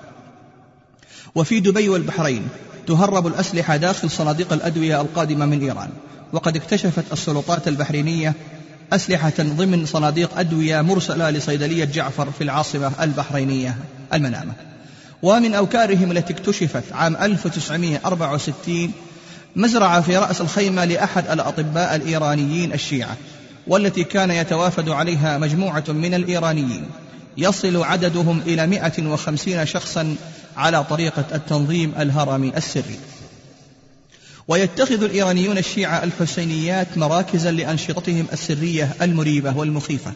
وفي 1.35 1.59
دبي 1.59 1.89
والبحرين 1.89 2.47
تهرب 2.87 3.27
الأسلحة 3.27 3.77
داخل 3.77 4.09
صناديق 4.09 4.53
الأدوية 4.53 5.01
القادمة 5.01 5.45
من 5.45 5.61
إيران. 5.61 5.89
وقد 6.33 6.55
اكتشفت 6.55 7.13
السلطات 7.13 7.67
البحرينية 7.67 8.33
أسلحة 8.93 9.33
ضمن 9.39 9.85
صناديق 9.85 10.39
أدوية 10.39 10.81
مرسلة 10.81 11.29
لصيدلية 11.29 11.85
جعفر 11.85 12.31
في 12.31 12.43
العاصمة 12.43 12.91
البحرينية 13.01 13.77
المنامة. 14.13 14.53
ومن 15.21 15.53
أوكارهم 15.53 16.11
التي 16.11 16.33
اكتشفت 16.33 16.83
عام 16.91 17.15
1964 17.15 18.91
مزرعة 19.55 20.01
في 20.01 20.17
رأس 20.17 20.41
الخيمة 20.41 20.85
لأحد 20.85 21.27
الأطباء 21.27 21.95
الإيرانيين 21.95 22.73
الشيعة 22.73 23.17
والتي 23.67 24.03
كان 24.03 24.31
يتوافد 24.31 24.89
عليها 24.89 25.37
مجموعة 25.37 25.83
من 25.87 26.13
الإيرانيين. 26.13 26.85
يصل 27.37 27.83
عددهم 27.83 28.41
إلى 28.45 28.67
150 28.67 29.65
شخصا 29.65 30.15
على 30.57 30.83
طريقة 30.83 31.25
التنظيم 31.33 31.93
الهرمي 31.99 32.57
السري. 32.57 32.99
ويتخذ 34.47 35.03
الإيرانيون 35.03 35.57
الشيعة 35.57 36.03
الحسينيات 36.03 36.97
مراكزا 36.97 37.51
لأنشطتهم 37.51 38.25
السرية 38.33 38.95
المريبة 39.01 39.57
والمخيفة. 39.57 40.11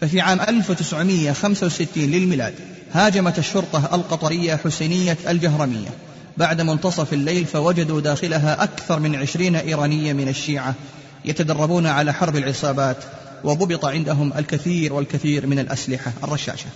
ففي 0.00 0.20
عام 0.20 0.40
1965 0.40 2.04
للميلاد 2.10 2.54
هاجمت 2.92 3.38
الشرطة 3.38 3.94
القطرية 3.94 4.56
حسينية 4.56 5.18
الجهرمية. 5.28 5.88
بعد 6.36 6.60
منتصف 6.60 7.12
الليل 7.12 7.44
فوجدوا 7.44 8.00
داخلها 8.00 8.62
أكثر 8.62 9.00
من 9.00 9.16
عشرين 9.16 9.56
إيرانية 9.56 10.12
من 10.12 10.28
الشيعة 10.28 10.74
يتدربون 11.24 11.86
على 11.86 12.12
حرب 12.12 12.36
العصابات 12.36 12.96
وضبط 13.44 13.84
عندهم 13.84 14.32
الكثير 14.38 14.92
والكثير 14.92 15.46
من 15.46 15.58
الأسلحة 15.58 16.12
الرشاشة. 16.24 16.66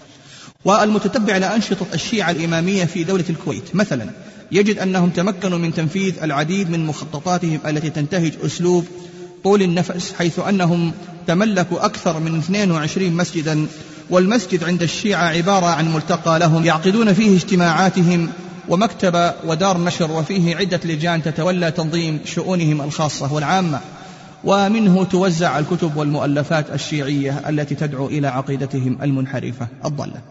والمتتبع 0.64 1.36
لأنشطة 1.36 1.86
الشيعة 1.94 2.30
الإمامية 2.30 2.84
في 2.84 3.04
دولة 3.04 3.24
الكويت 3.30 3.74
مثلا 3.74 4.10
يجد 4.52 4.78
أنهم 4.78 5.10
تمكنوا 5.10 5.58
من 5.58 5.74
تنفيذ 5.74 6.22
العديد 6.22 6.70
من 6.70 6.86
مخططاتهم 6.86 7.60
التي 7.66 7.90
تنتهج 7.90 8.32
أسلوب 8.44 8.86
طول 9.44 9.62
النفس 9.62 10.12
حيث 10.18 10.38
أنهم 10.38 10.92
تملكوا 11.26 11.84
أكثر 11.84 12.20
من 12.20 12.38
22 12.38 13.12
مسجدا 13.12 13.66
والمسجد 14.10 14.64
عند 14.64 14.82
الشيعة 14.82 15.24
عبارة 15.28 15.66
عن 15.66 15.94
ملتقى 15.94 16.38
لهم 16.38 16.64
يعقدون 16.64 17.12
فيه 17.12 17.36
اجتماعاتهم 17.36 18.28
ومكتب 18.68 19.32
ودار 19.44 19.78
نشر 19.78 20.10
وفيه 20.10 20.56
عدة 20.56 20.80
لجان 20.84 21.22
تتولى 21.22 21.70
تنظيم 21.70 22.20
شؤونهم 22.24 22.80
الخاصة 22.80 23.32
والعامة. 23.32 23.80
ومنه 24.44 25.04
توزع 25.04 25.58
الكتب 25.58 25.96
والمؤلفات 25.96 26.70
الشيعية 26.70 27.48
التي 27.48 27.74
تدعو 27.74 28.06
إلى 28.06 28.28
عقيدتهم 28.28 28.98
المنحرفة 29.02 29.68
الضالة. 29.84 30.22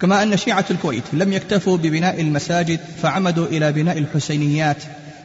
كما 0.00 0.22
أن 0.22 0.36
شيعة 0.36 0.64
الكويت 0.70 1.04
لم 1.12 1.32
يكتفوا 1.32 1.76
ببناء 1.76 2.20
المساجد 2.20 2.80
فعمدوا 3.02 3.46
إلى 3.46 3.72
بناء 3.72 3.98
الحسينيات 3.98 4.82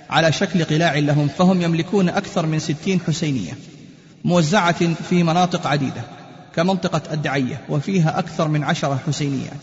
على 0.09 0.31
شكل 0.31 0.63
قلاع 0.63 0.95
لهم 0.97 1.27
فهم 1.27 1.61
يملكون 1.61 2.09
أكثر 2.09 2.45
من 2.45 2.59
ستين 2.59 2.99
حسينية 3.07 3.51
موزعة 4.25 4.93
في 5.09 5.23
مناطق 5.23 5.67
عديدة. 5.67 6.20
كمنطقة 6.55 7.01
الدعية 7.13 7.61
وفيها 7.69 8.19
أكثر 8.19 8.47
من 8.47 8.63
عشرة 8.63 8.99
حسينيات. 9.07 9.59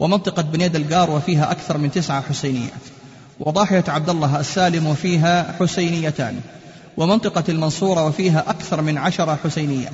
ومنطقة 0.00 0.42
بنيد 0.42 0.76
القار 0.76 1.10
وفيها 1.10 1.50
أكثر 1.50 1.78
من 1.78 1.90
تسعة 1.90 2.22
حسينيات. 2.22 2.82
وضاحية 3.40 3.84
عبد 3.88 4.10
الله 4.10 4.40
السالم 4.40 4.86
وفيها 4.86 5.54
حسينيتان. 5.60 6.40
ومنطقة 6.96 7.44
المنصورة 7.48 8.06
وفيها 8.06 8.44
أكثر 8.50 8.82
من 8.82 8.98
عشرة 8.98 9.38
حسينيات. 9.44 9.92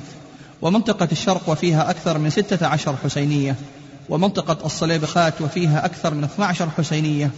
ومنطقة 0.61 1.07
الشرق 1.11 1.49
وفيها 1.49 1.89
أكثر 1.89 2.17
من 2.17 2.29
ستة 2.29 2.67
عشر 2.67 2.95
حسينية. 3.03 3.55
ومنطقة 4.09 4.65
الصليبخات 4.65 5.41
وفيها 5.41 5.85
أكثر 5.85 6.13
من 6.13 6.23
12 6.23 6.69
حسينية. 6.69 7.31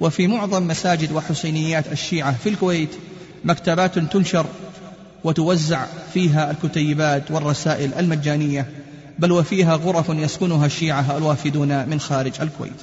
وفي 0.00 0.26
معظم 0.26 0.68
مساجد 0.68 1.12
وحسينيات 1.12 1.92
الشيعة 1.92 2.36
في 2.42 2.48
الكويت 2.48 2.90
مكتبات 3.44 3.98
تنشر 3.98 4.46
وتوزع 5.26 5.86
فيها 6.14 6.50
الكتيبات 6.50 7.30
والرسائل 7.30 7.94
المجانية 7.98 8.66
بل 9.18 9.32
وفيها 9.32 9.76
غرف 9.76 10.08
يسكنها 10.08 10.66
الشيعة 10.66 11.16
الوافدون 11.16 11.88
من 11.88 12.00
خارج 12.00 12.32
الكويت. 12.40 12.80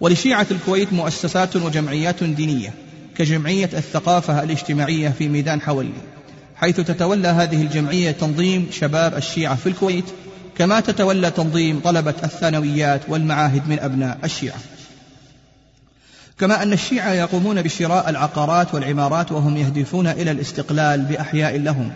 ولشيعة 0.00 0.46
الكويت 0.50 0.92
مؤسسات 0.92 1.56
وجمعيات 1.56 2.24
دينية 2.24 2.72
كجمعية 3.16 3.70
الثقافة 3.72 4.42
الاجتماعية 4.42 5.08
في 5.08 5.28
ميدان 5.28 5.60
حولي 5.60 6.00
حيث 6.56 6.76
تتولى 6.76 7.28
هذه 7.28 7.62
الجمعية 7.62 8.10
تنظيم 8.10 8.66
شباب 8.70 9.16
الشيعة 9.16 9.54
في 9.54 9.68
الكويت 9.68 10.04
كما 10.58 10.80
تتولى 10.80 11.30
تنظيم 11.30 11.80
طلبة 11.80 12.14
الثانويات 12.24 13.00
والمعاهد 13.08 13.68
من 13.68 13.78
أبناء 13.78 14.18
الشيعة. 14.24 14.58
كما 16.38 16.62
أن 16.62 16.72
الشيعة 16.72 17.12
يقومون 17.12 17.62
بشراء 17.62 18.10
العقارات 18.10 18.74
والعمارات 18.74 19.32
وهم 19.32 19.56
يهدفون 19.56 20.06
إلى 20.06 20.30
الاستقلال 20.30 21.02
بأحياء 21.02 21.58
لهم. 21.58 21.92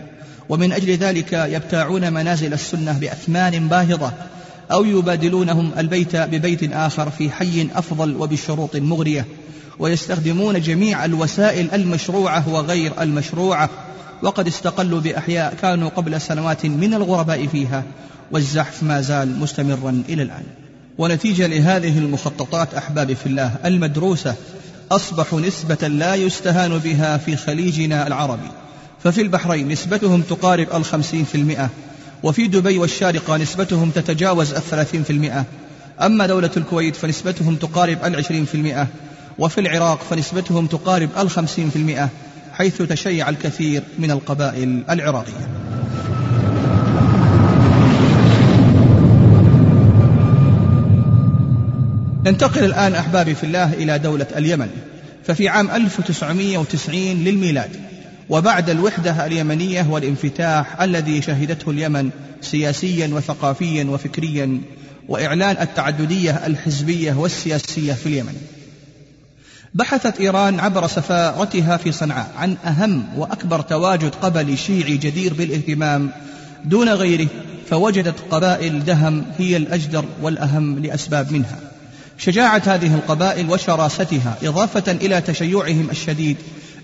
ومن 0.49 0.71
أجل 0.71 0.91
ذلك 0.91 1.33
يبتاعون 1.33 2.13
منازل 2.13 2.53
السنة 2.53 2.99
بأثمان 2.99 3.67
باهظة 3.67 4.13
أو 4.71 4.85
يبادلونهم 4.85 5.71
البيت 5.77 6.15
ببيت 6.15 6.73
آخر 6.73 7.09
في 7.09 7.29
حي 7.29 7.67
أفضل 7.75 8.15
وبشروط 8.15 8.75
مغرية. 8.75 9.25
ويستخدمون 9.79 10.61
جميع 10.61 11.05
الوسائل 11.05 11.71
المشروعة 11.73 12.49
وغير 12.49 12.91
المشروعة. 13.01 13.69
وقد 14.23 14.47
استقلوا 14.47 14.99
بأحياء 14.99 15.53
كانوا 15.61 15.89
قبل 15.89 16.21
سنوات 16.21 16.65
من 16.65 16.93
الغرباء 16.93 17.47
فيها. 17.47 17.83
والزحف 18.31 18.83
ما 18.83 19.01
زال 19.01 19.39
مستمرا 19.39 20.03
إلى 20.09 20.23
الآن. 20.23 20.43
ونتيجة 20.99 21.47
لهذه 21.47 21.97
المخططات 21.97 22.73
أحبابي 22.73 23.15
في 23.15 23.25
الله 23.25 23.55
المدروسة 23.65 24.35
أصبحوا 24.91 25.41
نسبة 25.41 25.87
لا 25.87 26.15
يستهان 26.15 26.77
بها 26.77 27.17
في 27.17 27.35
خليجنا 27.35 28.07
العربي. 28.07 28.49
ففي 29.03 29.21
البحرين 29.21 29.67
نسبتهم 29.67 30.21
تقارب 30.21 30.67
الخمسين 30.73 31.23
في 31.23 31.35
المئة 31.35 31.69
وفي 32.23 32.47
دبي 32.47 32.77
والشارقة 32.77 33.37
نسبتهم 33.37 33.89
تتجاوز 33.89 34.53
الثلاثين 34.53 35.03
في 35.03 35.09
المئة. 35.09 35.45
أما 36.01 36.27
دولة 36.27 36.51
الكويت 36.57 36.95
فنسبتهم 36.95 37.55
تقارب 37.55 37.97
العشرين 38.05 38.45
في 38.45 38.55
المئة 38.55 38.87
وفي 39.37 39.61
العراق 39.61 39.99
فنسبتهم 40.09 40.67
تقارب 40.67 41.09
الخمسين 41.17 41.69
في 41.69 41.75
المئة 41.75 42.09
حيث 42.53 42.81
تشيع 42.81 43.29
الكثير 43.29 43.83
من 43.99 44.11
القبائل 44.11 44.83
العراقية. 44.89 45.49
ننتقل 52.29 52.65
الآن 52.65 52.95
أحبابي 52.95 53.35
في 53.35 53.43
الله 53.43 53.73
إلى 53.73 53.99
دولة 53.99 54.27
اليمن 54.37 54.69
ففي 55.23 55.47
عام 55.47 55.71
1990 55.71 56.99
للميلاد 57.23 57.69
وبعد 58.29 58.69
الوحدة 58.69 59.25
اليمنية 59.25 59.87
والانفتاح 59.89 60.81
الذي 60.81 61.21
شهدته 61.21 61.71
اليمن 61.71 62.09
سياسيا 62.41 63.07
وثقافيا 63.07 63.83
وفكريا 63.83 64.61
وإعلان 65.07 65.57
التعددية 65.61 66.31
الحزبية 66.31 67.13
والسياسية 67.13 67.93
في 67.93 68.05
اليمن. 68.05 68.35
بحثت 69.73 70.19
إيران 70.19 70.59
عبر 70.59 70.87
سفارتها 70.87 71.77
في 71.77 71.91
صنعاء 71.91 72.31
عن 72.37 72.57
أهم 72.65 73.05
وأكبر 73.17 73.61
تواجد 73.61 74.15
قبلي 74.21 74.57
شيعي 74.57 74.97
جدير 74.97 75.33
بالإهتمام 75.33 76.11
دون 76.65 76.89
غيره 76.89 77.27
فوجدت 77.69 78.15
قبائل 78.31 78.85
دهم 78.85 79.25
هي 79.37 79.57
الأجدر 79.57 80.05
والأهم 80.21 80.79
لأسباب 80.79 81.31
منها. 81.31 81.68
شجاعة 82.19 82.61
هذه 82.65 82.95
القبائل 82.95 83.49
وشراستها 83.49 84.37
إضافة 84.43 84.91
إلى 84.91 85.21
تشيعهم 85.21 85.87
الشديد 85.91 86.37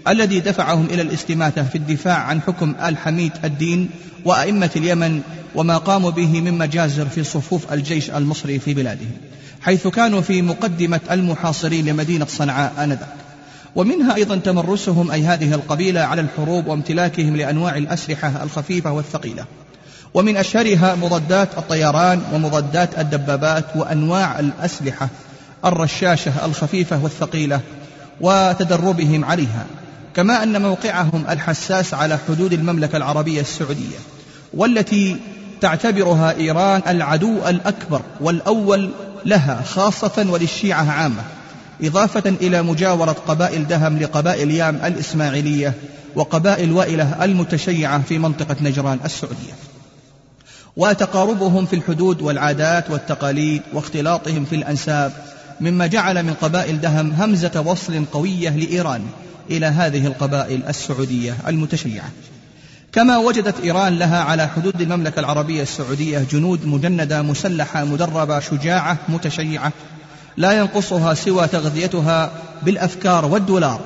الذي 0.07 0.39
دفعهم 0.39 0.85
إلى 0.85 1.01
الاستماتة 1.01 1.63
في 1.63 1.75
الدفاع 1.75 2.17
عن 2.17 2.41
حكم 2.41 2.75
آل 2.81 2.97
حميد 2.97 3.31
الدين 3.43 3.89
وأئمة 4.25 4.69
اليمن 4.75 5.21
وما 5.55 5.77
قاموا 5.77 6.09
به 6.09 6.41
من 6.41 6.53
مجازر 6.53 7.05
في 7.05 7.23
صفوف 7.23 7.73
الجيش 7.73 8.09
المصري 8.09 8.59
في 8.59 8.73
بلادهم 8.73 9.11
حيث 9.65 9.87
كانوا 9.87 10.21
في 10.21 10.41
مقدمة 10.41 10.99
المحاصرين 11.11 11.85
لمدينة 11.85 12.25
صنعاء 12.25 12.73
آنذاك. 12.83 13.15
ومنها 13.75 14.15
أيضا 14.15 14.35
تمرسهم 14.35 15.11
أي 15.11 15.23
هذه 15.23 15.53
القبيلة 15.53 16.01
على 16.01 16.21
الحروب 16.21 16.67
وامتلاكهم 16.67 17.35
لأنواع 17.35 17.77
الأسلحة 17.77 18.43
الخفيفة 18.43 18.91
والثقيلة. 18.91 19.45
ومن 20.15 20.37
أشهرها 20.37 20.95
مضادات 20.95 21.49
الطيران 21.57 22.21
ومضادات 22.33 22.99
الدبابات 22.99 23.65
وأنواع 23.75 24.39
الأسلحة 24.39 25.09
الرشاشة 25.65 26.45
الخفيفة 26.45 27.03
والثقيلة 27.03 27.59
وتدربهم 28.21 29.25
عليها 29.25 29.65
كما 30.13 30.43
أن 30.43 30.61
موقعهم 30.61 31.23
الحساس 31.29 31.93
على 31.93 32.19
حدود 32.27 32.53
المملكة 32.53 32.97
العربية 32.97 33.41
السعودية 33.41 33.97
والتي 34.53 35.17
تعتبرها 35.61 36.37
إيران 36.37 36.81
العدو 36.87 37.37
الأكبر 37.47 38.01
والأول 38.21 38.89
لها 39.25 39.61
خاصة 39.61 40.25
وللشيعة 40.29 40.91
عامة 40.91 41.23
إضافة 41.83 42.29
إلى 42.29 42.61
مجاورة 42.61 43.15
قبائل 43.27 43.67
دهم 43.67 43.99
لقبائل 43.99 44.51
يام 44.51 44.75
الإسماعيلية 44.75 45.73
وقبائل 46.15 46.71
وائلة 46.71 47.23
المتشيعة 47.25 48.01
في 48.01 48.19
منطقة 48.19 48.55
نجران 48.61 48.99
السعودية. 49.05 49.74
وتقاربهم 50.77 51.65
في 51.65 51.75
الحدود 51.75 52.21
والعادات 52.21 52.91
والتقاليد 52.91 53.61
واختلاطهم 53.73 54.45
في 54.45 54.55
الأنساب 54.55 55.11
مما 55.61 55.87
جعل 55.87 56.23
من 56.23 56.33
قبائل 56.33 56.81
دهم 56.81 57.11
همزة 57.11 57.63
وصل 57.65 58.05
قوية 58.13 58.49
لإيران 58.49 59.01
إلى 59.51 59.65
هذه 59.65 60.07
القبائل 60.07 60.63
السعودية 60.69 61.35
المتشيعة. 61.47 62.09
كما 62.91 63.17
وجدت 63.17 63.59
إيران 63.63 63.99
لها 63.99 64.23
على 64.23 64.47
حدود 64.47 64.81
المملكة 64.81 65.19
العربية 65.19 65.61
السعودية 65.61 66.25
جنود 66.31 66.65
مجندة 66.65 67.21
مسلحة 67.21 67.83
مدربة 67.83 68.39
شجاعة 68.39 68.97
متشيعة. 69.09 69.71
لا 70.37 70.51
ينقصها 70.51 71.13
سوى 71.13 71.47
تغذيتها 71.47 72.31
بالأفكار 72.63 73.25
والدولار 73.25 73.79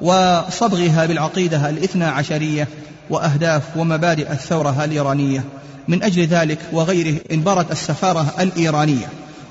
وصبغها 0.00 1.06
بالعقيدة 1.06 1.68
الإثنى 1.70 2.04
عشرية 2.04 2.68
وأهداف 3.10 3.62
ومبادئ 3.76 4.32
الثورة 4.32 4.84
الإيرانية. 4.84 5.44
من 5.88 6.02
أجل 6.02 6.26
ذلك 6.26 6.58
وغيره 6.72 7.20
انبرت 7.32 7.72
السفارة 7.72 8.34
الإيرانية 8.40 9.06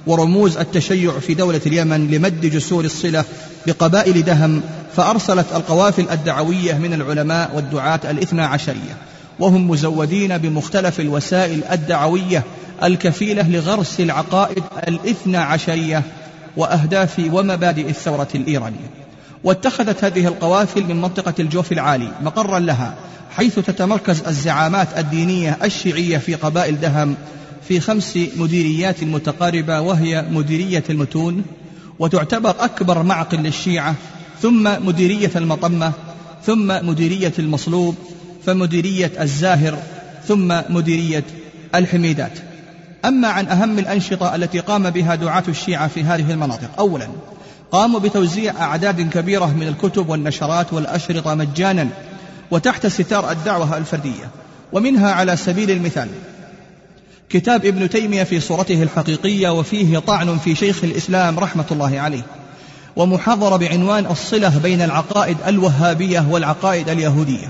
ورموز 0.08 0.58
التشيع 0.58 1.20
في 1.20 1.34
دولة 1.34 1.62
اليمن 1.66 2.12
لمد 2.12 2.42
جسور 2.42 2.86
الصلة 2.86 3.26
بقبائل 3.68 4.24
دهم 4.24 4.62
فأرسلت 4.96 5.46
القوافل 5.56 6.06
الدعوية 6.12 6.74
من 6.74 6.94
العلماء 6.94 7.56
والدعاة 7.56 8.00
الاثنى 8.10 8.42
عشرية 8.42 8.98
وهم 9.40 9.70
مزودين 9.70 10.38
بمختلف 10.38 11.00
الوسائل 11.00 11.64
الدعوية 11.72 12.44
الكفيلة 12.84 13.50
لغرس 13.50 14.00
العقائد 14.00 14.64
الاثنى 14.88 15.38
عشرية 15.38 16.04
وأهداف 16.58 17.22
ومبادئ 17.32 17.90
الثورة 17.90 18.28
الإيرانية. 18.36 19.01
واتخذت 19.44 20.04
هذه 20.04 20.28
القوافل 20.28 20.84
من 20.84 21.02
منطقة 21.02 21.34
الجوف 21.40 21.72
العالي 21.72 22.12
مقرا 22.22 22.60
لها 22.60 22.96
حيث 23.36 23.60
تتمركز 23.60 24.22
الزعامات 24.28 24.88
الدينية 24.98 25.58
الشيعية 25.64 26.18
في 26.18 26.36
قبائل 26.36 26.80
دهم 26.80 27.16
في 27.68 27.80
خمس 27.80 28.20
مديريات 28.36 29.04
متقاربة 29.04 29.82
وهي 29.82 30.26
مديرية 30.32 30.84
المتون 30.90 31.44
وتعتبر 32.00 32.56
أكبر 32.60 33.04
معقل 33.04 33.38
للشيعة 33.38 33.96
ثم 34.42 34.64
مديرية 34.86 35.32
المطمة 35.36 35.92
ثم 36.46 36.68
مديرية 36.68 37.34
المصلوب 37.40 37.96
فمديرية 38.46 39.12
الزاهر 39.20 39.78
ثم 40.28 40.62
مديرية 40.70 41.24
الحميدات. 41.76 42.32
أما 43.06 43.28
عن 43.28 43.48
أهم 43.48 43.80
الأنشطة 43.80 44.36
التي 44.36 44.60
قام 44.60 44.90
بها 44.90 45.16
دعاة 45.16 45.44
الشيعة 45.48 45.88
في 45.88 46.04
هذه 46.04 46.32
المناطق 46.32 46.80
أولا 46.80 47.08
قاموا 47.72 48.00
بتوزيع 48.00 48.54
أعداد 48.62 49.10
كبيرة 49.10 49.46
من 49.46 49.68
الكتب 49.68 50.10
والنشرات 50.10 50.74
والأشرطة 50.74 51.36
مجانا 51.36 51.88
وتحت 52.52 52.88
ستار 52.88 53.32
الدعوة 53.32 53.78
الفردية 53.78 54.30
ومنها 54.72 55.12
على 55.12 55.38
سبيل 55.38 55.72
المثال 55.72 56.08
كتاب 57.30 57.66
ابن 57.66 57.90
تيمية 57.90 58.24
في 58.24 58.40
صورته 58.40 58.84
الحقيقية 58.84 59.50
وفيه 59.50 60.00
طعن 60.00 60.38
في 60.38 60.56
شيخ 60.56 60.84
الإسلام 60.84 61.40
رحمة 61.40 61.66
الله 61.72 62.00
عليه 62.00 62.22
ومحاضرة 62.96 63.56
بعنوان 63.56 64.06
الصلة 64.06 64.58
بين 64.64 64.82
العقائد 64.82 65.38
الوهابية 65.48 66.26
والعقائد 66.30 66.90
اليهودية 66.90 67.48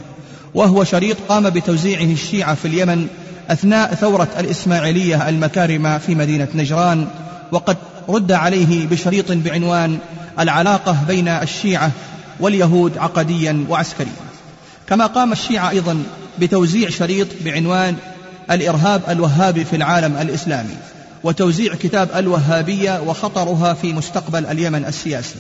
وهو 0.54 0.84
شريط 0.84 1.18
قام 1.30 1.50
بتوزيعه 1.50 2.14
الشيعة 2.14 2.56
في 2.56 2.66
اليمن 2.68 3.08
أثناء 3.50 3.94
ثورة 3.94 4.28
الإسماعيلية 4.40 5.30
المكارمة 5.30 5.98
في 5.98 6.16
مدينة 6.16 6.48
نجران 6.56 7.08
وقد 7.52 7.78
رد 8.10 8.32
عليه 8.32 8.88
بشريط 8.88 9.32
بعنوان 9.32 9.98
العلاقة 10.40 10.98
بين 11.08 11.28
الشيعة 11.28 11.92
واليهود 12.40 12.98
عقديا 12.98 13.66
وعسكريا. 13.70 14.12
كما 14.88 15.06
قام 15.06 15.32
الشيعة 15.32 15.70
أيضا 15.70 16.04
بتوزيع 16.40 16.90
شريط 16.90 17.28
بعنوان 17.46 17.96
الإرهاب 18.52 19.02
الوهابي 19.10 19.66
في 19.66 19.76
العالم 19.76 20.18
الإسلامي 20.18 20.78
وتوزيع 21.24 21.76
كتاب 21.76 22.10
الوهابية 22.16 23.02
وخطرها 23.02 23.74
في 23.74 23.94
مستقبل 23.94 24.46
اليمن 24.46 24.86
السياسي 24.86 25.40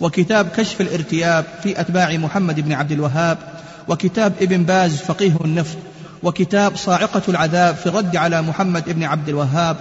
وكتاب 0.00 0.48
كشف 0.56 0.80
الارتياب 0.80 1.44
في 1.62 1.80
أتباع 1.80 2.16
محمد 2.16 2.60
بن 2.60 2.72
عبد 2.72 2.92
الوهاب 2.92 3.38
وكتاب 3.88 4.32
ابن 4.40 4.64
باز 4.64 4.96
فقيه 4.96 5.32
النفط 5.44 5.76
وكتاب 6.22 6.76
صاعقة 6.76 7.22
العذاب 7.28 7.74
في 7.74 7.86
الرد 7.86 8.16
على 8.16 8.42
محمد 8.42 8.84
بن 8.90 9.02
عبد 9.02 9.28
الوهاب 9.28 9.76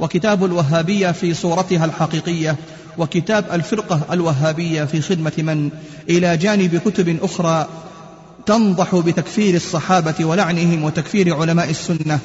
وكتاب 0.00 0.44
الوهابية 0.44 1.10
في 1.10 1.34
صورتها 1.34 1.84
الحقيقية 1.84 2.56
وكتاب 2.98 3.44
الفرقة 3.52 4.00
الوهابية 4.12 4.84
في 4.84 5.00
خدمة 5.00 5.32
من؟ 5.38 5.70
إلى 6.08 6.36
جانب 6.36 6.76
كتب 6.76 7.18
أخرى 7.22 7.68
تنضح 8.46 8.94
بتكفير 8.94 9.54
الصحابة 9.54 10.24
ولعنهم 10.24 10.84
وتكفير 10.84 11.36
علماء 11.36 11.70
السنة 11.70 12.18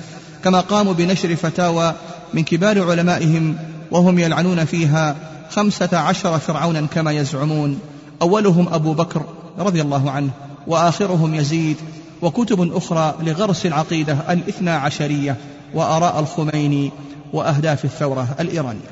كما 0.44 0.60
قاموا 0.60 0.94
بنشر 0.94 1.36
فتاوى 1.36 1.94
من 2.34 2.44
كبار 2.44 2.90
علمائهم 2.92 3.56
وهم 3.92 4.20
يلعنون 4.20 4.66
فيها 4.66 5.16
خمسة 5.50 5.98
عشر 5.98 6.40
فرعونا 6.40 6.82
كما 6.82 7.12
يزعمون. 7.12 7.80
أولهم 8.22 8.68
أبو 8.74 8.94
بكر 8.94 9.24
رضي 9.60 9.82
الله 9.82 10.12
عنه 10.12 10.30
وآخرهم 10.68 11.36
يزيد 11.36 11.78
وكتب 12.22 12.76
أخرى 12.76 13.16
لغرس 13.22 13.66
العقيدة 13.66 14.18
الإثنى 14.30 14.70
عشرية 14.70 15.36
وآراء 15.74 16.20
الخميني. 16.20 16.92
وأهداف 17.34 17.86
الثورة 17.86 18.36
الإيرانية. 18.40 18.90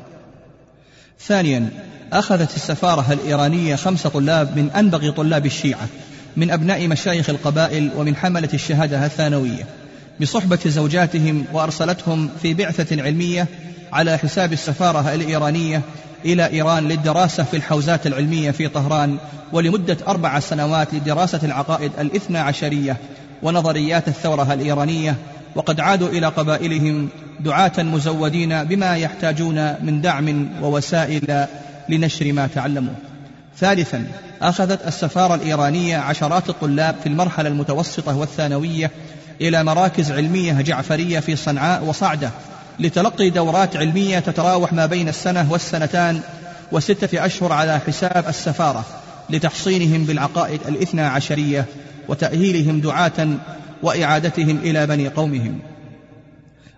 ثانيا 1.20 1.70
أخذت 2.14 2.56
السفارة 2.56 3.14
الإيرانية 3.14 3.76
خمس 3.76 4.08
طلاب 4.08 4.58
من 4.58 4.72
أنبغ 4.72 5.12
طلاب 5.12 5.46
الشيعة 5.46 5.88
من 6.38 6.52
أبناء 6.52 6.88
مشايخ 6.88 7.30
القبائل 7.30 7.92
ومن 7.96 8.16
حملة 8.16 8.50
الشهادة 8.54 9.06
الثانوية. 9.06 9.66
بصحبة 10.22 10.60
زوجاتهم 10.66 11.46
وأرسلتهم 11.54 12.30
في 12.42 12.54
بعثة 12.54 13.04
علمية 13.04 13.48
على 13.94 14.18
حساب 14.18 14.54
السفارة 14.54 15.14
الإيرانية 15.14 15.82
إلى 16.26 16.52
إيران 16.52 16.88
للدراسة 16.88 17.44
في 17.44 17.58
الحوزات 17.58 18.08
العلمية 18.08 18.52
في 18.52 18.68
طهران 18.68 19.18
ولمدة 19.54 19.98
أربع 20.08 20.40
سنوات 20.40 20.94
لدراسة 20.94 21.40
العقائد 21.44 21.92
الإثنى 22.00 22.38
عشرية 22.38 22.98
ونظريات 23.44 24.08
الثورة 24.08 24.54
الإيرانية 24.54 25.16
وقد 25.56 25.80
عادوا 25.80 26.10
إلى 26.10 26.28
قبائلهم 26.28 27.10
دعاة 27.40 27.72
مزودين 27.78 28.64
بما 28.64 28.98
يحتاجون 28.98 29.76
من 29.84 30.02
دعم 30.02 30.50
ووسائل 30.62 31.46
لنشر 31.90 32.34
ما 32.34 32.48
تعلموه 32.48 32.96
ثالثا 33.58 34.06
أخذت 34.42 34.88
السفارة 34.88 35.36
الإيرانية 35.36 35.98
عشرات 35.98 36.50
الطلاب 36.50 36.96
في 37.04 37.10
المرحلة 37.10 37.50
المتوسطة 37.50 38.18
والثانوية 38.18 38.92
إلى 39.42 39.64
مراكز 39.64 40.12
علمية 40.12 40.62
جعفرية 40.62 41.20
في 41.20 41.36
صنعاء 41.36 41.84
وصعدة 41.84 42.30
لتلقي 42.80 43.30
دورات 43.30 43.78
علمية 43.78 44.20
تتراوح 44.20 44.74
ما 44.74 44.86
بين 44.86 45.10
السنة 45.10 45.52
والسنتان 45.52 46.22
وستة 46.72 47.26
أشهر 47.26 47.52
على 47.54 47.80
حساب 47.88 48.26
السفارة 48.28 48.86
لتحصينهم 49.30 50.04
بالعقائد 50.04 50.60
الاثنى 50.68 51.02
عشرية 51.02 51.66
وتأهيلهم 52.08 52.80
دعاة 52.82 53.28
وإعادتهم 53.84 54.58
إلى 54.58 54.88
بني 54.88 55.08
قومهم. 55.08 55.60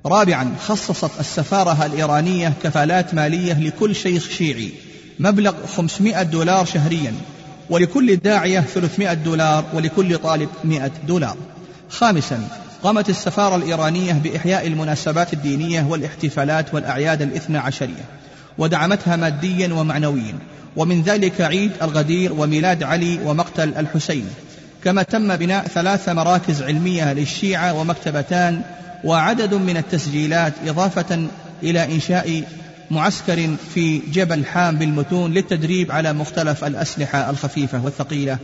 رابعا 0.05 0.55
خصصت 0.67 1.19
السفارة 1.19 1.85
الإيرانية 1.85 2.53
كفالات 2.63 3.13
مالية 3.13 3.53
لكل 3.53 3.95
شيخ 3.95 4.29
شيعي 4.29 4.71
مبلغ 5.19 5.53
500 5.77 6.23
دولار 6.23 6.65
شهريا 6.65 7.13
ولكل 7.69 8.15
داعية 8.15 8.59
300 8.59 9.13
دولار 9.13 9.65
ولكل 9.73 10.17
طالب 10.17 10.49
100 10.63 10.91
دولار. 11.07 11.37
خامسا 11.89 12.47
قامت 12.83 13.09
السفارة 13.09 13.55
الإيرانية 13.55 14.13
بإحياء 14.13 14.67
المناسبات 14.67 15.33
الدينية 15.33 15.83
والاحتفالات 15.89 16.73
والأعياد 16.73 17.21
الاثنى 17.21 17.57
عشرية 17.57 18.05
ودعمتها 18.57 19.15
ماديا 19.15 19.73
ومعنويا 19.73 20.35
ومن 20.75 21.01
ذلك 21.01 21.41
عيد 21.41 21.71
الغدير 21.81 22.33
وميلاد 22.33 22.83
علي 22.83 23.19
ومقتل 23.25 23.73
الحسين. 23.77 24.25
كما 24.83 25.03
تم 25.03 25.35
بناء 25.35 25.67
ثلاث 25.67 26.09
مراكز 26.09 26.61
علمية 26.61 27.13
للشيعة 27.13 27.73
ومكتبتان 27.73 28.61
وعدد 29.03 29.53
من 29.53 29.77
التسجيلات 29.77 30.53
إضافة 30.67 31.27
إلى 31.63 31.85
إنشاء 31.85 32.43
معسكر 32.91 33.55
في 33.73 34.01
جبل 34.13 34.45
حام 34.45 34.75
بالمتون 34.75 35.33
للتدريب 35.33 35.91
على 35.91 36.13
مختلف 36.13 36.63
الأسلحة 36.63 37.29
الخفيفة 37.29 37.85
والثقيلة. 37.85 38.37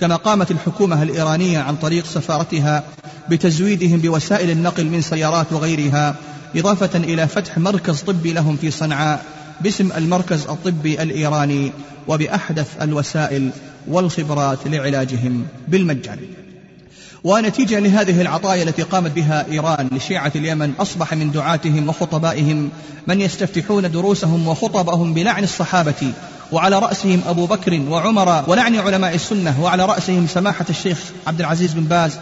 كما 0.00 0.16
قامت 0.16 0.50
الحكومة 0.50 1.02
الإيرانية 1.02 1.58
عن 1.58 1.76
طريق 1.76 2.06
سفارتها 2.06 2.82
بتزويدهم 3.30 3.98
بوسائل 3.98 4.50
النقل 4.50 4.84
من 4.84 5.00
سيارات 5.00 5.52
وغيرها 5.52 6.14
إضافة 6.56 6.98
إلى 6.98 7.28
فتح 7.28 7.58
مركز 7.58 8.00
طبي 8.00 8.32
لهم 8.32 8.56
في 8.56 8.70
صنعاء 8.70 9.24
باسم 9.60 9.92
المركز 9.96 10.46
الطبي 10.46 11.02
الإيراني 11.02 11.72
وبأحدث 12.08 12.82
الوسائل 12.82 13.50
والخبرات 13.88 14.58
لعلاجهم 14.66 15.46
بالمجان. 15.68 16.18
ونتيجة 17.24 17.78
لهذه 17.78 18.20
العطايا 18.20 18.62
التي 18.62 18.82
قامت 18.82 19.10
بها 19.10 19.46
إيران 19.52 19.88
لشيعة 19.92 20.32
اليمن 20.36 20.72
أصبح 20.80 21.14
من 21.14 21.30
دعاتهم 21.30 21.88
وخطبائهم 21.88 22.70
من 23.06 23.20
يستفتحون 23.20 23.90
دروسهم 23.90 24.48
وخطبهم 24.48 25.14
بلعن 25.14 25.44
الصحابة 25.44 26.12
وعلى 26.52 26.78
رأسهم 26.78 27.20
أبو 27.26 27.46
بكر 27.46 27.80
وعمر 27.88 28.44
ولعن 28.46 28.74
علماء 28.76 29.14
السنة 29.14 29.62
وعلى 29.62 29.86
رأسهم 29.86 30.26
سماحة 30.26 30.64
الشيخ 30.70 30.98
عبد 31.26 31.40
العزيز 31.40 31.72
بن 31.72 31.84
باز 31.84 32.18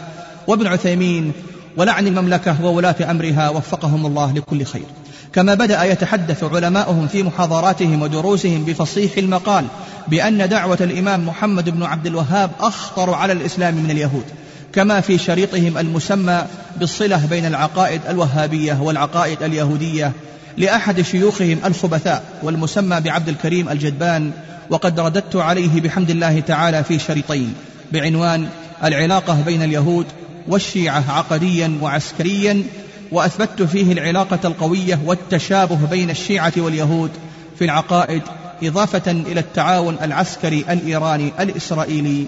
وابن 0.47 0.67
عثيمين 0.67 1.31
ولعن 1.77 2.07
المملكة 2.07 2.65
وولاة 2.65 2.95
أمرها 3.11 3.49
وفقهم 3.49 4.05
الله 4.05 4.33
لكل 4.33 4.63
خير. 4.65 4.85
كما 5.33 5.53
بدأ 5.53 5.83
يتحدث 5.83 6.43
علماؤهم 6.43 7.07
في 7.07 7.23
محاضراتهم 7.23 8.01
ودروسهم 8.01 8.63
بفصيح 8.65 9.17
المقال 9.17 9.65
بأن 10.07 10.49
دعوة 10.49 10.77
الإمام 10.81 11.27
محمد 11.27 11.69
بن 11.69 11.83
عبد 11.83 12.07
الوهاب 12.07 12.51
أخطر 12.59 13.13
على 13.13 13.33
الإسلام 13.33 13.75
من 13.75 13.91
اليهود. 13.91 14.25
كما 14.73 15.01
في 15.01 15.17
شريطهم 15.17 15.77
المسمى 15.77 16.45
بالصلة 16.79 17.25
بين 17.25 17.45
العقائد 17.45 18.01
الوهابية 18.09 18.81
والعقائد 18.81 19.43
اليهودية 19.43 20.11
لأحد 20.57 21.01
شيوخهم 21.01 21.59
الخبثاء 21.65 22.23
والمسمى 22.43 23.01
بعبد 23.01 23.29
الكريم 23.29 23.69
الجدبان 23.69 24.31
وقد 24.69 24.99
رددت 24.99 25.35
عليه 25.35 25.81
بحمد 25.81 26.09
الله 26.09 26.39
تعالى 26.39 26.83
في 26.83 26.99
شريطين 26.99 27.53
بعنوان 27.91 28.47
العلاقة 28.83 29.41
بين 29.45 29.63
اليهود 29.63 30.05
والشيعة 30.47 31.03
عقديا 31.11 31.77
وعسكريا 31.81 32.63
وأثبتت 33.11 33.61
فيه 33.61 33.91
العلاقة 33.91 34.39
القوية 34.45 34.99
والتشابه 35.05 35.87
بين 35.91 36.09
الشيعة 36.09 36.53
واليهود 36.57 37.11
في 37.59 37.65
العقائد 37.65 38.21
إضافة 38.63 39.11
إلى 39.11 39.39
التعاون 39.39 39.97
العسكري 40.01 40.65
الإيراني 40.69 41.31
الإسرائيلي 41.39 42.25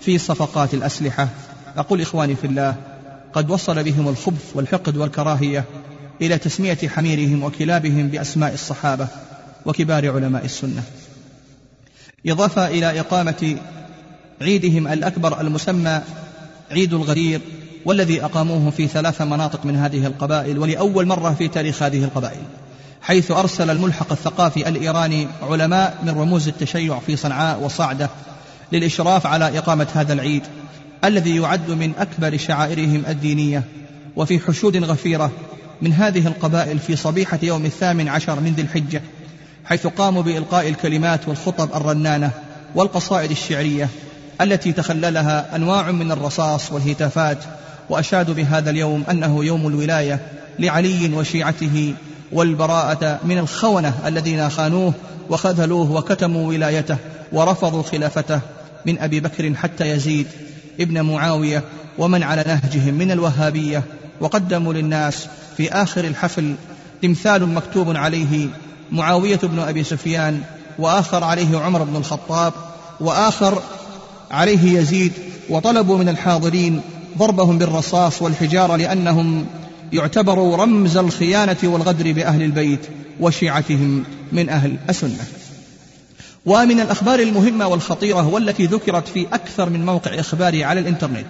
في 0.00 0.18
صفقات 0.18 0.74
الأسلحة. 0.74 1.28
أقول 1.76 2.00
إخواني 2.00 2.36
في 2.36 2.46
الله 2.46 2.74
قد 3.32 3.50
وصل 3.50 3.84
بهم 3.84 4.08
الخبث 4.08 4.50
والحقد 4.54 4.96
والكراهية 4.96 5.64
إلى 6.22 6.38
تسمية 6.38 6.78
حميرهم 6.88 7.42
وكلابهم 7.42 8.08
بأسماء 8.08 8.54
الصحابة 8.54 9.08
وكبار 9.66 10.14
علماء 10.14 10.44
السنة. 10.44 10.82
إضافة 12.26 12.68
إلى 12.68 13.00
إقامة 13.00 13.56
عيدهم 14.40 14.88
الأكبر 14.88 15.40
المسمى 15.40 16.00
عيد 16.70 16.94
الغدير 16.94 17.40
والذي 17.84 18.24
أقاموه 18.24 18.70
في 18.70 18.86
ثلاث 18.86 19.22
مناطق 19.22 19.66
من 19.66 19.76
هذه 19.76 20.06
القبائل 20.06 20.58
ولأول 20.58 21.06
مرة 21.06 21.34
في 21.34 21.48
تاريخ 21.48 21.82
هذه 21.82 22.04
القبائل 22.04 22.42
حيث 23.02 23.30
أرسل 23.30 23.70
الملحق 23.70 24.12
الثقافي 24.12 24.68
الإيراني 24.68 25.28
علماء 25.42 25.98
من 26.02 26.10
رموز 26.10 26.48
التشيع 26.48 26.98
في 26.98 27.16
صنعاء 27.16 27.60
وصعدة 27.60 28.10
للإشراف 28.72 29.26
على 29.26 29.58
إقامة 29.58 29.86
هذا 29.94 30.12
العيد. 30.12 30.42
الذي 31.04 31.36
يعد 31.36 31.70
من 31.70 31.92
أكبر 31.98 32.36
شعائرهم 32.36 33.02
الدينية 33.08 33.62
وفي 34.16 34.38
حشود 34.38 34.76
غفيرة 34.76 35.30
من 35.82 35.92
هذه 35.92 36.26
القبائل 36.26 36.78
في 36.78 36.96
صبيحة 36.96 37.38
يوم 37.42 37.64
الثامن 37.64 38.08
عشر 38.08 38.40
من 38.40 38.52
ذي 38.52 38.62
الحجة 38.62 39.02
حيث 39.64 39.86
قاموا 39.86 40.22
بإلقاء 40.22 40.68
الكلمات 40.68 41.28
والخطب 41.28 41.74
الرنانة 41.74 42.30
والقصائد 42.74 43.30
الشعرية 43.30 43.88
التي 44.40 44.72
تخللها 44.72 45.56
أنواع 45.56 45.90
من 45.90 46.12
الرصاص 46.12 46.72
والهتافات 46.72 47.38
وأشادوا 47.90 48.34
بهذا 48.34 48.70
اليوم 48.70 49.04
أنه 49.10 49.44
يوم 49.44 49.66
الولاية 49.66 50.20
لعلي 50.58 51.14
وشيعته 51.14 51.94
والبراءة 52.32 53.20
من 53.24 53.38
الخونة 53.38 53.94
الذين 54.06 54.50
خانوه 54.50 54.92
وخذلوه 55.30 55.92
وكتموا 55.92 56.48
ولايته 56.48 56.96
ورفضوا 57.32 57.82
خلافته 57.82 58.40
من 58.86 58.98
أبي 58.98 59.20
بكر 59.20 59.54
حتى 59.54 59.90
يزيد. 59.90 60.26
ابن 60.80 61.02
معاوية 61.02 61.62
ومن 61.98 62.22
على 62.22 62.44
نهجهم 62.46 62.94
من 62.94 63.10
الوهابية 63.10 63.82
وقدموا 64.20 64.72
للناس 64.72 65.26
في 65.56 65.72
آخر 65.72 66.04
الحفل 66.04 66.54
تمثال 67.02 67.48
مكتوب 67.54 67.96
عليه 67.96 68.48
معاوية 68.92 69.40
بن 69.42 69.58
أبي 69.58 69.84
سفيان 69.84 70.40
وآخر 70.78 71.24
عليه 71.24 71.58
عمر 71.58 71.82
بن 71.82 71.96
الخطاب 71.96 72.52
وآخر 73.00 73.62
عليه 74.30 74.78
يزيد 74.78 75.12
وطلبوا 75.50 75.98
من 75.98 76.08
الحاضرين 76.08 76.80
ضربهم 77.18 77.58
بالرصاص 77.58 78.22
والحجارة 78.22 78.76
لأنهم 78.76 79.46
يعتبروا 79.92 80.56
رمز 80.56 80.96
الخيانة 80.96 81.56
والغدر 81.64 82.12
بأهل 82.12 82.42
البيت 82.42 82.80
وشيعتهم 83.20 84.04
من 84.32 84.48
أهل 84.48 84.76
السنة. 84.88 85.24
ومن 86.46 86.80
الأخبار 86.80 87.20
المهمة 87.20 87.66
والخطيرة 87.66 88.28
والتي 88.28 88.66
ذكرت 88.66 89.08
في 89.08 89.26
أكثر 89.32 89.70
من 89.70 89.86
موقع 89.86 90.20
إخباري 90.20 90.64
على 90.64 90.80
الإنترنت 90.80 91.26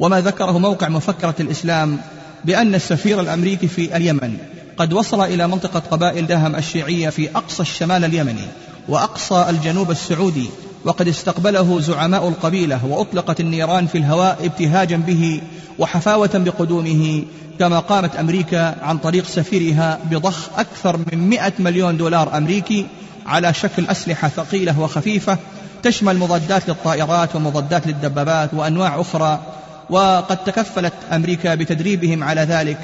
وما 0.00 0.20
ذكره 0.20 0.58
موقع 0.58 0.88
مفكرة 0.88 1.34
الإسلام 1.40 1.98
بأن 2.44 2.74
السفير 2.74 3.20
الأمريكي 3.20 3.68
في 3.68 3.96
اليمن 3.96 4.36
قد 4.76 4.92
وصل 4.92 5.20
إلى 5.20 5.48
منطقة 5.48 5.82
قبائل 5.90 6.26
دهم 6.26 6.56
الشيعية 6.56 7.08
في 7.08 7.36
أقصى 7.36 7.62
الشمال 7.62 8.04
اليمني 8.04 8.46
وأقصى 8.88 9.46
الجنوب 9.48 9.90
السعودي 9.90 10.46
وقد 10.84 11.08
استقبله 11.08 11.80
زعماء 11.80 12.28
القبيلة 12.28 12.86
وأطلقت 12.86 13.40
النيران 13.40 13.86
في 13.86 13.98
الهواء 13.98 14.38
ابتهاجا 14.44 14.96
به 14.96 15.40
وحفاوة 15.78 16.30
بقدومه 16.34 17.24
كما 17.58 17.78
قامت 17.78 18.16
أمريكا 18.16 18.84
عن 18.84 18.98
طريق 18.98 19.26
سفيرها 19.26 19.98
بضخ 20.10 20.48
أكثر 20.58 20.96
من 20.96 21.28
مئة 21.28 21.52
مليون 21.58 21.96
دولار 21.96 22.36
أمريكي 22.36 22.86
على 23.26 23.54
شكل 23.54 23.86
أسلحة 23.86 24.28
ثقيلة 24.28 24.80
وخفيفة 24.80 25.38
تشمل 25.82 26.18
مضادات 26.18 26.68
للطائرات 26.68 27.36
ومضادات 27.36 27.86
للدبابات 27.86 28.54
وأنواع 28.54 29.00
أخرى. 29.00 29.40
وقد 29.90 30.44
تكفلت 30.44 30.92
أمريكا 31.12 31.54
بتدريبهم 31.54 32.24
على 32.24 32.40
ذلك 32.40 32.78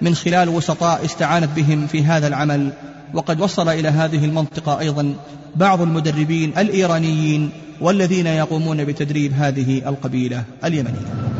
من 0.00 0.14
خلال 0.14 0.48
وسطاء 0.48 1.04
استعانت 1.04 1.48
بهم 1.56 1.86
في 1.86 2.04
هذا 2.04 2.26
العمل. 2.26 2.72
وقد 3.14 3.40
وصل 3.40 3.68
إلى 3.68 3.88
هذه 3.88 4.24
المنطقة 4.24 4.78
أيضا 4.80 5.14
بعض 5.56 5.80
المدربين 5.80 6.52
الإيرانيين 6.58 7.50
والذين 7.80 8.26
يقومون 8.26 8.84
بتدريب 8.84 9.32
هذه 9.32 9.88
القبيلة 9.88 10.44
اليمنية. 10.64 11.30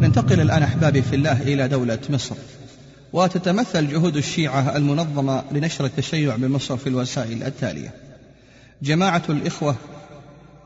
ننتقل 0.00 0.40
الآن 0.40 0.62
أحبابي 0.62 1.02
في 1.02 1.16
الله 1.16 1.42
إلى 1.42 1.68
دولة 1.68 1.98
مصر. 2.10 2.34
وتتمثل 3.16 3.88
جهود 3.88 4.16
الشيعة 4.16 4.76
المنظمة 4.76 5.42
لنشر 5.52 5.84
التشيع 5.84 6.36
بمصر 6.36 6.76
في 6.76 6.88
الوسائل 6.88 7.42
التالية. 7.42 7.90
جماعة 8.82 9.22
الإخوة 9.28 9.76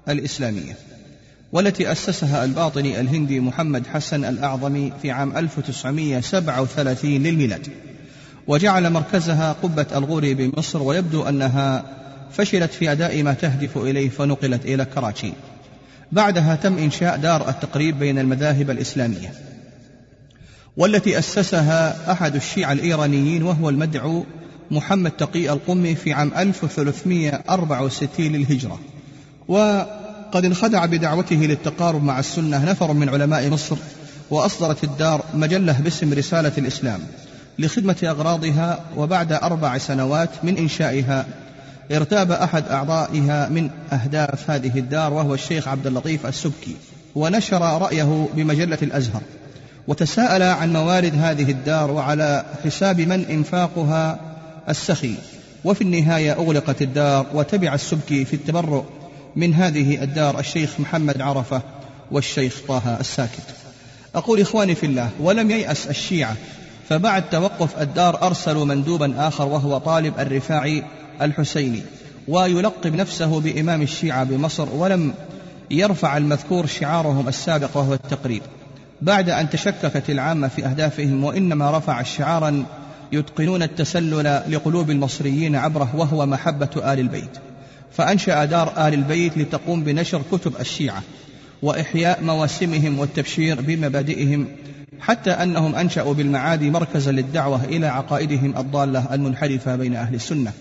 الإسلامية 0.09 0.77
والتي 1.53 1.93
أسسها 1.93 2.45
الباطني 2.45 3.01
الهندي 3.01 3.41
محمد 3.41 3.87
حسن 3.87 4.25
الأعظمي 4.25 4.93
في 5.03 5.11
عام 5.11 5.37
1937 5.37 7.23
للميلاد. 7.23 7.69
وجعل 8.47 8.91
مركزها 8.91 9.53
قبة 9.63 9.87
الغوري 9.95 10.35
بمصر 10.35 10.83
ويبدو 10.83 11.23
أنها 11.23 11.85
فشلت 12.33 12.73
في 12.73 12.93
أداء 12.93 13.23
ما 13.23 13.35
تهدف 13.35 13.79
إليه 13.79 14.09
فنقلت 14.09 14.65
إلى 14.65 14.85
كراتشي. 14.85 15.33
بعدها 16.13 16.55
تم 16.55 16.79
إنشاء 16.79 17.17
دار 17.17 17.49
التقريب 17.49 17.99
بين 17.99 18.19
المذاهب 18.19 18.71
الإسلامية. 18.71 19.50
والتي 20.81 21.19
أسسها 21.19 22.13
أحد 22.13 22.37
الشيعة 22.37 22.73
الإيرانيين 22.73 23.43
وهو 23.43 23.69
المدعو 23.69 24.25
محمد 24.71 25.11
تقي 25.11 25.53
القمي 25.53 25.95
في 25.95 26.13
عام 26.13 26.33
1364 26.37 28.27
للهجرة. 28.27 28.79
وقد 29.49 30.45
انخدع 30.45 30.87
بدعوته 30.87 31.37
للتقارب 31.37 32.05
مع 32.05 32.19
السنة 32.19 32.71
نفر 32.71 32.93
من 32.93 33.09
علماء 33.09 33.49
مصر 33.49 33.77
وأصدرت 34.31 34.85
الدار 34.85 35.25
مجلة 35.35 35.73
باسم 35.81 36.13
رسالة 36.13 36.53
الإسلام 36.59 37.01
لخدمة 37.59 37.97
أغراضها 38.05 38.81
وبعد 38.97 39.33
أربع 39.33 39.79
سنوات 39.79 40.31
من 40.43 40.57
إنشائها 40.57 41.27
ارتاب 41.93 42.33
أحد 42.33 42.69
أعضائها 42.69 43.49
من 43.49 43.71
أهداف 43.93 44.51
هذه 44.51 44.79
الدار 44.79 45.13
وهو 45.13 45.35
الشيخ 45.35 45.69
عبد 45.69 45.87
اللطيف 45.87 46.27
السبكي 46.27 46.77
ونشر 47.15 47.61
رأيه 47.61 48.29
بمجلة 48.35 48.79
الأزهر. 48.83 49.23
وتساءل 49.89 50.43
عن 50.43 50.73
موارد 50.73 51.15
هذه 51.15 51.51
الدار 51.51 51.91
وعلى 51.91 52.45
حساب 52.65 53.01
من 53.01 53.25
إنفاقها 53.25 54.21
السخي. 54.69 55.15
وفي 55.65 55.81
النهاية 55.81 56.33
أغلقت 56.33 56.83
الدار 56.83 57.27
وتبع 57.35 57.75
السبكي 57.75 58.25
في 58.25 58.35
التبرؤ 58.35 58.85
من 59.37 59.55
هذه 59.55 60.03
الدار 60.03 60.39
الشيخ 60.39 60.71
محمد 60.79 61.21
عرفة 61.21 61.63
والشيخ 62.11 62.61
طه 62.69 63.01
الساكت. 63.01 63.55
أقول 64.15 64.41
إخواني 64.41 64.75
في 64.75 64.87
الله 64.87 65.11
ولم 65.21 65.51
ييأس 65.51 65.87
الشيعة 65.87 66.37
فبعد 66.89 67.31
توقف 67.31 67.83
الدار 67.83 68.23
أرسلوا 68.23 68.65
مندوبا 68.65 69.15
آخر 69.29 69.47
وهو 69.47 69.79
طالب 69.79 70.21
الرفاعي 70.21 70.85
الحسيني 71.23 71.83
ويلقب 72.29 72.95
نفسه 72.95 73.41
بإمام 73.41 73.83
الشيعة 73.83 74.25
بمصر 74.25 74.69
ولم 74.75 75.15
يرفع 75.71 76.17
المذكور 76.17 76.67
شعارهم 76.67 77.29
السابق 77.29 77.77
وهو 77.77 77.95
التقريب. 77.95 78.43
بعد 79.03 79.31
أن 79.31 79.51
تشككت 79.51 80.11
العامة 80.11 80.49
في 80.49 80.67
أهدافهم 80.67 81.25
وإنما 81.25 81.79
رفع 81.79 82.03
شعارا 82.03 82.65
يتقنون 83.13 83.63
التسلل 83.63 84.43
لقلوب 84.49 84.91
المصريين 84.91 85.57
عبره 85.57 85.97
وهو 85.97 86.27
محبة 86.27 86.71
آل 86.77 87.01
البيت. 87.01 87.39
فأنشأ 87.93 88.45
دار 88.45 88.89
آل 88.89 88.95
البيت 88.95 89.39
لتقوم 89.39 89.85
بنشر 89.85 90.23
كتب 90.33 90.53
الشيعة 90.61 91.03
وإحياء 91.63 92.25
مواسمهم 92.25 92.99
والتبشير 92.99 93.61
بمبادئهم 93.61 94.47
حتى 95.01 95.31
أنهم 95.31 95.75
أنشأوا 95.75 96.15
بالمعادي 96.15 96.71
مركزا 96.71 97.13
للدعوة 97.13 97.65
إلى 97.65 97.87
عقائدهم 97.87 98.59
الضالة 98.59 99.15
المنحرفة 99.15 99.77
بين 99.77 99.97
أهل 99.97 100.15
السنة. 100.15 100.53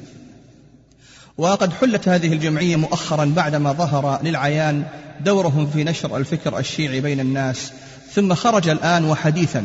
وقد 1.38 1.74
حلت 1.74 2.10
هذه 2.10 2.34
الجمعية 2.34 2.76
مؤخرا 2.76 3.26
بعدما 3.26 3.72
ظهر 3.72 4.20
للعيان 4.24 4.84
دورهم 5.26 5.68
في 5.68 5.84
نشر 5.84 6.18
الفكر 6.18 6.60
الشيعي 6.60 7.02
بين 7.02 7.20
الناس 7.20 7.72
ثم 8.14 8.34
خرج 8.34 8.70
الآن 8.70 9.06
وحديثا. 9.06 9.64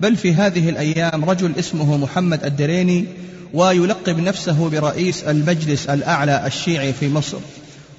بل 0.00 0.16
في 0.16 0.34
هذه 0.34 0.68
الأيام 0.68 1.24
رجل 1.24 1.52
اسمه 1.58 1.96
محمد 1.96 2.44
الدريني 2.44 3.04
ويلقب 3.54 4.18
نفسه 4.18 4.68
برئيس 4.68 5.24
المجلس 5.24 5.86
الأعلى 5.86 6.46
الشيعي 6.46 6.92
في 6.92 7.08
مصر 7.08 7.38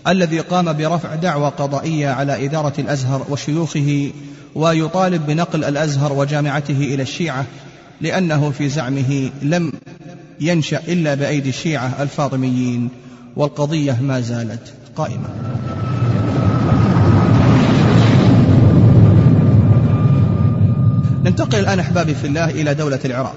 الذي 0.08 0.40
قام 0.40 0.74
برفع 0.74 1.16
دعوى 1.16 1.50
قضائية 1.58 2.10
على 2.10 2.46
إدارة 2.46 2.74
الأزهر 2.80 3.26
وشيوخه 3.30 4.12
ويطالب 4.56 5.26
بنقل 5.26 5.64
الأزهر 5.64 6.14
وجامعته 6.14 6.78
إلى 6.78 7.04
الشيعة 7.04 7.46
لأنه 8.02 8.52
في 8.52 8.70
زعمه 8.70 9.30
لم 9.42 9.72
ينشأ 10.40 10.82
إلا 10.88 11.14
بأيدي 11.16 11.50
الشيعة 11.50 12.02
الفاطميين 12.02 12.90
والقضية 13.36 13.98
ما 14.02 14.22
زالت 14.22 14.74
قائمة. 14.96 15.30
ننتقل 21.28 21.60
الآن 21.60 21.80
أحبابي 21.80 22.16
في 22.16 22.28
الله 22.28 22.50
إلى 22.50 22.74
دولة 22.74 23.00
العراق. 23.06 23.36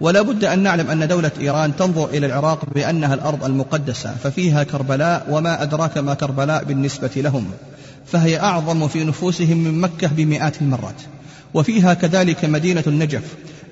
ولا 0.00 0.22
بد 0.22 0.44
أن 0.44 0.58
نعلم 0.58 0.90
أن 0.90 1.08
دولة 1.08 1.30
إيران 1.40 1.76
تنظر 1.76 2.08
إلى 2.08 2.26
العراق 2.26 2.64
بأنها 2.74 3.14
الأرض 3.14 3.44
المقدسة 3.44 4.14
ففيها 4.24 4.64
كربلاء 4.64 5.26
وما 5.30 5.62
أدراك 5.62 5.98
ما 5.98 6.14
كربلاء 6.14 6.64
بالنسبة 6.64 7.10
لهم. 7.16 7.50
فهي 8.06 8.40
أعظم 8.40 8.88
في 8.88 9.04
نفوسهم 9.04 9.58
من 9.58 9.80
مكة 9.80 10.08
بمئات 10.08 10.62
المرات. 10.62 10.94
وفيها 11.54 11.94
كذلك 11.94 12.44
مدينة 12.44 12.84
النجف 12.86 13.22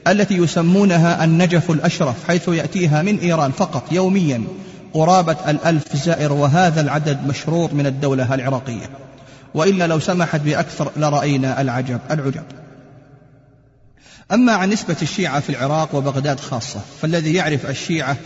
التي 0.08 0.36
يسمونها 0.36 1.24
النجف 1.24 1.70
الأشرف 1.70 2.14
حيث 2.28 2.48
يأتيها 2.48 3.02
من 3.02 3.18
إيران 3.18 3.50
فقط 3.50 3.92
يوميا 3.92 4.44
قرابة 4.94 5.36
الألف 5.48 5.96
زائر 5.96 6.32
وهذا 6.32 6.80
العدد 6.80 7.26
مشروط 7.26 7.72
من 7.72 7.86
الدولة 7.86 8.34
العراقية. 8.34 8.90
وإلا 9.54 9.86
لو 9.86 9.98
سمحت 9.98 10.40
بأكثر 10.40 10.90
لرأينا 10.96 11.60
العجب 11.60 12.00
العجب. 12.10 12.59
أما 14.32 14.52
عن 14.52 14.70
نسبة 14.70 14.96
الشيعة 15.02 15.40
في 15.40 15.50
العراق 15.50 15.94
وبغداد 15.94 16.40
خاصة 16.40 16.80
فالذي 17.02 17.34
يعرف 17.34 17.66
الشيعة 17.66 18.16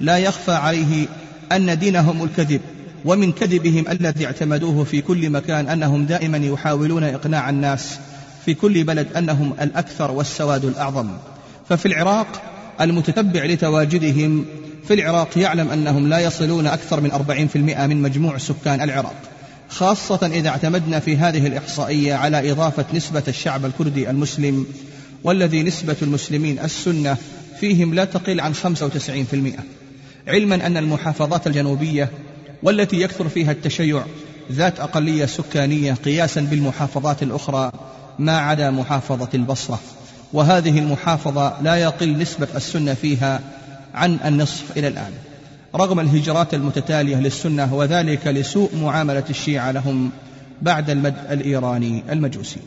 لا 0.00 0.18
يخفى 0.18 0.52
عليه 0.52 1.06
أن 1.52 1.78
دينهم 1.78 2.24
الكذب 2.24 2.60
ومن 3.04 3.32
كذبهم 3.32 3.84
الذي 3.90 4.26
اعتمدوه 4.26 4.84
في 4.84 5.00
كل 5.00 5.30
مكان 5.30 5.68
أنهم 5.68 6.04
دائما 6.04 6.38
يحاولون 6.38 7.04
إقناع 7.04 7.50
الناس 7.50 7.98
في 8.44 8.54
كل 8.54 8.84
بلد 8.84 9.06
أنهم 9.16 9.54
الأكثر 9.60 10.10
والسواد 10.10 10.64
الأعظم. 10.64 11.08
ففي 11.68 11.86
العراق 11.86 12.26
المتتبع 12.80 13.44
لتواجدهم 13.44 14.44
في 14.88 14.94
العراق 14.94 15.38
يعلم 15.38 15.70
أنهم 15.70 16.08
لا 16.08 16.18
يصلون 16.18 16.66
أكثر 16.66 17.00
من 17.00 17.12
40% 17.12 17.56
من 17.56 18.02
مجموع 18.02 18.38
سكان 18.38 18.80
العراق 18.80 19.14
خاصة 19.68 20.26
إذا 20.26 20.48
اعتمدنا 20.48 20.98
في 20.98 21.16
هذه 21.16 21.46
الإحصائية 21.46 22.14
على 22.14 22.52
إضافة 22.52 22.84
نسبة 22.94 23.22
الشعب 23.28 23.64
الكردي 23.64 24.10
المسلم 24.10 24.66
والذي 25.24 25.62
نسبة 25.62 25.96
المسلمين 26.02 26.58
السنة 26.58 27.16
فيهم 27.60 27.94
لا 27.94 28.04
تقل 28.04 28.40
عن 28.40 28.54
95% 28.54 28.58
علما 30.28 30.66
أن 30.66 30.76
المحافظات 30.76 31.46
الجنوبية 31.46 32.10
والتي 32.62 33.00
يكثر 33.00 33.28
فيها 33.28 33.52
التشيع 33.52 34.04
ذات 34.52 34.80
أقلية 34.80 35.26
سكانية 35.26 35.92
قياسا 35.92 36.40
بالمحافظات 36.40 37.22
الأخرى 37.22 37.72
ما 38.18 38.38
عدا 38.38 38.70
محافظة 38.70 39.28
البصرة. 39.34 39.80
وهذه 40.32 40.78
المحافظة 40.78 41.62
لا 41.62 41.76
يقل 41.76 42.18
نسبة 42.18 42.48
السنة 42.54 42.94
فيها 42.94 43.40
عن 43.94 44.18
النصف 44.24 44.64
إلى 44.76 44.88
الآن. 44.88 45.12
رغم 45.74 46.00
الهجرات 46.00 46.54
المتتالية 46.54 47.16
للسنة 47.16 47.74
وذلك 47.74 48.26
لسوء 48.26 48.76
معاملة 48.76 49.24
الشيعة 49.30 49.70
لهم 49.70 50.10
بعد 50.62 50.90
المد 50.90 51.14
الإيراني 51.30 52.02
المجوسي. 52.10 52.60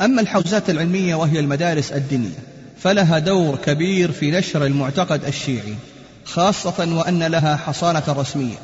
أما 0.00 0.20
الحوزات 0.20 0.70
العلمية 0.70 1.14
وهي 1.14 1.40
المدارس 1.40 1.92
الدينية 1.92 2.38
فلها 2.78 3.18
دور 3.18 3.56
كبير 3.56 4.12
في 4.12 4.30
نشر 4.30 4.66
المعتقد 4.66 5.24
الشيعي 5.24 5.74
خاصة 6.24 6.96
وأن 6.96 7.22
لها 7.22 7.56
حصانة 7.56 8.02
رسمية. 8.08 8.56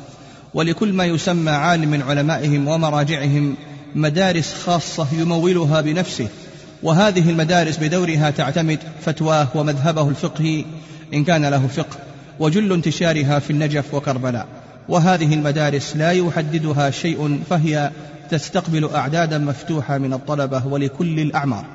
ولكل 0.53 0.93
ما 0.93 1.05
يسمى 1.05 1.51
عالم 1.51 1.91
من 1.91 2.01
علمائهم 2.01 2.67
ومراجعهم 2.67 3.55
مدارس 3.95 4.53
خاصة 4.65 5.07
يمولها 5.13 5.81
بنفسه. 5.81 6.27
وهذه 6.83 7.29
المدارس 7.29 7.77
بدورها 7.77 8.29
تعتمد 8.29 8.79
فتواه 9.05 9.47
ومذهبه 9.55 10.09
الفقهي 10.09 10.65
إن 11.13 11.23
كان 11.23 11.45
له 11.45 11.67
فقه 11.67 11.97
وجل 12.39 12.73
انتشارها 12.73 13.39
في 13.39 13.49
النجف 13.49 13.93
وكربلاء. 13.93 14.47
وهذه 14.89 15.33
المدارس 15.33 15.95
لا 15.95 16.11
يحددها 16.11 16.91
شيء 16.91 17.39
فهي 17.49 17.91
تستقبل 18.31 18.89
أعدادا 18.95 19.37
مفتوحة 19.37 19.97
من 19.97 20.13
الطلبة 20.13 20.67
ولكل 20.67 21.19
الأعمار. 21.19 21.65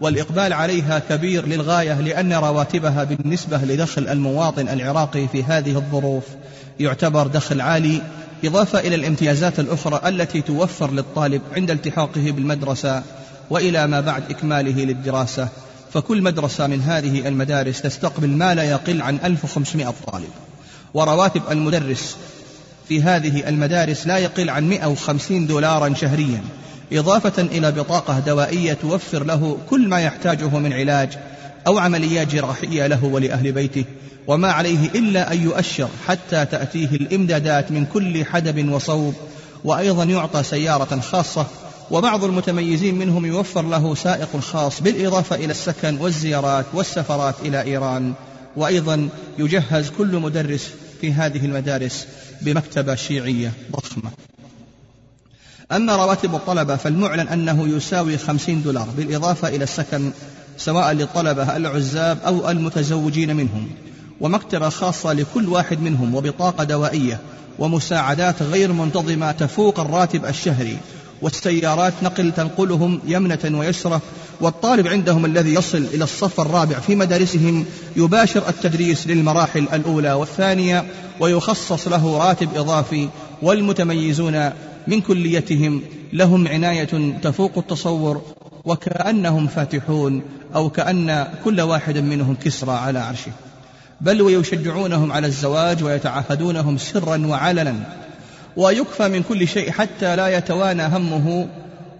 والإقبال 0.00 0.52
عليها 0.52 0.98
كبير 0.98 1.46
للغاية 1.46 2.00
لأن 2.00 2.32
رواتبها 2.32 3.04
بالنسبة 3.04 3.58
لدخل 3.58 4.08
المواطن 4.08 4.68
العراقي 4.68 5.28
في 5.28 5.44
هذه 5.44 5.76
الظروف 5.76 6.24
يعتبر 6.80 7.26
دخل 7.26 7.60
عالي 7.60 8.02
إضافة 8.44 8.78
إلى 8.78 8.94
الامتيازات 8.94 9.60
الأخرى 9.60 10.00
التي 10.08 10.42
توفر 10.42 10.90
للطالب 10.90 11.42
عند 11.56 11.70
التحاقه 11.70 12.30
بالمدرسة 12.30 13.02
وإلى 13.50 13.86
ما 13.86 14.00
بعد 14.00 14.22
إكماله 14.30 14.84
للدراسة. 14.84 15.48
فكل 15.92 16.22
مدرسة 16.22 16.66
من 16.66 16.80
هذه 16.80 17.28
المدارس 17.28 17.82
تستقبل 17.82 18.28
ما 18.28 18.54
لا 18.54 18.62
يقل 18.62 19.02
عن 19.02 19.18
1500 19.24 19.94
طالب. 20.06 20.30
ورواتب 20.94 21.42
المدرس 21.50 22.16
في 22.88 23.02
هذه 23.02 23.48
المدارس 23.48 24.06
لا 24.06 24.18
يقل 24.18 24.50
عن 24.50 24.68
150 24.68 25.46
دولارا 25.46 25.94
شهريا 25.94 26.42
إضافة 26.92 27.42
إلى 27.42 27.72
بطاقة 27.72 28.18
دوائية 28.18 28.72
توفر 28.72 29.24
له 29.24 29.58
كل 29.70 29.88
ما 29.88 30.00
يحتاجه 30.00 30.58
من 30.58 30.72
علاج 30.72 31.18
أو 31.66 31.78
عمليات 31.78 32.34
جراحية 32.34 32.86
له 32.86 33.04
ولأهل 33.04 33.52
بيته 33.52 33.84
وما 34.26 34.52
عليه 34.52 34.88
إلا 34.94 35.32
أن 35.32 35.42
يؤشر 35.42 35.88
حتى 36.06 36.44
تأتيه 36.44 36.86
الإمدادات 36.86 37.72
من 37.72 37.84
كل 37.84 38.24
حدب 38.24 38.72
وصوب 38.72 39.14
وأيضا 39.64 40.04
يعطى 40.04 40.42
سيارة 40.42 41.00
خاصة 41.00 41.46
وبعض 41.90 42.24
المتميزين 42.24 42.94
منهم 42.94 43.26
يوفر 43.26 43.62
له 43.62 43.94
سائق 43.94 44.36
خاص 44.36 44.82
بالإضافة 44.82 45.36
إلى 45.36 45.50
السكن 45.50 45.98
والزيارات 46.00 46.66
والسفرات 46.74 47.34
إلى 47.44 47.62
إيران 47.62 48.12
وأيضا 48.56 49.08
يجهز 49.38 49.90
كل 49.98 50.16
مدرس 50.16 50.70
في 51.00 51.12
هذه 51.12 51.44
المدارس 51.44 52.06
بمكتبة 52.42 52.94
شيعية 52.94 53.52
ضخمة. 53.72 54.10
أما 55.72 55.96
رواتب 55.96 56.34
الطلبة 56.34 56.76
فالمعلن 56.76 57.28
أنه 57.28 57.68
يساوي 57.68 58.18
خمسين 58.18 58.62
دولار 58.62 58.88
بالإضافة 58.96 59.48
إلى 59.48 59.64
السكن 59.64 60.12
سواء 60.58 60.92
للطلبة 60.92 61.56
العزاب 61.56 62.18
أو 62.26 62.50
المتزوجين 62.50 63.36
منهم 63.36 63.70
ومكتبة 64.20 64.68
خاصة 64.68 65.12
لكل 65.12 65.48
واحد 65.48 65.80
منهم 65.80 66.14
وبطاقة 66.14 66.64
دوائية 66.64 67.20
ومساعدات 67.58 68.42
غير 68.42 68.72
منتظمة 68.72 69.32
تفوق 69.32 69.80
الراتب 69.80 70.24
الشهري 70.24 70.78
والسيارات 71.22 71.92
نقل 72.02 72.32
تنقلهم 72.32 73.00
يمنة 73.06 73.58
ويسرة 73.58 74.02
والطالب 74.40 74.86
عندهم 74.86 75.24
الذي 75.24 75.54
يصل 75.54 75.86
إلى 75.94 76.04
الصف 76.04 76.40
الرابع 76.40 76.78
في 76.78 76.94
مدارسهم 76.94 77.64
يباشر 77.96 78.48
التدريس 78.48 79.06
للمراحل 79.06 79.68
الأولى 79.72 80.12
والثانية 80.12 80.84
ويخصص 81.20 81.88
له 81.88 82.18
راتب 82.18 82.48
إضافي 82.56 83.08
والمتميزون 83.42 84.50
من 84.86 85.00
كليتهم 85.00 85.82
لهم 86.12 86.48
عناية 86.48 87.18
تفوق 87.22 87.52
التصور 87.56 88.22
وكأنهم 88.64 89.46
فاتحون 89.46 90.22
أو 90.54 90.70
كأن 90.70 91.26
كل 91.44 91.60
واحد 91.60 91.98
منهم 91.98 92.36
كسرى 92.44 92.72
على 92.72 92.98
عرشه. 92.98 93.32
بل 94.00 94.22
ويشجعونهم 94.22 95.12
على 95.12 95.26
الزواج 95.26 95.84
ويتعهدونهم 95.84 96.78
سرا 96.78 97.26
وعلنا. 97.26 97.74
ويكفى 98.56 99.08
من 99.08 99.22
كل 99.22 99.48
شيء 99.48 99.70
حتى 99.70 100.16
لا 100.16 100.38
يتوانى 100.38 100.86
همه 100.86 101.48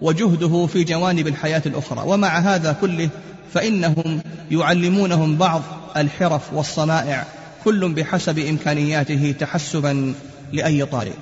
وجهده 0.01 0.65
في 0.65 0.83
جوانب 0.83 1.27
الحياة 1.27 1.61
الأخرى. 1.65 2.03
ومع 2.05 2.39
هذا 2.39 2.75
كله 2.81 3.09
فإنهم 3.53 4.21
يعلمونهم 4.51 5.35
بعض 5.35 5.61
الحرف 5.97 6.53
والصنائع 6.53 7.25
كل 7.65 7.93
بحسب 7.93 8.39
إمكانياته 8.39 9.35
تحسبا 9.39 10.13
لأي 10.53 10.85
طالب. 10.85 11.13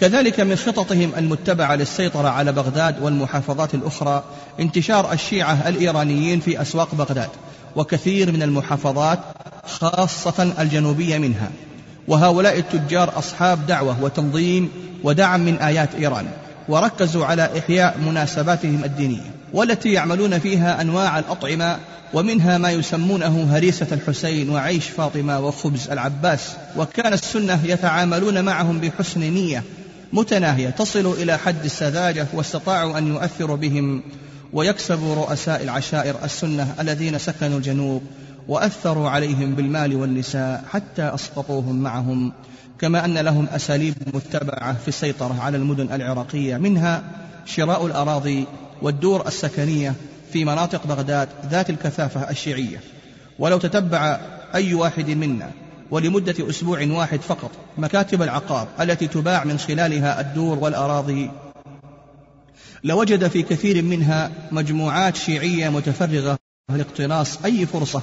كذلك 0.00 0.40
من 0.40 0.56
خططهم 0.56 1.12
المتبعة 1.16 1.74
للسيطرة 1.74 2.28
على 2.28 2.52
بغداد 2.52 3.02
والمحافظات 3.02 3.74
الأخرى 3.74 4.24
انتشار 4.60 5.12
الشيعة 5.12 5.68
الإيرانيين 5.68 6.40
في 6.40 6.62
أسواق 6.62 6.94
بغداد 6.94 7.28
وكثير 7.76 8.32
من 8.32 8.42
المحافظات 8.42 9.18
خاصة 9.66 10.52
الجنوبية 10.58 11.18
منها. 11.18 11.50
وهؤلاء 12.08 12.58
التجار 12.58 13.18
أصحاب 13.18 13.66
دعوة 13.66 14.02
وتنظيم 14.02 14.68
ودعم 15.04 15.40
من 15.40 15.56
آيات 15.56 15.94
إيران. 15.94 16.26
وركزوا 16.68 17.26
على 17.26 17.58
إحياء 17.58 17.98
مناسباتهم 17.98 18.84
الدينية 18.84 19.30
والتي 19.52 19.92
يعملون 19.92 20.38
فيها 20.38 20.80
أنواع 20.80 21.18
الأطعمة 21.18 21.78
ومنها 22.14 22.58
ما 22.58 22.70
يسمونه 22.70 23.48
هريسة 23.50 23.86
الحسين 23.92 24.50
وعيش 24.50 24.88
فاطمة 24.88 25.40
وخبز 25.40 25.90
العباس. 25.90 26.50
وكان 26.76 27.12
السنة 27.12 27.60
يتعاملون 27.64 28.44
معهم 28.44 28.80
بحسن 28.80 29.20
نية 29.20 29.62
متناهية 30.12 30.70
تصل 30.70 31.12
إلى 31.12 31.38
حد 31.38 31.64
السذاجة 31.64 32.26
واستطاعوا 32.32 32.98
أن 32.98 33.06
يؤثروا 33.08 33.56
بهم 33.56 34.02
ويكسبوا 34.52 35.14
رؤساء 35.14 35.62
العشائر 35.62 36.14
السنة 36.24 36.74
الذين 36.80 37.18
سكنوا 37.18 37.58
الجنوب 37.58 38.02
وأثروا 38.48 39.08
عليهم 39.08 39.54
بالمال 39.54 39.96
والنساء 39.96 40.64
حتى 40.70 41.02
أسقطوهم 41.14 41.76
معهم. 41.76 42.32
كما 42.84 43.04
أن 43.04 43.18
لهم 43.18 43.46
أساليب 43.46 43.94
متبعة 44.14 44.76
في 44.82 44.88
السيطرة 44.88 45.40
على 45.40 45.56
المدن 45.56 45.92
العراقية 45.92 46.56
منها 46.56 47.02
شراء 47.46 47.86
الأراضي 47.86 48.46
والدور 48.82 49.26
السكنية 49.26 49.94
في 50.32 50.44
مناطق 50.44 50.86
بغداد 50.86 51.28
ذات 51.50 51.70
الكثافة 51.70 52.30
الشيعية. 52.30 52.80
ولو 53.38 53.58
تتبع 53.58 54.20
أي 54.54 54.74
واحد 54.74 55.10
منا 55.10 55.50
ولمدة 55.90 56.50
أسبوع 56.50 56.86
واحد 56.90 57.20
فقط 57.20 57.50
مكاتب 57.78 58.22
العقار 58.22 58.68
التي 58.80 59.06
تباع 59.06 59.44
من 59.44 59.58
خلالها 59.58 60.20
الدور 60.20 60.58
والأراضي 60.58 61.30
لوجد 62.84 63.28
في 63.28 63.42
كثير 63.42 63.82
منها 63.82 64.30
مجموعات 64.52 65.16
شيعية 65.16 65.68
متفرغة 65.68 66.38
لاقتناص 66.68 67.44
أي 67.44 67.66
فرصة 67.66 68.02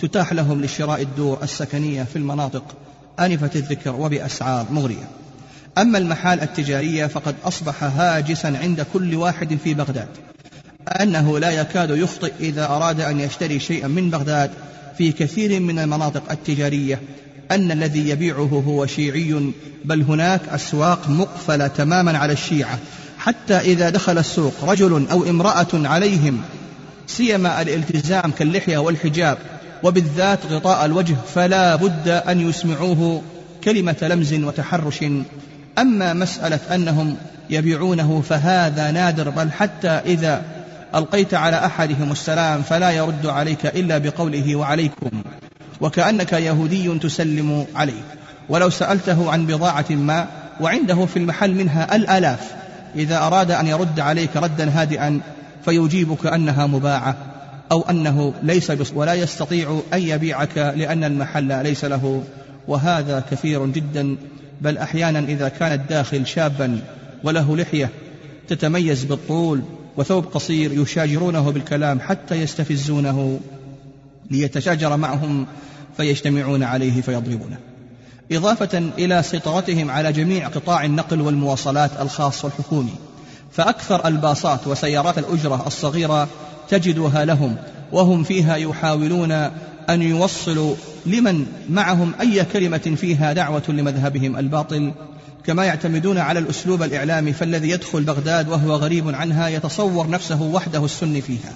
تتاح 0.00 0.32
لهم 0.32 0.62
لشراء 0.62 1.02
الدور 1.02 1.38
السكنية 1.42 2.02
في 2.02 2.16
المناطق 2.16 2.87
آنفة 3.20 3.50
الذكر 3.56 3.96
وبأسعار 3.96 4.66
مغرية. 4.70 5.08
أما 5.78 5.98
المحال 5.98 6.40
التجارية 6.40 7.06
فقد 7.06 7.34
أصبح 7.44 7.84
هاجسا 7.84 8.46
عند 8.46 8.86
كل 8.92 9.14
واحد 9.14 9.58
في 9.64 9.74
بغداد 9.74 10.08
أنه 10.88 11.38
لا 11.38 11.50
يكاد 11.50 11.90
يخطئ 11.90 12.32
إذا 12.40 12.66
أراد 12.66 13.00
أن 13.00 13.20
يشتري 13.20 13.60
شيئا 13.60 13.88
من 13.88 14.10
بغداد. 14.10 14.50
في 14.98 15.12
كثير 15.12 15.60
من 15.60 15.78
المناطق 15.78 16.22
التجارية 16.30 17.00
أن 17.50 17.70
الذي 17.70 18.08
يبيعه 18.08 18.62
هو 18.66 18.86
شيعي 18.86 19.52
بل 19.84 20.02
هناك 20.02 20.40
أسواق 20.48 21.08
مقفلة 21.08 21.66
تماما 21.66 22.18
على 22.18 22.32
الشيعة. 22.32 22.78
حتى 23.18 23.54
إذا 23.54 23.90
دخل 23.90 24.18
السوق 24.18 24.64
رجل 24.64 25.06
أو 25.10 25.24
امرأة 25.24 25.66
عليهم 25.74 26.42
سيما 27.06 27.62
الالتزام 27.62 28.30
كاللحية 28.30 28.78
والحجاب 28.78 29.38
وبالذات 29.82 30.38
غطاء 30.50 30.84
الوجه 30.84 31.16
فلا 31.34 31.76
بد 31.76 32.08
أن 32.08 32.48
يسمعوه 32.48 33.22
كلمة 33.64 33.96
لمز 34.02 34.34
وتحرش. 34.34 35.04
أما 35.78 36.12
مسألة 36.12 36.60
أنهم 36.74 37.16
يبيعونه 37.50 38.22
فهذا 38.28 38.90
نادر 38.90 39.30
بل 39.30 39.52
حتى 39.52 39.88
إذا 39.88 40.42
ألقيت 40.94 41.34
على 41.34 41.66
أحدهم 41.66 42.12
السلام 42.12 42.62
فلا 42.62 42.90
يرد 42.90 43.26
عليك 43.26 43.66
إلا 43.66 43.98
بقوله 43.98 44.56
وعليكم 44.56 45.10
وكأنك 45.80 46.32
يهودي 46.32 46.98
تسلم 46.98 47.66
عليه. 47.76 48.02
ولو 48.48 48.70
سألته 48.70 49.30
عن 49.30 49.46
بضاعة 49.46 49.86
ما 49.90 50.26
وعنده 50.60 51.06
في 51.06 51.16
المحل 51.16 51.54
منها 51.54 51.96
الآلاف 51.96 52.40
إذا 52.96 53.18
أراد 53.18 53.50
أن 53.50 53.66
يرد 53.66 54.00
عليك 54.00 54.36
ردا 54.36 54.70
هادئا 54.70 55.20
فيجيبك 55.64 56.26
أنها 56.26 56.66
مباعة. 56.66 57.16
أو 57.72 57.82
أنه 57.82 58.34
ليس 58.42 58.72
ولا 58.94 59.14
يستطيع 59.14 59.80
أن 59.92 60.02
يبيعك 60.02 60.58
لأن 60.58 61.04
المحل 61.04 61.62
ليس 61.62 61.84
له. 61.84 62.22
وهذا 62.68 63.24
كثير 63.30 63.66
جدا 63.66 64.16
بل 64.60 64.78
أحيانا 64.78 65.18
إذا 65.18 65.48
كان 65.48 65.72
الداخل 65.72 66.26
شابا 66.26 66.80
وله 67.24 67.56
لحية 67.56 67.90
تتميز 68.48 69.04
بالطول 69.04 69.62
وثوب 69.96 70.24
قصير 70.24 70.72
يشاجرونه 70.72 71.50
بالكلام 71.50 72.00
حتى 72.00 72.34
يستفزونه. 72.34 73.40
ليتشاجر 74.30 74.96
معهم 74.96 75.46
فيجتمعون 75.96 76.62
عليه 76.62 77.00
فيضربونه. 77.00 77.56
إضافة 78.32 78.78
إلى 78.98 79.22
سيطرتهم 79.22 79.90
على 79.90 80.12
جميع 80.12 80.48
قطاع 80.48 80.84
النقل 80.84 81.20
والمواصلات 81.20 81.90
الخاص 82.00 82.44
والحكومي 82.44 82.94
فأكثر 83.52 84.08
الباصات 84.08 84.66
وسيارات 84.66 85.18
الأجرة 85.18 85.66
الصغيرة 85.66 86.28
تجدها 86.70 87.24
لهم 87.24 87.56
وهم 87.92 88.22
فيها 88.22 88.56
يحاولون 88.56 89.32
أن 89.90 90.02
يوصلوا 90.02 90.74
لمن 91.06 91.46
معهم 91.70 92.12
أي 92.20 92.44
كلمة 92.44 92.94
فيها 92.96 93.32
دعوة 93.32 93.62
لمذهبهم 93.68 94.36
الباطل. 94.36 94.92
كما 95.46 95.64
يعتمدون 95.64 96.18
على 96.18 96.38
الأسلوب 96.38 96.82
الإعلامي 96.82 97.32
فالذي 97.32 97.70
يدخل 97.70 98.02
بغداد 98.02 98.48
وهو 98.48 98.72
غريب 98.72 99.14
عنها 99.14 99.48
يتصور 99.48 100.10
نفسه 100.10 100.42
وحده 100.42 100.84
السني 100.84 101.20
فيها. 101.20 101.52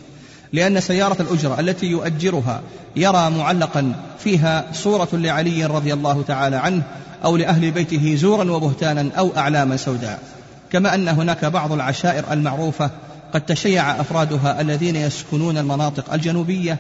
لأن 0.53 0.81
سيارة 0.81 1.23
الأجرة 1.23 1.61
التي 1.61 1.87
يؤجرها 1.87 2.61
يرى 2.97 3.31
معلقا 3.31 3.93
فيها 4.19 4.65
صورة 4.73 5.09
لعلي 5.13 5.67
رضي 5.67 5.93
الله 5.93 6.23
تعالى 6.23 6.57
عنه 6.57 6.83
أو 7.25 7.37
لأهل 7.37 7.71
بيته 7.71 8.15
زورا 8.15 8.51
وبهتانا 8.51 9.11
أو 9.19 9.37
أعلاما 9.37 9.77
سوداء. 9.77 10.19
كما 10.73 10.95
أن 10.95 11.09
هناك 11.09 11.45
بعض 11.45 11.73
العشائر 11.73 12.33
المعروفة 12.33 12.91
قد 13.33 13.41
تشيع 13.41 14.01
أفرادها 14.01 14.61
الذين 14.61 14.97
يسكنون 14.97 15.59
المناطق 15.59 16.13
الجنوبية 16.13 16.79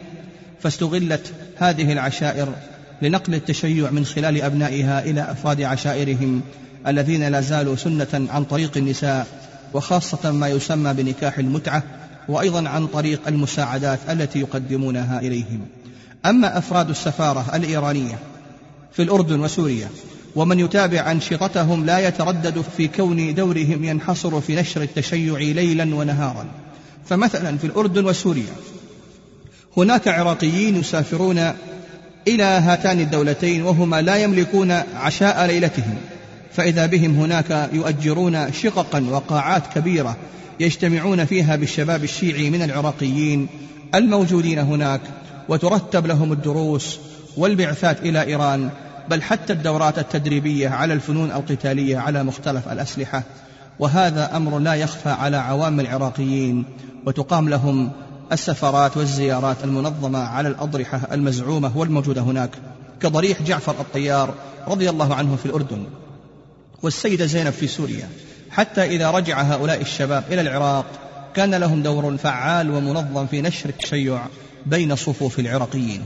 فاستغلت 0.61 1.33
هذه 1.59 1.93
العشائر 1.93 2.55
لنقل 3.03 3.35
التشيع 3.35 3.91
من 3.91 4.05
خلال 4.05 4.43
أبنائها 4.43 5.05
إلى 5.05 5.31
أفراد 5.31 5.62
عشائرهم 5.62 6.43
الذين 6.87 7.29
لا 7.29 7.41
زالوا 7.41 7.77
سنة 7.77 8.27
عن 8.31 8.45
طريق 8.45 8.77
النساء 8.77 9.27
وخاصة 9.74 10.31
ما 10.31 10.49
يسمى 10.49 10.95
بنكاح 10.95 11.39
المتعة 11.39 11.83
وأيضا 12.29 12.69
عن 12.69 12.87
طريق 12.87 13.20
المساعدات 13.29 13.99
التي 14.11 14.41
يقدمونها 14.41 15.20
إليهم. 15.20 15.61
أما 16.27 16.59
أفراد 16.59 16.91
السفارة 16.91 17.57
الإيرانية 17.57 18.19
في 18.93 19.03
الأردن 19.03 19.41
وسوريا 19.41 19.89
ومن 20.37 20.61
يتابع 20.61 21.11
أنشطتهم 21.11 21.87
لا 21.87 22.09
يتردد 22.09 22.65
في 22.77 22.89
كون 22.89 23.35
دورهم 23.35 23.85
ينحصر 23.85 24.41
في 24.41 24.57
نشر 24.57 24.83
التشيع 24.83 25.39
ليلا 25.39 25.95
ونهارا. 25.95 26.47
فمثلا 27.07 27.59
في 27.59 27.67
الأردن 27.67 28.05
وسوريا 28.05 28.53
هناك 29.77 30.09
عراقيين 30.09 30.77
يسافرون 30.77 31.53
إلى 32.29 32.43
هاتان 32.43 33.01
الدولتين 33.01 33.63
وهما 33.63 34.03
لا 34.03 34.17
يملكون 34.17 34.71
عشاء 34.95 35.47
ليلتهم 35.47 35.97
فإذا 36.53 36.87
بهم 36.87 37.15
هناك 37.15 37.71
يؤجرون 37.73 38.53
شققا 38.53 39.07
وقاعات 39.11 39.63
كبيرة 39.75 40.17
يجتمعون 40.61 41.25
فيها 41.25 41.57
بالشباب 41.57 42.05
الشيعي 42.05 42.51
من 42.51 42.63
العراقيين 42.63 43.47
الموجودين 43.95 44.59
هناك 44.59 45.01
وترتب 45.49 46.07
لهم 46.07 46.33
الدروس 46.33 46.99
والبعثات 47.37 48.01
إلى 48.01 48.23
إيران 48.23 48.71
بل 49.09 49.23
حتى 49.23 49.53
الدورات 49.53 49.99
التدريبية 49.99 50.69
على 50.69 50.95
الفنون 50.95 51.31
القتالية 51.31 51.99
على 51.99 52.23
مختلف 52.23 52.69
الأسلحة. 52.69 53.23
وهذا 53.79 54.37
أمر 54.37 54.59
لا 54.59 54.74
يخفى 54.74 55.09
على 55.09 55.37
عوام 55.37 55.81
العراقيين 55.81 56.65
وتقام 57.07 57.49
لهم 57.49 57.91
السفرات 58.33 58.97
والزيارات 58.97 59.57
المنظمة 59.65 60.19
على 60.19 60.49
الأضرحة 60.49 61.01
المزعومة 61.12 61.79
والموجودة 61.79 62.20
هناك 62.20 62.51
كضريح 63.01 63.43
جعفر 63.43 63.74
الطيار 63.81 64.35
رضي 64.69 64.91
الله 64.91 65.15
عنه 65.15 65.37
في 65.37 65.47
الأردن 65.47 65.85
والسيدة 66.83 67.27
زينب 67.27 67.53
في 67.53 67.66
سوريا. 67.66 68.09
حتى 68.51 68.85
إذا 68.85 69.11
رجع 69.11 69.43
هؤلاء 69.43 69.81
الشباب 69.81 70.24
إلى 70.31 70.41
العراق 70.41 70.85
كان 71.35 71.55
لهم 71.55 71.83
دور 71.83 72.16
فعال 72.16 72.70
ومنظم 72.70 73.27
في 73.27 73.43
نشر 73.43 73.69
التشيع 73.69 74.20
بين 74.66 74.97
صفوف 74.97 75.39
العراقيين. 75.39 76.03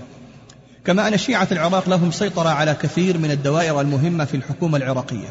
كما 0.87 1.09
أن 1.09 1.19
شيعة 1.19 1.49
العراق 1.53 1.89
لهم 1.89 2.11
سيطرة 2.11 2.49
على 2.49 2.75
كثير 2.75 3.19
من 3.19 3.31
الدوائر 3.31 3.81
المهمة 3.81 4.25
في 4.25 4.37
الحكومة 4.37 4.79
العراقية 4.79 5.29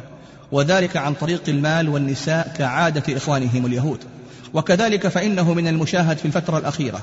وذلك 0.52 0.98
عن 0.98 1.14
طريق 1.14 1.42
المال 1.48 1.90
والنساء 1.90 2.54
كعادة 2.58 3.18
إخوانهم 3.18 3.66
اليهود. 3.66 4.00
وكذلك 4.54 5.08
فإنه 5.08 5.54
من 5.54 5.68
المشاهد 5.68 6.18
في 6.18 6.26
الفترة 6.26 6.58
الأخيرة 6.58 7.02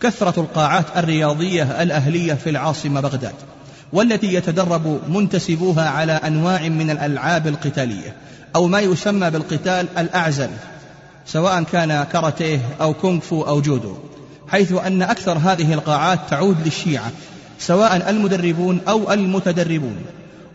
كثرة 0.00 0.40
القاعات 0.40 0.84
الرياضية 0.96 1.82
الأهلية 1.82 2.34
في 2.34 2.50
العاصمة 2.50 3.00
بغداد 3.00 3.34
والتي 3.92 4.34
يتدرب 4.34 5.00
منتسبوها 5.08 5.88
على 5.88 6.12
أنواع 6.12 6.68
من 6.68 6.90
الألعاب 6.90 7.46
القتالية 7.46 8.16
أو 8.56 8.66
ما 8.66 8.80
يسمى 8.80 9.30
بالقتال 9.30 9.86
الأعزل 9.98 10.50
سواء 11.26 11.62
كان 11.62 12.04
كاراتيه 12.12 12.60
أو 12.80 12.94
كونغ 12.94 13.20
فو 13.20 13.42
أو 13.42 13.60
جودو 13.60 13.94
حيث 14.48 14.72
أن 14.72 15.02
أكثر 15.02 15.38
هذه 15.38 15.74
القاعات 15.74 16.18
تعود 16.30 16.56
للشيعة 16.64 17.10
سواء 17.60 18.10
المدربون 18.10 18.80
أو 18.88 19.12
المتدربون 19.12 19.96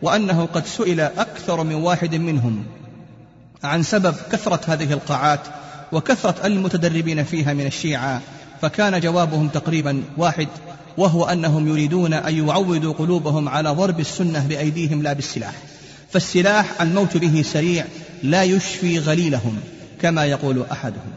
وأنه 0.02 0.46
قد 0.54 0.66
سئل 0.66 1.00
أكثر 1.00 1.64
من 1.64 1.76
واحد 1.76 2.16
منهم 2.16 2.64
عن 3.64 3.84
سبب 3.84 4.16
كثرة 4.32 4.62
هذه 4.68 4.94
القاعات 4.94 5.40
وكثرة 5.92 6.48
المتدربين 6.48 7.24
فيها 7.24 7.54
من 7.54 7.66
الشيعة 7.66 8.22
فكان 8.62 9.00
جوابهم 9.00 9.48
تقريبا 9.48 10.04
واحد 10.18 10.48
وهو 10.98 11.26
أنهم 11.26 11.68
يريدون 11.68 12.14
أن 12.14 12.48
يعودوا 12.48 12.94
قلوبهم 12.94 13.50
على 13.50 13.70
ضرب 13.70 14.00
السنة 14.00 14.48
بأيديهم 14.50 15.04
لا 15.04 15.14
بالسلاح 15.14 15.54
فالسلاح 16.12 16.82
الموت 16.82 17.18
به 17.18 17.42
سريع 17.42 17.86
لا 18.24 18.44
يشفي 18.44 19.00
غليلهم 19.00 19.60
كما 20.02 20.26
يقول 20.26 20.66
أحدهم. 20.72 21.12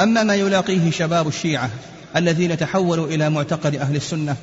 أما 0.00 0.22
ما 0.22 0.34
يلاقيه 0.34 0.90
شباب 0.90 1.28
الشيعة 1.28 1.70
الذين 2.16 2.56
تحولوا 2.56 3.06
إلى 3.06 3.30
معتقد 3.30 3.74
أهل 3.74 3.96
السنة 3.96 4.36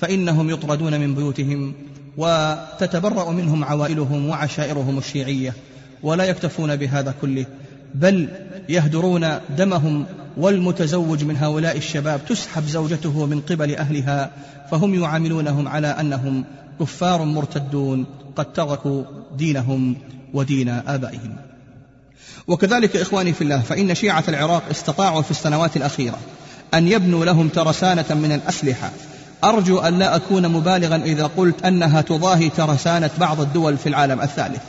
فإنهم 0.00 0.50
يطردون 0.50 1.00
من 1.00 1.14
بيوتهم 1.14 1.74
وتتبرأ 2.16 3.30
منهم 3.30 3.64
عوائلهم 3.64 4.28
وعشائرهم 4.28 4.98
الشيعية 4.98 5.54
ولا 6.02 6.24
يكتفون 6.24 6.76
بهذا 6.76 7.14
كله 7.20 7.46
بل 7.94 8.28
يهدرون 8.68 9.28
دمهم 9.58 10.06
والمتزوج 10.36 11.24
من 11.24 11.36
هؤلاء 11.36 11.76
الشباب 11.76 12.20
تسحب 12.28 12.64
زوجته 12.64 13.26
من 13.26 13.40
قبل 13.40 13.74
أهلها 13.74 14.30
فهم 14.70 14.94
يعاملونهم 14.94 15.68
على 15.68 15.86
أنهم 15.86 16.44
كفار 16.80 17.24
مرتدون 17.24 18.06
قد 18.36 18.52
تركوا 18.52 19.04
دينهم 19.36 19.96
ودين 20.34 20.68
آبائهم. 20.68 21.36
وكذلك 22.46 22.96
إخواني 22.96 23.32
في 23.32 23.42
الله 23.42 23.60
فإن 23.60 23.94
شيعة 23.94 24.24
العراق 24.28 24.62
استطاعوا 24.70 25.22
في 25.22 25.30
السنوات 25.30 25.76
الأخيرة 25.76 26.18
أن 26.74 26.88
يبنوا 26.88 27.24
لهم 27.24 27.48
ترسانة 27.48 28.04
من 28.10 28.32
الأسلحة 28.32 28.90
أرجو 29.44 29.78
أن 29.78 29.98
لا 29.98 30.16
أكون 30.16 30.48
مبالغا 30.48 30.96
إذا 30.96 31.30
قلت 31.36 31.64
أنها 31.64 32.00
تضاهي 32.00 32.48
ترسانة 32.48 33.10
بعض 33.18 33.40
الدول 33.40 33.78
في 33.78 33.88
العالم 33.88 34.20
الثالث 34.20 34.62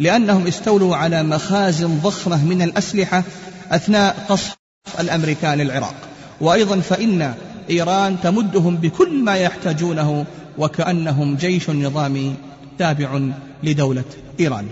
لأنهم 0.00 0.46
استولوا 0.46 0.96
على 0.96 1.22
مخازن 1.22 1.98
ضخمة 1.98 2.44
من 2.44 2.62
الأسلحة 2.62 3.22
أثناء 3.70 4.16
قصف 4.28 4.56
الأمريكان 5.00 5.60
العراق. 5.60 5.94
وأيضا 6.40 6.80
فإن 6.80 7.34
إيران 7.70 8.16
تمدهم 8.22 8.76
بكل 8.76 9.24
ما 9.24 9.36
يحتاجونه 9.36 10.24
وكأنهم 10.58 11.36
جيش 11.36 11.70
نظامي 11.70 12.34
تابع 12.78 13.20
لدولة 13.62 14.04
إيران. 14.40 14.66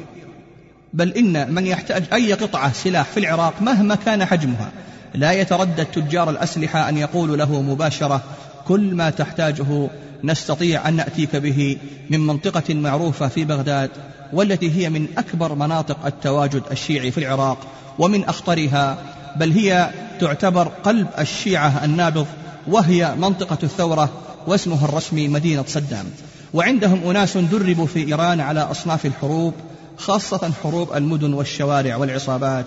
بل 0.93 1.13
إن 1.13 1.55
من 1.55 1.67
يحتاج 1.67 2.05
أي 2.13 2.33
قطعة 2.33 2.73
سلاح 2.73 3.07
في 3.07 3.21
العراق 3.21 3.55
مهما 3.63 3.95
كان 3.95 4.25
حجمها 4.25 4.71
لا 5.15 5.33
يتردد 5.33 5.87
تجار 5.87 6.31
الأسلحة 6.31 6.89
أن 6.89 6.99
يقولوا 6.99 7.37
له 7.37 7.63
مباشرة 7.63 8.23
كل 8.69 8.95
ما 8.95 9.11
تحتاجه 9.11 9.89
نستطيع 10.25 10.89
أن 10.89 10.95
نأتيك 10.97 11.37
به 11.37 11.77
من 12.11 12.21
منطقة 12.21 12.75
معروفة 12.75 13.29
في 13.29 13.45
بغداد 13.45 13.91
والتي 14.33 14.71
هي 14.71 14.91
من 14.91 15.07
أكبر 15.19 15.55
مناطق 15.55 16.07
التواجد 16.07 16.63
الشيعي 16.71 17.11
في 17.11 17.19
العراق 17.19 17.59
ومن 17.99 18.25
أخطرها 18.25 18.99
بل 19.37 19.51
هي 19.53 19.91
تعتبر 20.21 20.69
قلب 20.69 21.09
الشيعة 21.19 21.85
النابض 21.85 22.27
وهي 22.67 23.15
منطقة 23.19 23.59
الثورة 23.63 24.09
واسمها 24.47 24.85
الرسمي 24.85 25.29
مدينة 25.29 25.65
صدام. 25.69 26.07
وعندهم 26.55 27.11
أناس 27.11 27.37
دربوا 27.37 27.87
في 27.87 28.09
إيران 28.09 28.41
على 28.41 28.61
أصناف 28.61 29.07
الحروب 29.07 29.55
خاصة 29.97 30.51
حروب 30.63 30.93
المدن 30.97 31.35
والشوارع 31.35 31.97
والعصابات. 31.97 32.67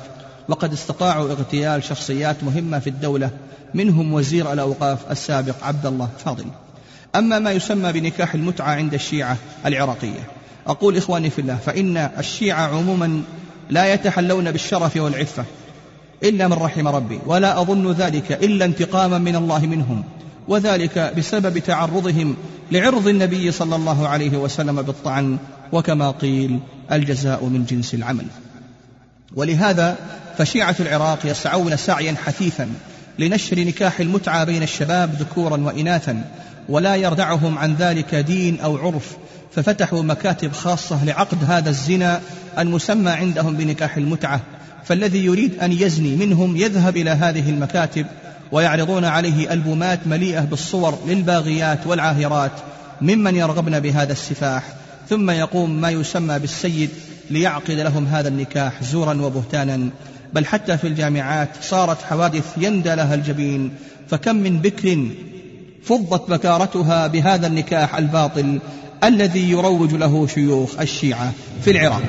وقد 0.50 0.74
استطاعوا 0.74 1.32
اغتيال 1.32 1.84
شخصيات 1.84 2.44
مهمة 2.44 2.80
في 2.80 2.90
الدولة 2.90 3.30
منهم 3.74 4.14
وزير 4.14 4.54
الأوقاف 4.54 5.12
السابق 5.12 5.64
عبد 5.64 5.86
الله 5.86 6.10
فاضل. 6.26 6.46
أما 7.16 7.40
ما 7.40 7.52
يسمى 7.52 7.92
بنكاح 7.92 8.34
المتعة 8.34 8.72
عند 8.72 8.94
الشيعة 8.94 9.38
العراقية. 9.66 10.28
أقول 10.68 10.98
إخواني 10.98 11.30
في 11.30 11.42
الله 11.42 11.56
فإن 11.56 11.98
الشيعة 11.98 12.78
عموما 12.78 13.22
لا 13.70 13.94
يتحلون 13.94 14.52
بالشرف 14.52 14.98
والعفة 14.98 15.46
إلا 16.24 16.48
من 16.48 16.54
رحم 16.54 16.88
ربي 16.88 17.20
ولا 17.26 17.62
أظن 17.62 17.92
ذلك 17.92 18.32
إلا 18.32 18.66
انتقاما 18.66 19.18
من 19.18 19.36
الله 19.36 19.66
منهم 19.66 20.04
وذلك 20.48 21.14
بسبب 21.18 21.60
تعرضهم 21.60 22.36
لعرض 22.72 23.08
النبي 23.08 23.52
صلى 23.52 23.76
الله 23.76 24.08
عليه 24.08 24.38
وسلم 24.38 24.82
بالطعن 24.82 25.38
وكما 25.72 26.12
قيل 26.12 26.60
الجزاء 26.92 27.46
من 27.46 27.66
جنس 27.66 27.94
العمل. 27.94 28.26
ولهذا 29.36 29.98
فشيعة 30.38 30.76
العراق 30.80 31.20
يسعون 31.26 31.78
سعيا 31.78 32.16
حثيثا 32.26 32.70
لنشر 33.20 33.60
نكاح 33.60 34.00
المتعة 34.00 34.44
بين 34.44 34.64
الشباب 34.64 35.14
ذكورا 35.14 35.58
وإناثا 35.58 36.22
ولا 36.70 36.96
يردعهم 36.96 37.58
عن 37.58 37.76
ذلك 37.76 38.16
دين 38.16 38.60
أو 38.60 38.78
عرف 38.78 39.18
ففتحوا 39.56 40.04
مكاتب 40.04 40.52
خاصة 40.54 41.06
لعقد 41.06 41.38
هذا 41.48 41.70
الزنا 41.70 42.22
المسمى 42.58 43.12
عندهم 43.12 43.56
بنكاح 43.56 43.98
المتعة. 43.98 44.42
فالذي 44.86 45.26
يريد 45.26 45.60
أن 45.60 45.72
يزني 45.72 46.16
منهم 46.16 46.58
يذهب 46.58 46.98
إلى 46.98 47.10
هذه 47.10 47.50
المكاتب 47.50 48.06
ويعرضون 48.52 49.06
عليه 49.06 49.54
ألبومات 49.54 50.00
مليئة 50.08 50.42
بالصور 50.42 51.00
للباغيات 51.08 51.88
والعاهرات 51.88 52.52
ممن 53.02 53.36
يرغبن 53.36 53.80
بهذا 53.80 54.12
السفاح. 54.12 54.64
ثم 55.10 55.30
يقوم 55.30 55.82
ما 55.82 55.90
يسمى 55.90 56.40
بالسيد 56.40 56.90
ليعقد 57.30 57.72
لهم 57.72 58.06
هذا 58.06 58.28
النكاح 58.28 58.84
زورا 58.84 59.22
وبهتانا. 59.22 59.90
بل 60.34 60.46
حتى 60.46 60.78
في 60.78 60.88
الجامعات 60.88 61.50
صارت 61.62 62.02
حوادث 62.02 62.46
يندى 62.58 62.96
لها 62.96 63.16
الجبين. 63.16 63.72
فكم 64.10 64.36
من 64.36 64.60
بكر 64.60 65.08
فضت 65.84 66.30
بكارتها 66.30 67.08
بهذا 67.08 67.48
النكاح 67.48 67.96
الباطل 67.96 68.60
الذي 69.04 69.52
يروج 69.52 69.94
له 69.94 70.28
شيوخ 70.28 70.80
الشيعة 70.80 71.34
في 71.62 71.72
العراق. 71.72 72.02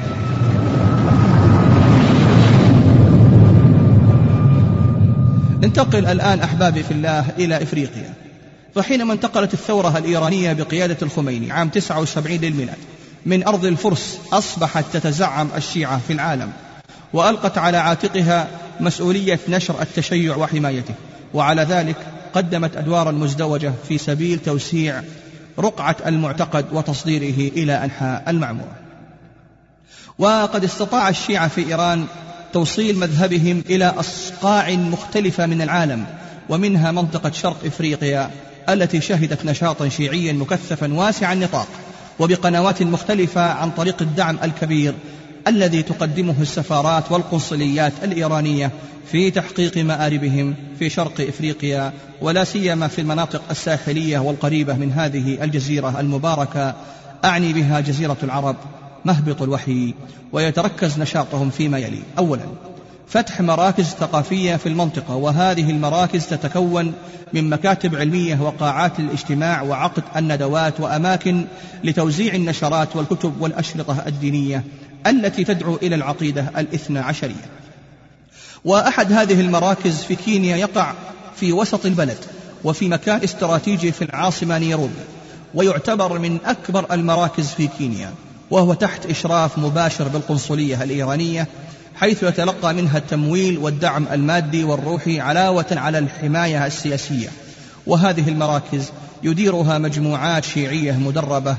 ننتقل 5.63 6.07
الآن 6.07 6.41
أحبابي 6.41 6.83
في 6.83 6.91
الله 6.91 7.25
إلى 7.39 7.63
إفريقيا. 7.63 8.15
فحينما 8.75 9.13
انتقلت 9.13 9.55
الثورة 9.55 9.99
الإيرانية 9.99 10.53
بقيادة 10.53 10.97
الخميني 11.03 11.53
عام 11.53 11.69
79 11.69 12.37
للميلاد 12.37 12.77
من 13.27 13.47
أرض 13.47 13.65
الفرس 13.65 14.19
أصبحت 14.33 14.85
تتزعم 14.93 15.49
الشيعة 15.57 16.01
في 16.07 16.13
العالم. 16.13 16.53
وألقت 17.13 17.59
على 17.59 17.77
عاتقها 17.77 18.49
مسؤولية 18.81 19.41
نشر 19.49 19.83
التشيع 19.83 20.37
وحمايته. 20.37 20.95
وعلى 21.35 21.63
ذلك 21.63 21.97
قدمت 22.35 22.77
أدوارا 22.77 23.11
مزدوجة 23.11 23.73
في 23.89 23.99
سبيل 23.99 24.39
توسيع 24.39 25.03
رقعة 25.59 25.97
المعتقد 26.07 26.67
وتصديره 26.73 27.53
إلى 27.53 27.85
أنحاء 27.85 28.25
المعمورة. 28.29 28.75
وقد 30.19 30.65
استطاع 30.65 31.09
الشيعة 31.09 31.49
في 31.49 31.67
إيران 31.67 32.07
توصيل 32.53 32.99
مذهبهم 32.99 33.65
إلى 33.71 33.85
أصقاع 33.85 34.71
مختلفة 34.71 35.47
من 35.47 35.63
العالم 35.63 36.07
ومنها 36.49 36.93
منطقة 36.93 37.31
شرق 37.31 37.65
إفريقيا 37.65 38.31
التي 38.69 39.01
شهدت 39.01 39.45
نشاطا 39.45 39.89
شيعيا 39.89 40.33
مكثفا 40.33 40.95
واسع 40.95 41.33
النطاق 41.33 41.69
وبقنوات 42.19 42.83
مختلفة 42.83 43.53
عن 43.53 43.71
طريق 43.71 44.03
الدعم 44.03 44.39
الكبير 44.45 44.95
الذي 45.49 45.83
تقدمه 45.83 46.35
السفارات 46.41 47.13
والقنصليات 47.13 47.93
الإيرانية 48.03 48.71
في 49.11 49.31
تحقيق 49.31 49.79
مآربهم 49.79 50.55
في 50.79 50.91
شرق 50.91 51.21
إفريقيا 51.21 51.93
ولا 52.21 52.45
سيما 52.45 52.89
في 52.89 53.01
المناطق 53.01 53.43
الساحلية 53.51 54.19
والقريبة 54.19 54.75
من 54.75 54.93
هذه 54.93 55.45
الجزيرة 55.45 56.01
المباركة 56.01 56.75
أعني 57.25 57.53
بها 57.53 57.81
جزيرة 57.81 58.17
العرب 58.23 58.57
مهبط 59.05 59.43
الوحي 59.43 59.95
ويتركز 60.33 60.99
نشاطهم 60.99 61.51
فيما 61.51 61.79
يلي. 61.79 62.03
أولا 62.19 62.43
فتح 63.09 63.41
مراكز 63.41 63.85
ثقافية 63.85 64.57
في 64.57 64.69
المنطقة 64.69 65.17
وهذه 65.17 65.71
المراكز 65.71 66.27
تتكون 66.27 66.93
من 67.33 67.51
مكاتب 67.51 67.95
علمية 67.95 68.43
وقاعات 68.43 69.01
للاجتماع 69.01 69.63
وعقد 69.63 70.03
الندوات 70.17 70.81
وأماكن 70.81 71.45
لتوزيع 71.85 72.35
النشرات 72.35 72.97
والكتب 72.97 73.41
والأشرطة 73.41 74.03
الدينية 74.07 74.65
التي 75.07 75.45
تدعو 75.45 75.77
إلى 75.83 75.95
العقيدة 75.95 76.51
الاثنى 76.59 76.99
عشرية. 76.99 77.49
وأحد 78.65 79.13
هذه 79.13 79.41
المراكز 79.41 80.03
في 80.03 80.17
كينيا 80.17 80.57
يقع 80.57 80.93
في 81.37 81.53
وسط 81.53 81.87
البلد 81.87 82.19
وفي 82.65 82.89
مكان 82.89 83.21
استراتيجي 83.25 83.93
في 83.93 84.05
العاصمة 84.05 84.59
نيروبي 84.59 85.05
ويعتبر 85.55 86.19
من 86.19 86.39
أكبر 86.45 86.87
المراكز 86.93 87.49
في 87.49 87.67
كينيا 87.67 88.13
وهو 88.51 88.75
تحت 88.75 89.07
إشراف 89.07 89.59
مباشر 89.59 90.09
بالقنصلية 90.09 90.83
الإيرانية 90.83 91.47
حيث 91.95 92.23
يتلقى 92.23 92.75
منها 92.75 92.99
التمويل 92.99 93.59
والدعم 93.59 94.07
المادي 94.13 94.65
والروحي 94.65 95.21
علاوة 95.21 95.67
على 95.73 95.99
الحماية 95.99 96.67
السياسية. 96.67 97.29
وهذه 97.87 98.29
المراكز 98.29 98.93
يديرها 99.23 99.79
مجموعات 99.79 100.45
شيعية 100.45 100.93
مدربة 100.93 101.57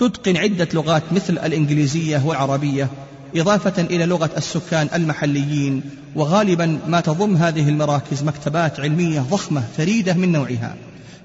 تتقن 0.00 0.36
عدة 0.36 0.68
لغات 0.74 1.02
مثل 1.12 1.32
الإنجليزية 1.32 2.22
والعربية 2.26 2.88
إضافة 3.36 3.82
إلى 3.82 4.06
لغة 4.06 4.30
السكان 4.36 4.88
المحليين 4.94 5.82
وغالبا 6.14 6.78
ما 6.86 7.00
تضم 7.00 7.36
هذه 7.36 7.68
المراكز 7.68 8.22
مكتبات 8.22 8.80
علمية 8.80 9.20
ضخمة 9.20 9.62
فريدة 9.76 10.14
من 10.14 10.32
نوعها. 10.32 10.74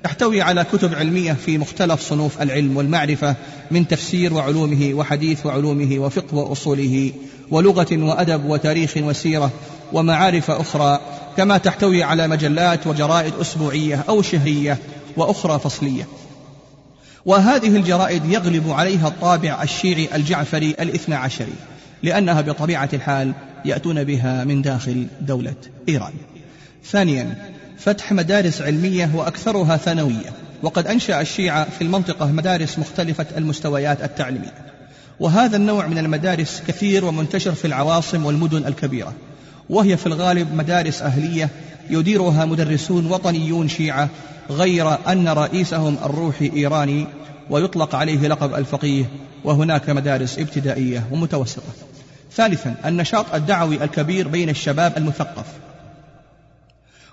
تحتوي 0.03 0.41
على 0.41 0.63
كتب 0.63 0.95
علمية 0.95 1.33
في 1.33 1.57
مختلف 1.57 2.01
صنوف 2.01 2.41
العلم 2.41 2.77
والمعرفة 2.77 3.35
من 3.71 3.87
تفسير 3.87 4.33
وعلومه 4.33 4.93
وحديث 4.93 5.45
وعلومه 5.45 5.99
وفقه 5.99 6.37
وأصوله 6.37 7.11
ولغة 7.51 8.03
وأدب 8.03 8.45
وتاريخ 8.45 8.93
وسيرة 8.97 9.51
ومعارف 9.93 10.51
أخرى 10.51 10.99
كما 11.37 11.57
تحتوي 11.57 12.03
على 12.03 12.27
مجلات 12.27 12.87
وجرائد 12.87 13.33
أسبوعية 13.41 14.05
أو 14.09 14.21
شهرية 14.21 14.77
وأخرى 15.17 15.59
فصلية. 15.59 16.07
وهذه 17.25 17.75
الجرائد 17.77 18.25
يغلب 18.25 18.69
عليها 18.69 19.07
الطابع 19.07 19.63
الشيعي 19.63 20.09
الجعفري 20.15 20.69
الاثنى 20.71 21.15
عشري 21.15 21.53
لأنها 22.03 22.41
بطبيعة 22.41 22.89
الحال 22.93 23.33
يأتون 23.65 24.03
بها 24.03 24.43
من 24.43 24.61
داخل 24.61 25.07
دولة 25.21 25.55
إيران. 25.89 26.13
ثانيا 26.85 27.35
فتح 27.77 28.11
مدارس 28.11 28.61
علمية 28.61 29.09
وأكثرها 29.13 29.77
ثانوية 29.77 30.33
وقد 30.63 30.87
أنشأ 30.87 31.21
الشيعة 31.21 31.69
في 31.69 31.81
المنطقة 31.81 32.31
مدارس 32.31 32.79
مختلفة 32.79 33.25
المستويات 33.37 34.03
التعليمية. 34.03 34.65
وهذا 35.19 35.57
النوع 35.57 35.87
من 35.87 35.97
المدارس 35.97 36.61
كثير 36.67 37.05
ومنتشر 37.05 37.51
في 37.51 37.65
العواصم 37.65 38.25
والمدن 38.25 38.65
الكبيرة 38.67 39.13
وهي 39.69 39.97
في 39.97 40.07
الغالب 40.07 40.53
مدارس 40.53 41.01
أهلية 41.01 41.49
يديرها 41.89 42.45
مدرسون 42.45 43.05
وطنيون 43.05 43.69
شيعة 43.69 44.09
غير 44.49 44.97
أن 45.11 45.27
رئيسهم 45.27 45.97
الروحي 46.05 46.51
إيراني 46.55 47.07
ويطلق 47.49 47.95
عليه 47.95 48.27
لقب 48.27 48.53
الفقيه 48.53 49.05
وهناك 49.43 49.89
مدارس 49.89 50.39
ابتدائية 50.39 51.07
ومتوسطة. 51.11 51.73
ثالثا 52.33 52.75
النشاط 52.85 53.33
الدعوي 53.33 53.83
الكبير 53.83 54.27
بين 54.27 54.49
الشباب 54.49 54.97
المثقف. 54.97 55.45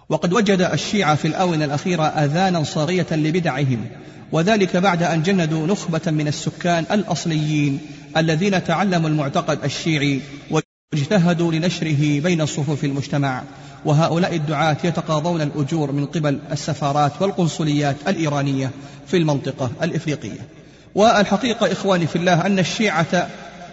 وقد 0.09 0.32
وجد 0.32 0.60
الشيعة 0.60 1.14
في 1.14 1.28
الآونة 1.28 1.64
الأخيرة 1.64 2.02
آذانا 2.02 2.64
صاغية 2.64 3.06
لبدعهم 3.10 3.86
وذلك 4.32 4.76
بعد 4.76 5.02
أن 5.02 5.22
جندوا 5.22 5.66
نخبة 5.66 6.00
من 6.06 6.28
السكان 6.28 6.84
الأصليين 6.90 7.80
الذين 8.16 8.64
تعلموا 8.64 9.09
المعتقد 9.09 9.64
الشيعي 9.64 10.20
واجتهدوا 10.50 11.52
لنشره 11.52 12.20
بين 12.20 12.46
صفوف 12.46 12.84
المجتمع. 12.84 13.42
وهؤلاء 13.84 14.36
الدعاة 14.36 14.76
يتقاضون 14.84 15.42
الأجور 15.42 15.92
من 15.92 16.06
قبل 16.06 16.38
السفارات 16.52 17.12
والقنصليات 17.20 17.96
الإيرانية 18.09 18.70
في 19.06 19.16
المنطقة 19.16 19.70
الإفريقية. 19.82 20.46
والحقيقة 20.94 21.72
إخواني 21.72 22.06
في 22.06 22.16
الله 22.16 22.46
أن 22.46 22.59
الشيعة 22.59 23.28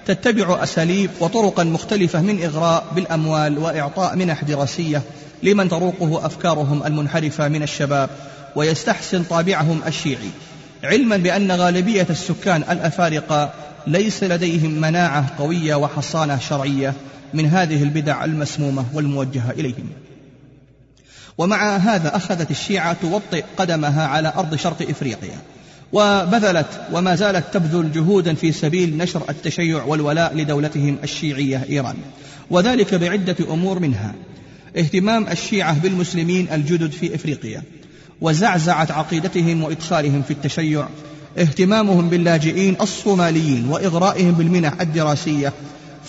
تتبع 0.06 0.64
أساليب 0.64 1.10
وطرقا 1.19 1.64
مختلفة 1.64 2.22
من 2.22 2.44
إغراء 2.44 2.86
بالأموال 2.95 3.57
وإعطاء 3.57 4.15
منح 4.15 4.44
دراسية 4.44 5.02
لمن 5.44 5.69
تروقه 5.69 6.26
أفكارهم 6.26 6.84
المنحرفة 6.86 7.48
من 7.48 7.64
الشباب 7.64 8.10
ويستحسن 8.56 9.23
طابعهم 9.23 9.81
الشيعي. 9.88 10.30
علما 10.84 11.18
بأن 11.18 11.52
غالبية 11.52 12.07
السكان 12.10 12.64
الأفارقة 12.72 13.52
ليس 13.88 14.23
لديهم 14.23 14.72
مناعة 14.72 15.26
قوية 15.40 15.76
وحصانة 15.76 16.40
شرعية 16.40 16.94
من 17.34 17.45
هذه 17.45 17.84
البدع 17.84 18.26
المسمومة 18.26 18.85
والموجهة 18.93 19.51
إليهم. 19.51 19.89
ومع 21.38 21.77
هذا 21.77 22.15
أخذت 22.15 22.51
الشيعة 22.51 22.93
توطئ 23.01 23.43
قدمها 23.57 24.07
على 24.07 24.34
أرض 24.35 24.56
شرق 24.56 24.89
إفريقيا 24.89 25.38
وبذلت 25.93 26.81
وما 26.91 27.15
زالت 27.15 27.53
تبذل 27.53 27.91
جهودا 27.91 28.34
في 28.34 28.51
سبيل 28.51 28.97
نشر 28.97 29.23
التشيع 29.30 29.84
والولاء 29.84 30.35
لدولتهم 30.35 30.97
الشيعية 31.03 31.65
إيران. 31.69 31.95
وذلك 32.49 32.95
بعدة 32.95 33.35
أمور 33.53 33.80
منها 33.80 34.15
اهتمام 34.77 35.27
الشيعة 35.27 35.80
بالمسلمين 35.80 36.47
الجدد 36.51 36.91
في 36.91 37.15
إفريقيا 37.15 37.64
وزعزعة 38.22 38.88
عقيدتهم 38.91 39.64
وإدخالهم 39.64 40.22
في 40.22 40.31
التشيع 40.31 40.88
اهتمامهم 41.38 42.10
باللاجئين 42.10 42.76
الصوماليين 42.81 43.69
وإغرائهم 43.69 44.31
بالمنح 44.31 44.81
الدراسية 44.81 45.53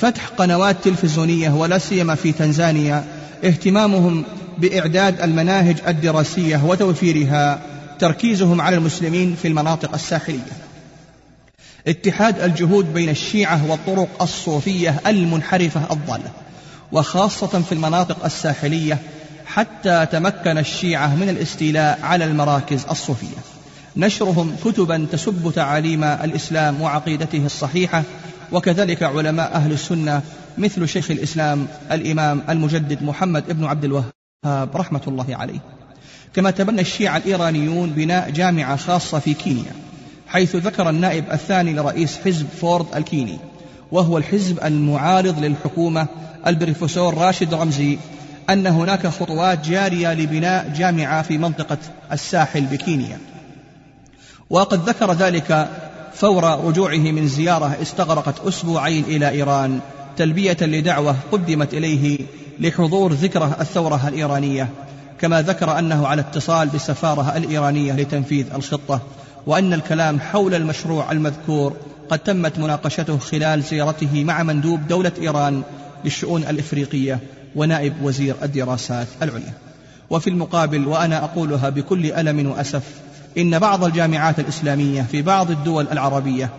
فتح 0.01 0.27
قنوات 0.27 0.77
تلفزيونية 0.85 1.51
ولا 1.51 1.78
سيما 1.78 2.14
في 2.14 2.32
تنزانيا 2.32 3.05
اهتمامهم 3.44 4.24
بإعداد 4.59 5.20
المناهج 5.20 5.77
الدراسية 5.89 6.64
وتوفيرها 6.64 7.60
تركيزهم 7.98 8.60
على 8.60 8.77
المسلمين 8.77 9.36
في 9.43 9.48
المناطق 9.48 9.94
الساحلية. 9.94 10.52
اتحاد 11.86 12.40
الجهود 12.40 12.94
بين 12.94 13.09
الشيعة 13.09 13.70
والطرق 13.70 14.22
الصوفية 14.22 15.01
المنحرفة 15.06 15.93
الضالة 15.93 16.31
وخاصة 16.93 17.47
في 17.47 17.72
المناطق 17.72 18.24
الساحلية 18.24 18.98
حتى 19.47 20.06
تمكن 20.12 20.59
الشيعة 20.59 21.14
من 21.16 21.28
الاستيلاء 21.28 21.98
على 22.02 22.24
المراكز 22.24 22.86
الصوفية. 22.90 23.39
نشرهم 23.97 24.56
كتبا 24.64 25.06
تسب 25.12 25.52
تعاليم 25.55 26.05
الإسلام 26.05 26.82
وعقيدته 26.82 27.47
الصحيحة 27.47 28.02
وكذلك 28.52 29.02
علماء 29.02 29.55
أهل 29.55 29.72
السنة 29.72 30.22
مثل 30.59 30.89
شيخ 30.89 31.10
الإسلام 31.10 31.66
الإمام 31.93 32.43
المجدد 32.48 33.02
محمد 33.02 33.44
بن 33.48 33.64
عبد 33.64 33.85
الوهاب 33.85 34.77
رحمة 34.77 35.02
الله 35.09 35.36
عليه. 35.36 35.60
كما 36.35 36.51
تبنى 36.51 36.81
الشيعة 36.81 37.16
الإيرانيون 37.16 37.90
بناء 37.90 38.31
جامعة 38.31 38.77
خاصة 38.77 39.18
في 39.18 39.35
كينيا 39.35 39.72
حيث 40.28 40.56
ذكر 40.56 40.90
النائب 40.90 41.24
الثاني 41.32 41.72
لرئيس 41.72 42.18
حزب 42.24 42.47
فورد 42.60 42.86
الكيني 42.97 43.39
وهو 43.93 44.18
الحزب 44.18 44.64
المعارض 44.64 45.44
للحكومة 45.44 46.06
البروفيسور 46.47 47.14
راشد 47.18 47.55
رمزي 47.55 47.98
أن 48.51 48.66
هناك 48.66 49.06
خطوات 49.06 49.68
جارية 49.68 50.14
لبناء 50.14 50.72
جامعة 50.77 51.22
في 51.22 51.39
منطقة 51.39 51.78
الساحل 52.12 52.60
بكينيا. 52.60 53.18
وقد 54.51 54.89
ذكر 54.89 55.12
ذلك 55.12 55.68
فور 56.15 56.45
رجوعه 56.45 56.97
من 56.97 57.28
زيارة 57.28 57.77
استغرقت 57.82 58.47
أسبوعين 58.47 59.05
إلى 59.05 59.28
إيران. 59.31 59.81
تلبية 60.16 60.57
لدعوة 60.61 61.16
قدمت 61.32 61.74
إليه 61.74 62.19
لحضور 62.61 63.12
ذكرى 63.12 63.55
الثورة 63.61 64.09
الإيرانية. 64.09 64.69
كما 65.20 65.43
ذكر 65.43 65.78
أنه 65.78 66.07
على 66.07 66.20
اتصال 66.20 66.69
بالسفارة 66.69 67.37
الإيرانية 67.37 67.93
لتنفيذ 67.93 68.47
الخطة. 68.55 69.01
وأن 69.47 69.73
الكلام 69.73 70.20
حول 70.20 70.55
المشروع 70.55 71.12
المذكور 71.12 71.77
قد 72.09 72.19
تمت 72.19 72.59
مناقشته 72.59 73.19
خلال 73.19 73.62
زيارته 73.62 74.24
مع 74.24 74.43
مندوب 74.43 74.89
دولة 74.89 75.12
إيران 75.20 75.62
للشؤون 76.05 76.43
الإفريقية 76.43 77.19
ونائب 77.57 77.93
وزير 78.03 78.35
الدراسات 78.43 79.07
العليا. 79.23 79.53
وفي 80.11 80.31
المقابل 80.31 80.89
وأنا 80.89 81.24
أقولها 81.24 81.69
بكل 81.69 82.12
ألم 82.12 82.51
وأسف 82.51 82.82
إن 83.39 83.59
بعض 83.59 83.85
الجامعات 83.85 84.40
الإسلامية 84.40 85.02
في 85.02 85.23
بعض 85.23 85.51
الدول 85.51 85.89
العربية 85.93 86.51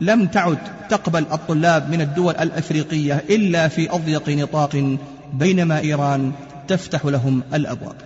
لم 0.00 0.26
تعد 0.26 0.58
تقبل 0.90 1.26
الطلاب 1.32 1.90
من 1.90 2.00
الدول 2.00 2.34
الأفريقية 2.36 3.24
إلا 3.30 3.68
في 3.68 3.90
أضيق 3.90 4.28
نطاق 4.28 4.96
بينما 5.32 5.78
إيران 5.78 6.32
تفتح 6.68 7.04
لهم 7.04 7.42
الأبواب. 7.54 7.96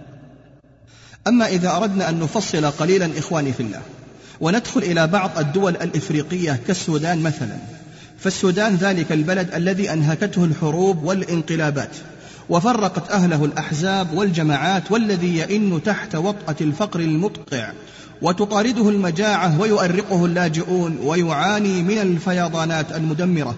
أما 1.26 1.46
إذا 1.46 1.76
أردنا 1.76 2.08
أن 2.08 2.20
نفصل 2.20 2.66
قليلا 2.66 3.18
إخواني 3.18 3.52
في 3.52 3.60
الله 3.60 3.80
وندخل 4.40 4.80
إلى 4.80 5.06
بعض 5.06 5.38
الدول 5.38 5.76
الإفريقية 5.76 6.60
كالسودان 6.66 7.22
مثلا 7.22 7.56
فالسودان 8.18 8.74
ذلك 8.74 9.12
البلد 9.12 9.54
الذي 9.54 9.92
أنهكته 9.92 10.44
الحروب 10.44 11.04
والانقلابات 11.04 11.96
وفرقت 12.48 13.10
أهله 13.10 13.44
الأحزاب 13.44 14.12
والجماعات 14.12 14.90
والذي 14.90 15.36
يئن 15.36 15.80
تحت 15.84 16.14
وطأة 16.14 16.56
الفقر 16.60 17.00
المدقع 17.00 17.72
وتطارده 18.22 18.88
المجاعة 18.88 19.60
ويؤرقه 19.60 20.24
اللاجئون 20.24 20.98
ويعاني 21.04 21.82
من 21.82 21.98
الفيضانات 21.98 22.92
المدمرة 22.92 23.54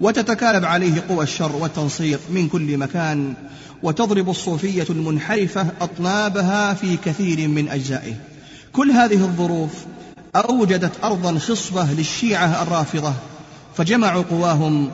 وتتكالب 0.00 0.64
عليه 0.64 1.04
قوى 1.08 1.22
الشر 1.22 1.56
والتنصير 1.56 2.18
من 2.30 2.48
كل 2.48 2.76
مكان 2.76 3.34
وتضرب 3.82 4.30
الصوفية 4.30 4.86
المنحرفة 4.90 5.66
أطنابها 5.80 6.74
في 6.74 6.96
كثير 6.96 7.48
من 7.48 7.68
أجزائه. 7.68 8.14
كل 8.72 8.90
هذه 8.90 9.24
الظروف 9.24 9.70
أوجدت 10.36 10.92
أرضا 11.04 11.38
خصبة 11.38 11.84
للشيعة 11.92 12.62
الرافضة 12.62 13.12
فجمعوا 13.76 14.22
قواهم 14.22 14.90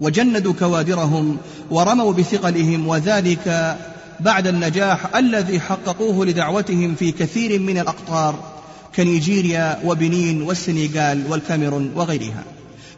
وجندوا 0.00 0.52
كوادرهم 0.52 1.36
ورموا 1.70 2.12
بثقلهم 2.12 2.88
وذلك 2.88 3.76
بعد 4.24 4.46
النجاح 4.46 5.16
الذي 5.16 5.60
حققوه 5.60 6.26
لدعوتهم 6.26 6.94
في 6.94 7.12
كثير 7.12 7.60
من 7.60 7.78
الأقطار 7.78 8.52
كنيجيريا 8.96 9.80
وبنين 9.84 10.42
والسنغال 10.42 11.24
والكاميرون 11.28 11.92
وغيرها 11.94 12.44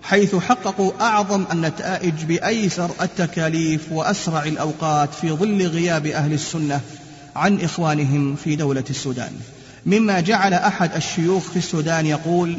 حيث 0.03 0.37
حققوا 0.37 0.93
أعظم 1.01 1.45
النتائج 1.53 2.25
بأيسر 2.29 2.91
التكاليف 3.03 3.93
وأسرع 3.93 4.45
الأوقات 4.45 5.15
في 5.15 5.33
ظل 5.33 5.67
غياب 5.67 6.07
أهل 6.07 6.33
السنة 6.33 6.81
عن 7.37 7.61
إخوانهم 7.61 8.37
في 8.37 8.57
دولة 8.57 8.85
السودان. 8.91 9.33
مما 9.87 10.21
جعل 10.21 10.55
أحد 10.55 10.95
الشيوخ 10.97 11.43
في 11.51 11.57
السودان 11.57 12.07
يقول 12.07 12.59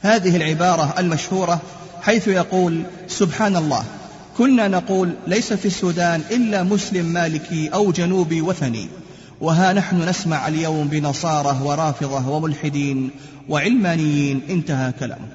هذه 0.00 0.36
العبارة 0.36 0.94
المشهورة 0.98 1.60
حيث 2.02 2.28
يقول 2.28 2.82
سبحان 3.08 3.56
الله 3.56 3.84
كنا 4.38 4.68
نقول 4.68 5.14
ليس 5.26 5.52
في 5.52 5.66
السودان 5.66 6.22
إلا 6.30 6.62
مسلم 6.62 7.06
مالكي 7.06 7.68
أو 7.68 7.92
جنوبي 7.92 8.40
وثني 8.40 8.88
وها 9.40 9.72
نحن 9.72 10.08
نسمع 10.08 10.48
اليوم 10.48 10.88
بنصارى 10.88 11.58
ورافضة 11.62 12.28
وملحدين 12.28 13.10
وعلمانيين 13.48 14.40
انتهى 14.50 14.92
كلامه. 14.92 15.28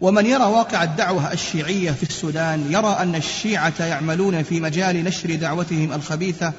ومن 0.00 0.26
يرى 0.26 0.44
واقع 0.44 0.82
الدعوة 0.82 1.32
الشيعية 1.32 1.90
في 1.90 2.02
السودان 2.02 2.72
يرى 2.72 2.96
أن 3.00 3.14
الشيعة 3.14 3.72
يعملون 3.80 4.42
في 4.42 4.60
مجال 4.60 5.04
نشر 5.04 5.34
دعوتهم 5.34 5.92
الخبيثة 5.92 6.52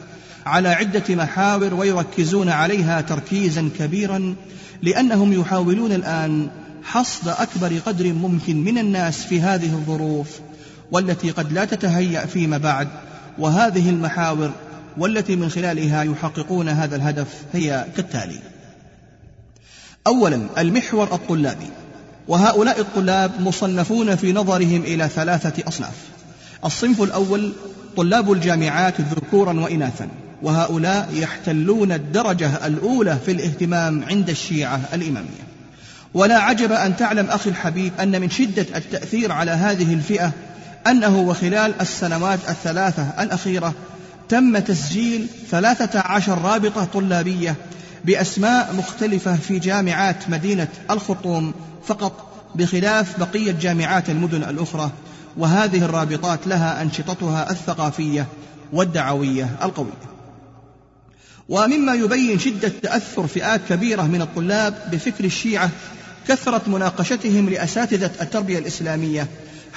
على 0.45 0.69
عدة 0.69 1.15
محاور 1.15 1.73
ويركزون 1.73 2.49
عليها 2.49 3.01
تركيزا 3.01 3.69
كبيرا 3.79 4.35
لأنهم 4.81 5.33
يحاولون 5.33 5.91
الآن 5.91 6.47
حصد 6.83 7.27
أكبر 7.27 7.79
قدر 7.85 8.13
ممكن 8.13 8.63
من 8.63 8.77
الناس 8.77 9.23
في 9.23 9.41
هذه 9.41 9.73
الظروف 9.73 10.27
والتي 10.91 11.31
قد 11.31 11.53
لا 11.53 11.65
تتهيأ 11.65 12.25
فيما 12.25 12.57
بعد 12.57 12.87
وهذه 13.37 13.89
المحاور 13.89 14.51
والتي 14.97 15.35
من 15.35 15.49
خلالها 15.49 16.03
يحققون 16.03 16.69
هذا 16.69 16.95
الهدف 16.95 17.27
هي 17.53 17.85
كالتالي. 17.95 18.39
أولا 20.07 20.41
المحور 20.57 21.13
الطلابي 21.13 21.69
وهؤلاء 22.27 22.79
الطلاب 22.79 23.41
مصنفون 23.41 24.15
في 24.15 24.33
نظرهم 24.33 24.81
إلى 24.81 25.07
ثلاثة 25.07 25.67
أصناف. 25.67 25.95
الصنف 26.65 27.01
الأول 27.01 27.53
طلاب 27.97 28.31
الجامعات 28.31 29.01
ذكورا 29.01 29.59
وإناثا 29.59 30.07
وهؤلاء 30.41 31.09
يحتلون 31.13 31.91
الدرجة 31.91 32.67
الأولى 32.67 33.17
في 33.25 33.31
الاهتمام 33.31 34.03
عند 34.03 34.29
الشيعة 34.29 34.81
الإمامية. 34.93 35.45
ولا 36.13 36.39
عجب 36.39 36.71
أن 36.71 36.95
تعلم 36.95 37.25
أخي 37.25 37.49
الحبيب 37.49 37.93
أن 37.99 38.21
من 38.21 38.29
شدة 38.29 38.65
التأثير 38.75 39.31
على 39.31 39.51
هذه 39.51 39.93
الفئة 39.93 40.31
أنه 40.87 41.17
وخلال 41.17 41.81
السنوات 41.81 42.39
الثلاثة 42.49 43.03
الأخيرة 43.19 43.73
تم 44.29 44.57
تسجيل 44.57 45.27
ثلاثة 45.51 45.99
عشر 45.99 46.41
رابطة 46.41 46.85
طلابية 46.85 47.55
بأسماء 48.05 48.73
مختلفة 48.77 49.35
في 49.35 49.59
جامعات 49.59 50.29
مدينة 50.29 50.67
الخرطوم 50.91 51.53
فقط 51.85 52.31
بخلاف 52.55 53.19
بقية 53.19 53.51
جامعات 53.51 54.09
المدن 54.09 54.43
الأخرى 54.43 54.91
وهذه 55.37 55.85
الرابطات 55.85 56.47
لها 56.47 56.81
أنشطتها 56.81 57.51
الثقافية 57.51 58.27
والدعوية 58.73 59.49
القوية. 59.63 60.15
ومما 61.49 61.93
يبين 61.93 62.39
شدة 62.39 62.71
تأثر 62.83 63.27
فئات 63.27 63.61
كبيرة 63.69 64.01
من 64.01 64.21
الطلاب 64.21 64.73
بفكر 64.91 65.23
الشيعة 65.23 65.69
كثرة 66.27 66.61
مناقشتهم 66.67 67.49
لأساتذة 67.49 68.11
التربية 68.21 68.59
الإسلامية 68.59 69.27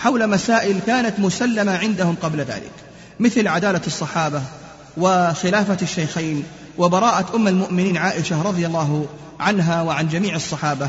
حول 0.03 0.31
مسائل 0.31 0.81
كانت 0.87 1.21
مسلمة 1.21 1.77
عندهم 1.77 2.17
قبل 2.23 2.39
ذلك 2.39 2.73
مثل 3.21 3.49
عدالة 3.49 3.81
الصحابة 3.87 4.43
وخلافة 4.97 5.77
الشيخين 5.83 6.45
وبراءة 6.79 7.37
أم 7.37 7.49
المؤمنين 7.49 7.97
عائشة 7.97 8.43
رضي 8.43 8.67
الله 8.67 9.07
عنها 9.41 9.83
وعن 9.83 10.09
جميع 10.09 10.37
الصحابة. 10.37 10.89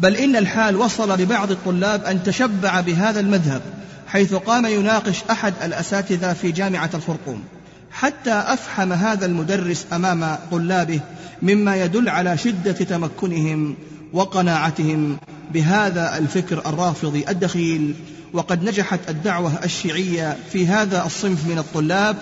بل 0.00 0.16
إن 0.16 0.36
الحال 0.36 0.76
وصل 0.76 1.16
ببعض 1.16 1.50
الطلاب 1.50 2.04
أن 2.04 2.22
تشبع 2.22 2.80
بهذا 2.80 3.20
المذهب 3.20 3.62
حيث 4.06 4.34
قام 4.34 4.66
يناقش 4.66 5.22
أحد 5.30 5.54
الأساتذة 5.62 6.32
في 6.32 6.52
جامعة 6.52 6.90
الخرطوم 6.94 7.44
حتى 7.90 8.32
أفحم 8.32 8.92
هذا 8.92 9.26
المدرس 9.26 9.86
أمام 9.92 10.38
طلابه 10.50 11.00
مما 11.42 11.76
يدل 11.76 12.08
على 12.08 12.38
شدة 12.38 12.72
تمكنهم 12.72 13.76
وقناعتهم 14.12 15.16
بهذا 15.52 16.18
الفكر 16.18 16.58
الرافضي 16.66 17.24
الدخيل 17.28 17.94
وقد 18.36 18.64
نجحت 18.64 19.00
الدعوة 19.08 19.64
الشيعية 19.64 20.36
في 20.52 20.66
هذا 20.66 21.06
الصنف 21.06 21.46
من 21.46 21.58
الطلاب 21.58 22.16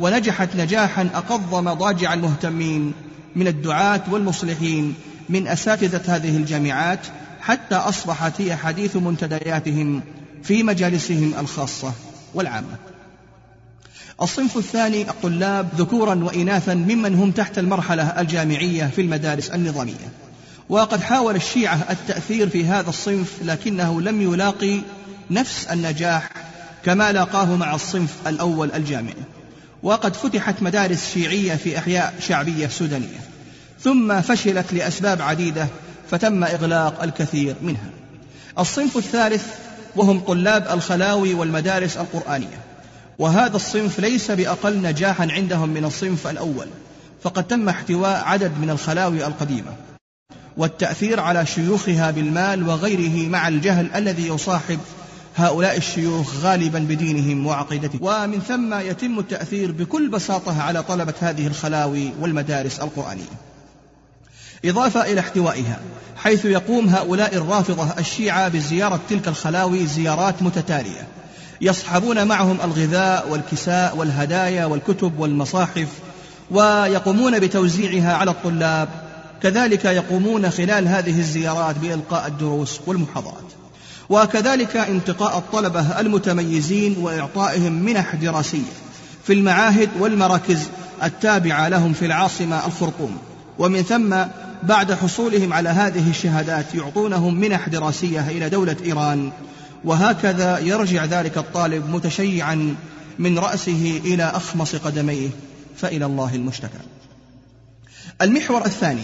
ونجحت 0.00 0.56
نجاحا 0.56 1.08
أقض 1.14 1.54
مضاجع 1.54 2.14
المهتمين 2.14 2.92
من 3.36 3.46
الدعاة 3.46 4.02
والمصلحين 4.10 4.94
من 5.28 5.48
أساتذة 5.48 6.16
هذه 6.16 6.36
الجامعات 6.36 7.00
حتى 7.40 7.74
أصبحت 7.74 8.40
هي 8.40 8.56
حديث 8.56 8.96
منتدياتهم 8.96 10.02
في 10.42 10.62
مجالسهم 10.62 11.34
الخاصة 11.38 11.92
والعامة. 12.34 12.76
الصنف 14.22 14.56
الثاني 14.56 15.10
الطلاب 15.10 15.68
ذكورا 15.78 16.14
وإناثا 16.14 16.74
ممن 16.74 17.14
هم 17.14 17.30
تحت 17.30 17.58
المرحلة 17.58 18.20
الجامعية 18.20 18.86
في 18.86 19.00
المدارس 19.00 19.50
النظامية. 19.50 20.10
وقد 20.68 21.00
حاول 21.00 21.36
الشيعة 21.36 21.86
التأثير 21.90 22.48
في 22.48 22.64
هذا 22.64 22.88
الصنف 22.88 23.32
لكنه 23.44 24.00
لم 24.00 24.22
يلاقي 24.22 24.80
نفس 25.30 25.66
النجاح 25.66 26.30
كما 26.84 27.12
لاقاه 27.12 27.56
مع 27.56 27.74
الصنف 27.74 28.10
الأول 28.26 28.72
الجامعي 28.72 29.14
وقد 29.82 30.16
فتحت 30.16 30.62
مدارس 30.62 31.10
شيعية 31.14 31.54
في 31.54 31.78
أحياء 31.78 32.14
شعبية 32.20 32.66
سودانية. 32.66 33.20
ثم 33.80 34.20
فشلت 34.20 34.72
لأسباب 34.72 35.22
عديدة 35.22 35.66
فتم 36.10 36.44
إغلاق 36.44 37.02
الكثير 37.02 37.56
منها. 37.62 37.90
الصنف 38.58 38.96
الثالث 38.96 39.46
وهم 39.96 40.20
طلاب 40.20 40.66
الخلاوي 40.70 41.34
والمدارس 41.34 41.96
القرآنية. 41.96 42.60
وهذا 43.18 43.56
الصنف 43.56 44.00
ليس 44.00 44.30
بأقل 44.30 44.82
نجاحا 44.82 45.28
عندهم 45.30 45.68
من 45.68 45.84
الصنف 45.84 46.26
الأول 46.26 46.66
فقد 47.22 47.46
تم 47.46 47.68
احتواء 47.68 48.24
عدد 48.24 48.52
من 48.60 48.70
الخلاوي 48.70 49.26
القديمة. 49.26 49.72
والتأثير 50.56 51.20
على 51.20 51.46
شيوخها 51.46 52.10
بالمال 52.10 52.68
وغيره 52.68 53.28
مع 53.28 53.48
الجهل 53.48 53.90
الذي 53.94 54.28
يصاحب 54.28 54.78
هؤلاء 55.36 55.76
الشيوخ 55.76 56.36
غالبا 56.36 56.78
بدينهم 56.78 57.46
وعقيدتهم. 57.46 57.98
ومن 58.02 58.40
ثم 58.40 58.74
يتم 58.74 59.18
التأثير 59.18 59.72
بكل 59.72 60.08
بساطة 60.08 60.62
على 60.62 60.82
طلبة 60.82 61.14
هذه 61.20 61.46
الخلاوي 61.46 62.12
والمدارس 62.20 62.80
القرآنية. 62.80 63.36
إضافة 64.64 65.12
إلى 65.12 65.20
احتوائها 65.20 65.80
حيث 66.16 66.44
يقوم 66.44 66.88
هؤلاء 66.88 67.36
الرافضة 67.36 67.98
الشيعة 67.98 68.48
بزيارة 68.48 69.00
تلك 69.10 69.28
الخلاوي 69.28 69.86
زيارات 69.86 70.42
متتالية. 70.42 71.06
يصحبون 71.60 72.26
معهم 72.26 72.58
الغذاء 72.64 73.28
والكساء 73.30 73.96
والهدايا 73.96 74.64
والكتب 74.64 75.18
والمصاحف 75.18 75.88
ويقومون 76.50 77.38
بتوزيعها 77.38 78.14
على 78.14 78.30
الطلاب. 78.30 78.88
كذلك 79.42 79.84
يقومون 79.84 80.50
خلال 80.50 80.88
هذه 80.88 81.18
الزيارات 81.18 81.78
بإلقاء 81.78 82.26
الدروس 82.26 82.80
والمحاضرات. 82.86 83.55
وكذلك 84.08 84.76
انتقاء 84.76 85.38
الطلبة 85.38 86.00
المتميزين 86.00 86.96
وإعطائهم 86.98 87.72
منح 87.72 88.14
دراسية 88.14 88.72
في 89.24 89.32
المعاهد 89.32 89.88
والمراكز 89.98 90.68
التابعة 91.02 91.68
لهم 91.68 91.92
في 91.92 92.06
العاصمة 92.06 92.66
الخرطوم. 92.66 93.18
ومن 93.58 93.82
ثم 93.82 94.16
بعد 94.62 94.92
حصولهم 94.92 95.52
على 95.52 95.68
هذه 95.68 96.10
الشهادات 96.10 96.74
يعطونهم 96.74 97.34
منح 97.34 97.68
دراسية 97.68 98.28
إلى 98.28 98.48
دولة 98.48 98.76
إيران 98.84 99.30
وهكذا 99.84 100.58
يرجع 100.58 101.04
ذلك 101.04 101.38
الطالب 101.38 101.90
متشيعا 101.90 102.74
من 103.18 103.38
رأسه 103.38 104.00
إلى 104.04 104.24
أخمص 104.24 104.76
قدميه 104.76 105.28
فإلى 105.76 106.04
الله 106.04 106.34
المشتكى. 106.34 106.78
المحور 108.22 108.64
الثاني 108.64 109.02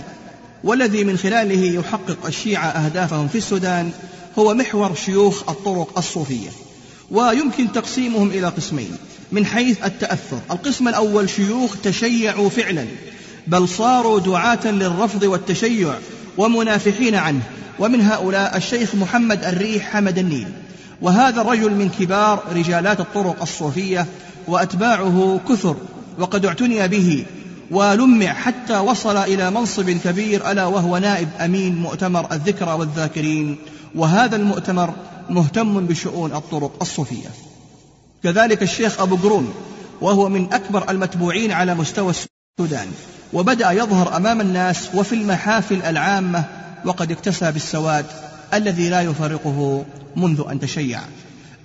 والذي 0.65 1.05
من 1.05 1.17
خلاله 1.17 1.65
يحقق 1.65 2.27
الشيعة 2.27 2.67
أهدافهم 2.67 3.29
في 3.29 3.39
السودان 3.39 3.93
هو 4.39 4.55
محور 4.55 4.95
شيوخ 4.95 5.43
الطرق 5.49 5.99
الصوفية 5.99 6.51
ويمكن 7.11 7.73
تقسيمهم 7.73 8.29
إلى 8.29 8.47
قسمين 8.47 8.97
من 9.33 9.47
حيث 9.47 9.85
التأثر. 9.85 10.39
القسم 10.51 10.89
الأول 10.89 11.31
شيوخ 11.31 11.77
تشيعوا 11.83 12.49
فعلا 12.49 12.87
بل 13.47 13.69
صاروا 13.69 14.21
دعاة 14.21 14.67
للرفض 14.67 15.23
والتشيع 15.23 15.95
ومنافحين 16.39 17.15
عنه 17.15 17.43
ومن 17.79 18.01
هؤلاء 18.01 18.57
الشيخ 18.57 18.95
محمد 18.95 19.45
الريح 19.45 19.93
حمد 19.93 20.19
النيل. 20.19 20.49
وهذا 21.03 21.41
الرجل 21.41 21.75
من 21.75 21.91
كبار 22.01 22.43
رجالات 22.55 23.01
الطرق 23.01 23.43
الصوفية 23.43 24.07
وأتباعه 24.49 25.41
كثر 25.49 25.77
وقد 26.19 26.47
اعتني 26.47 26.89
به 26.89 27.25
ولمع 27.71 28.33
حتى 28.33 28.79
وصل 28.79 29.17
إلى 29.17 29.51
منصب 29.51 29.91
كبير 29.91 30.51
ألا 30.51 30.67
وهو 30.67 30.99
نائب 30.99 31.29
أمين 31.41 31.77
مؤتمر 31.77 32.33
الذكرى 32.33 32.73
والذاكرين. 32.73 33.57
وهذا 33.95 34.37
المؤتمر 34.37 34.95
مهتم 35.31 35.87
بشؤون 35.87 36.33
الطرق 36.33 36.73
الصوفية. 36.81 37.29
كذلك 38.23 38.63
الشيخ 38.63 39.01
أبو 39.01 39.17
قرون 39.17 39.55
وهو 40.01 40.29
من 40.29 40.53
أكبر 40.53 40.91
المتبوعين 40.91 41.53
على 41.53 41.75
مستوى 41.75 42.11
السودان 42.11 42.89
وبدأ 43.33 43.71
يظهر 43.71 44.17
أمام 44.17 44.41
الناس 44.41 44.89
وفي 44.95 45.15
المحافل 45.15 45.83
العامة 45.83 46.45
وقد 46.85 47.11
اكتسى 47.11 47.53
بالسواد 47.53 48.07
الذي 48.55 48.89
لا 48.89 49.01
يفارقه 49.01 49.85
منذ 50.17 50.45
أن 50.51 50.61
تشيع. 50.61 51.01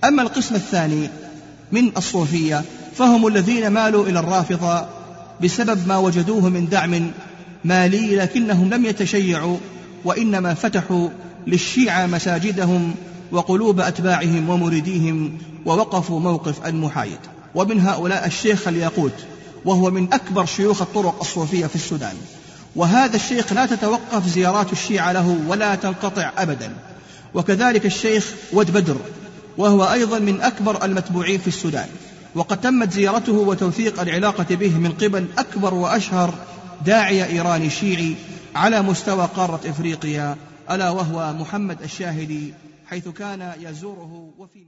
أما 0.03 0.21
القسم 0.21 0.55
الثاني 0.55 1.09
من 1.71 1.91
الصوفية 1.97 2.63
فهم 2.95 3.27
الذين 3.27 3.67
مالوا 3.67 4.05
إلى 4.05 4.19
الرافضة 4.19 4.85
بسبب 5.43 5.87
ما 5.87 5.97
وجدوه 5.97 6.49
من 6.49 6.69
دعم 6.69 7.11
مالي 7.65 8.15
لكنهم 8.15 8.69
لم 8.69 8.85
يتشيعوا 8.85 9.57
وإنما 10.05 10.53
فتحوا 10.53 11.09
للشيعة 11.47 12.05
مساجدهم 12.05 12.95
وقلوب 13.31 13.79
أتباعهم 13.79 14.49
ومريديهم 14.49 15.37
ووقفوا 15.65 16.19
موقف 16.19 16.67
المحايد. 16.67 17.19
ومن 17.55 17.81
هؤلاء 17.81 18.27
الشيخ 18.27 18.67
الياقوت 18.67 19.13
وهو 19.65 19.91
من 19.91 20.13
أكبر 20.13 20.45
شيوخ 20.45 20.81
الطرق 20.81 21.19
الصوفية 21.21 21.65
في 21.65 21.75
السودان. 21.75 22.15
وهذا 22.75 23.15
الشيخ 23.15 23.53
لا 23.53 23.65
تتوقف 23.65 24.27
زيارات 24.27 24.71
الشيعة 24.71 25.11
له 25.11 25.39
ولا 25.47 25.75
تنقطع 25.75 26.31
أبدا. 26.37 26.73
وكذلك 27.33 27.85
الشيخ 27.85 28.33
ود 28.53 28.71
بدر 28.71 28.97
وهو 29.57 29.83
أيضا 29.83 30.19
من 30.19 30.41
أكبر 30.41 30.85
المتبوعين 30.85 31.39
في 31.39 31.47
السودان. 31.47 31.87
وقد 32.35 32.61
تمت 32.61 32.93
زيارته 32.93 33.33
وتوثيق 33.33 34.01
العلاقة 34.01 34.55
به 34.55 34.77
من 34.77 34.91
قبل 34.91 35.25
أكبر 35.37 35.73
وأشهر 35.73 36.33
داعية 36.85 37.25
إيراني 37.25 37.69
شيعي 37.69 38.15
على 38.55 38.81
مستوى 38.81 39.29
قارة 39.35 39.59
إفريقيا 39.65 40.35
ألا 40.71 40.89
وهو 40.89 41.33
محمد 41.33 41.81
الشاهدي 41.81 42.53
حيث 42.85 43.07
كان 43.07 43.53
يزوره 43.59 44.33
وفي 44.37 44.65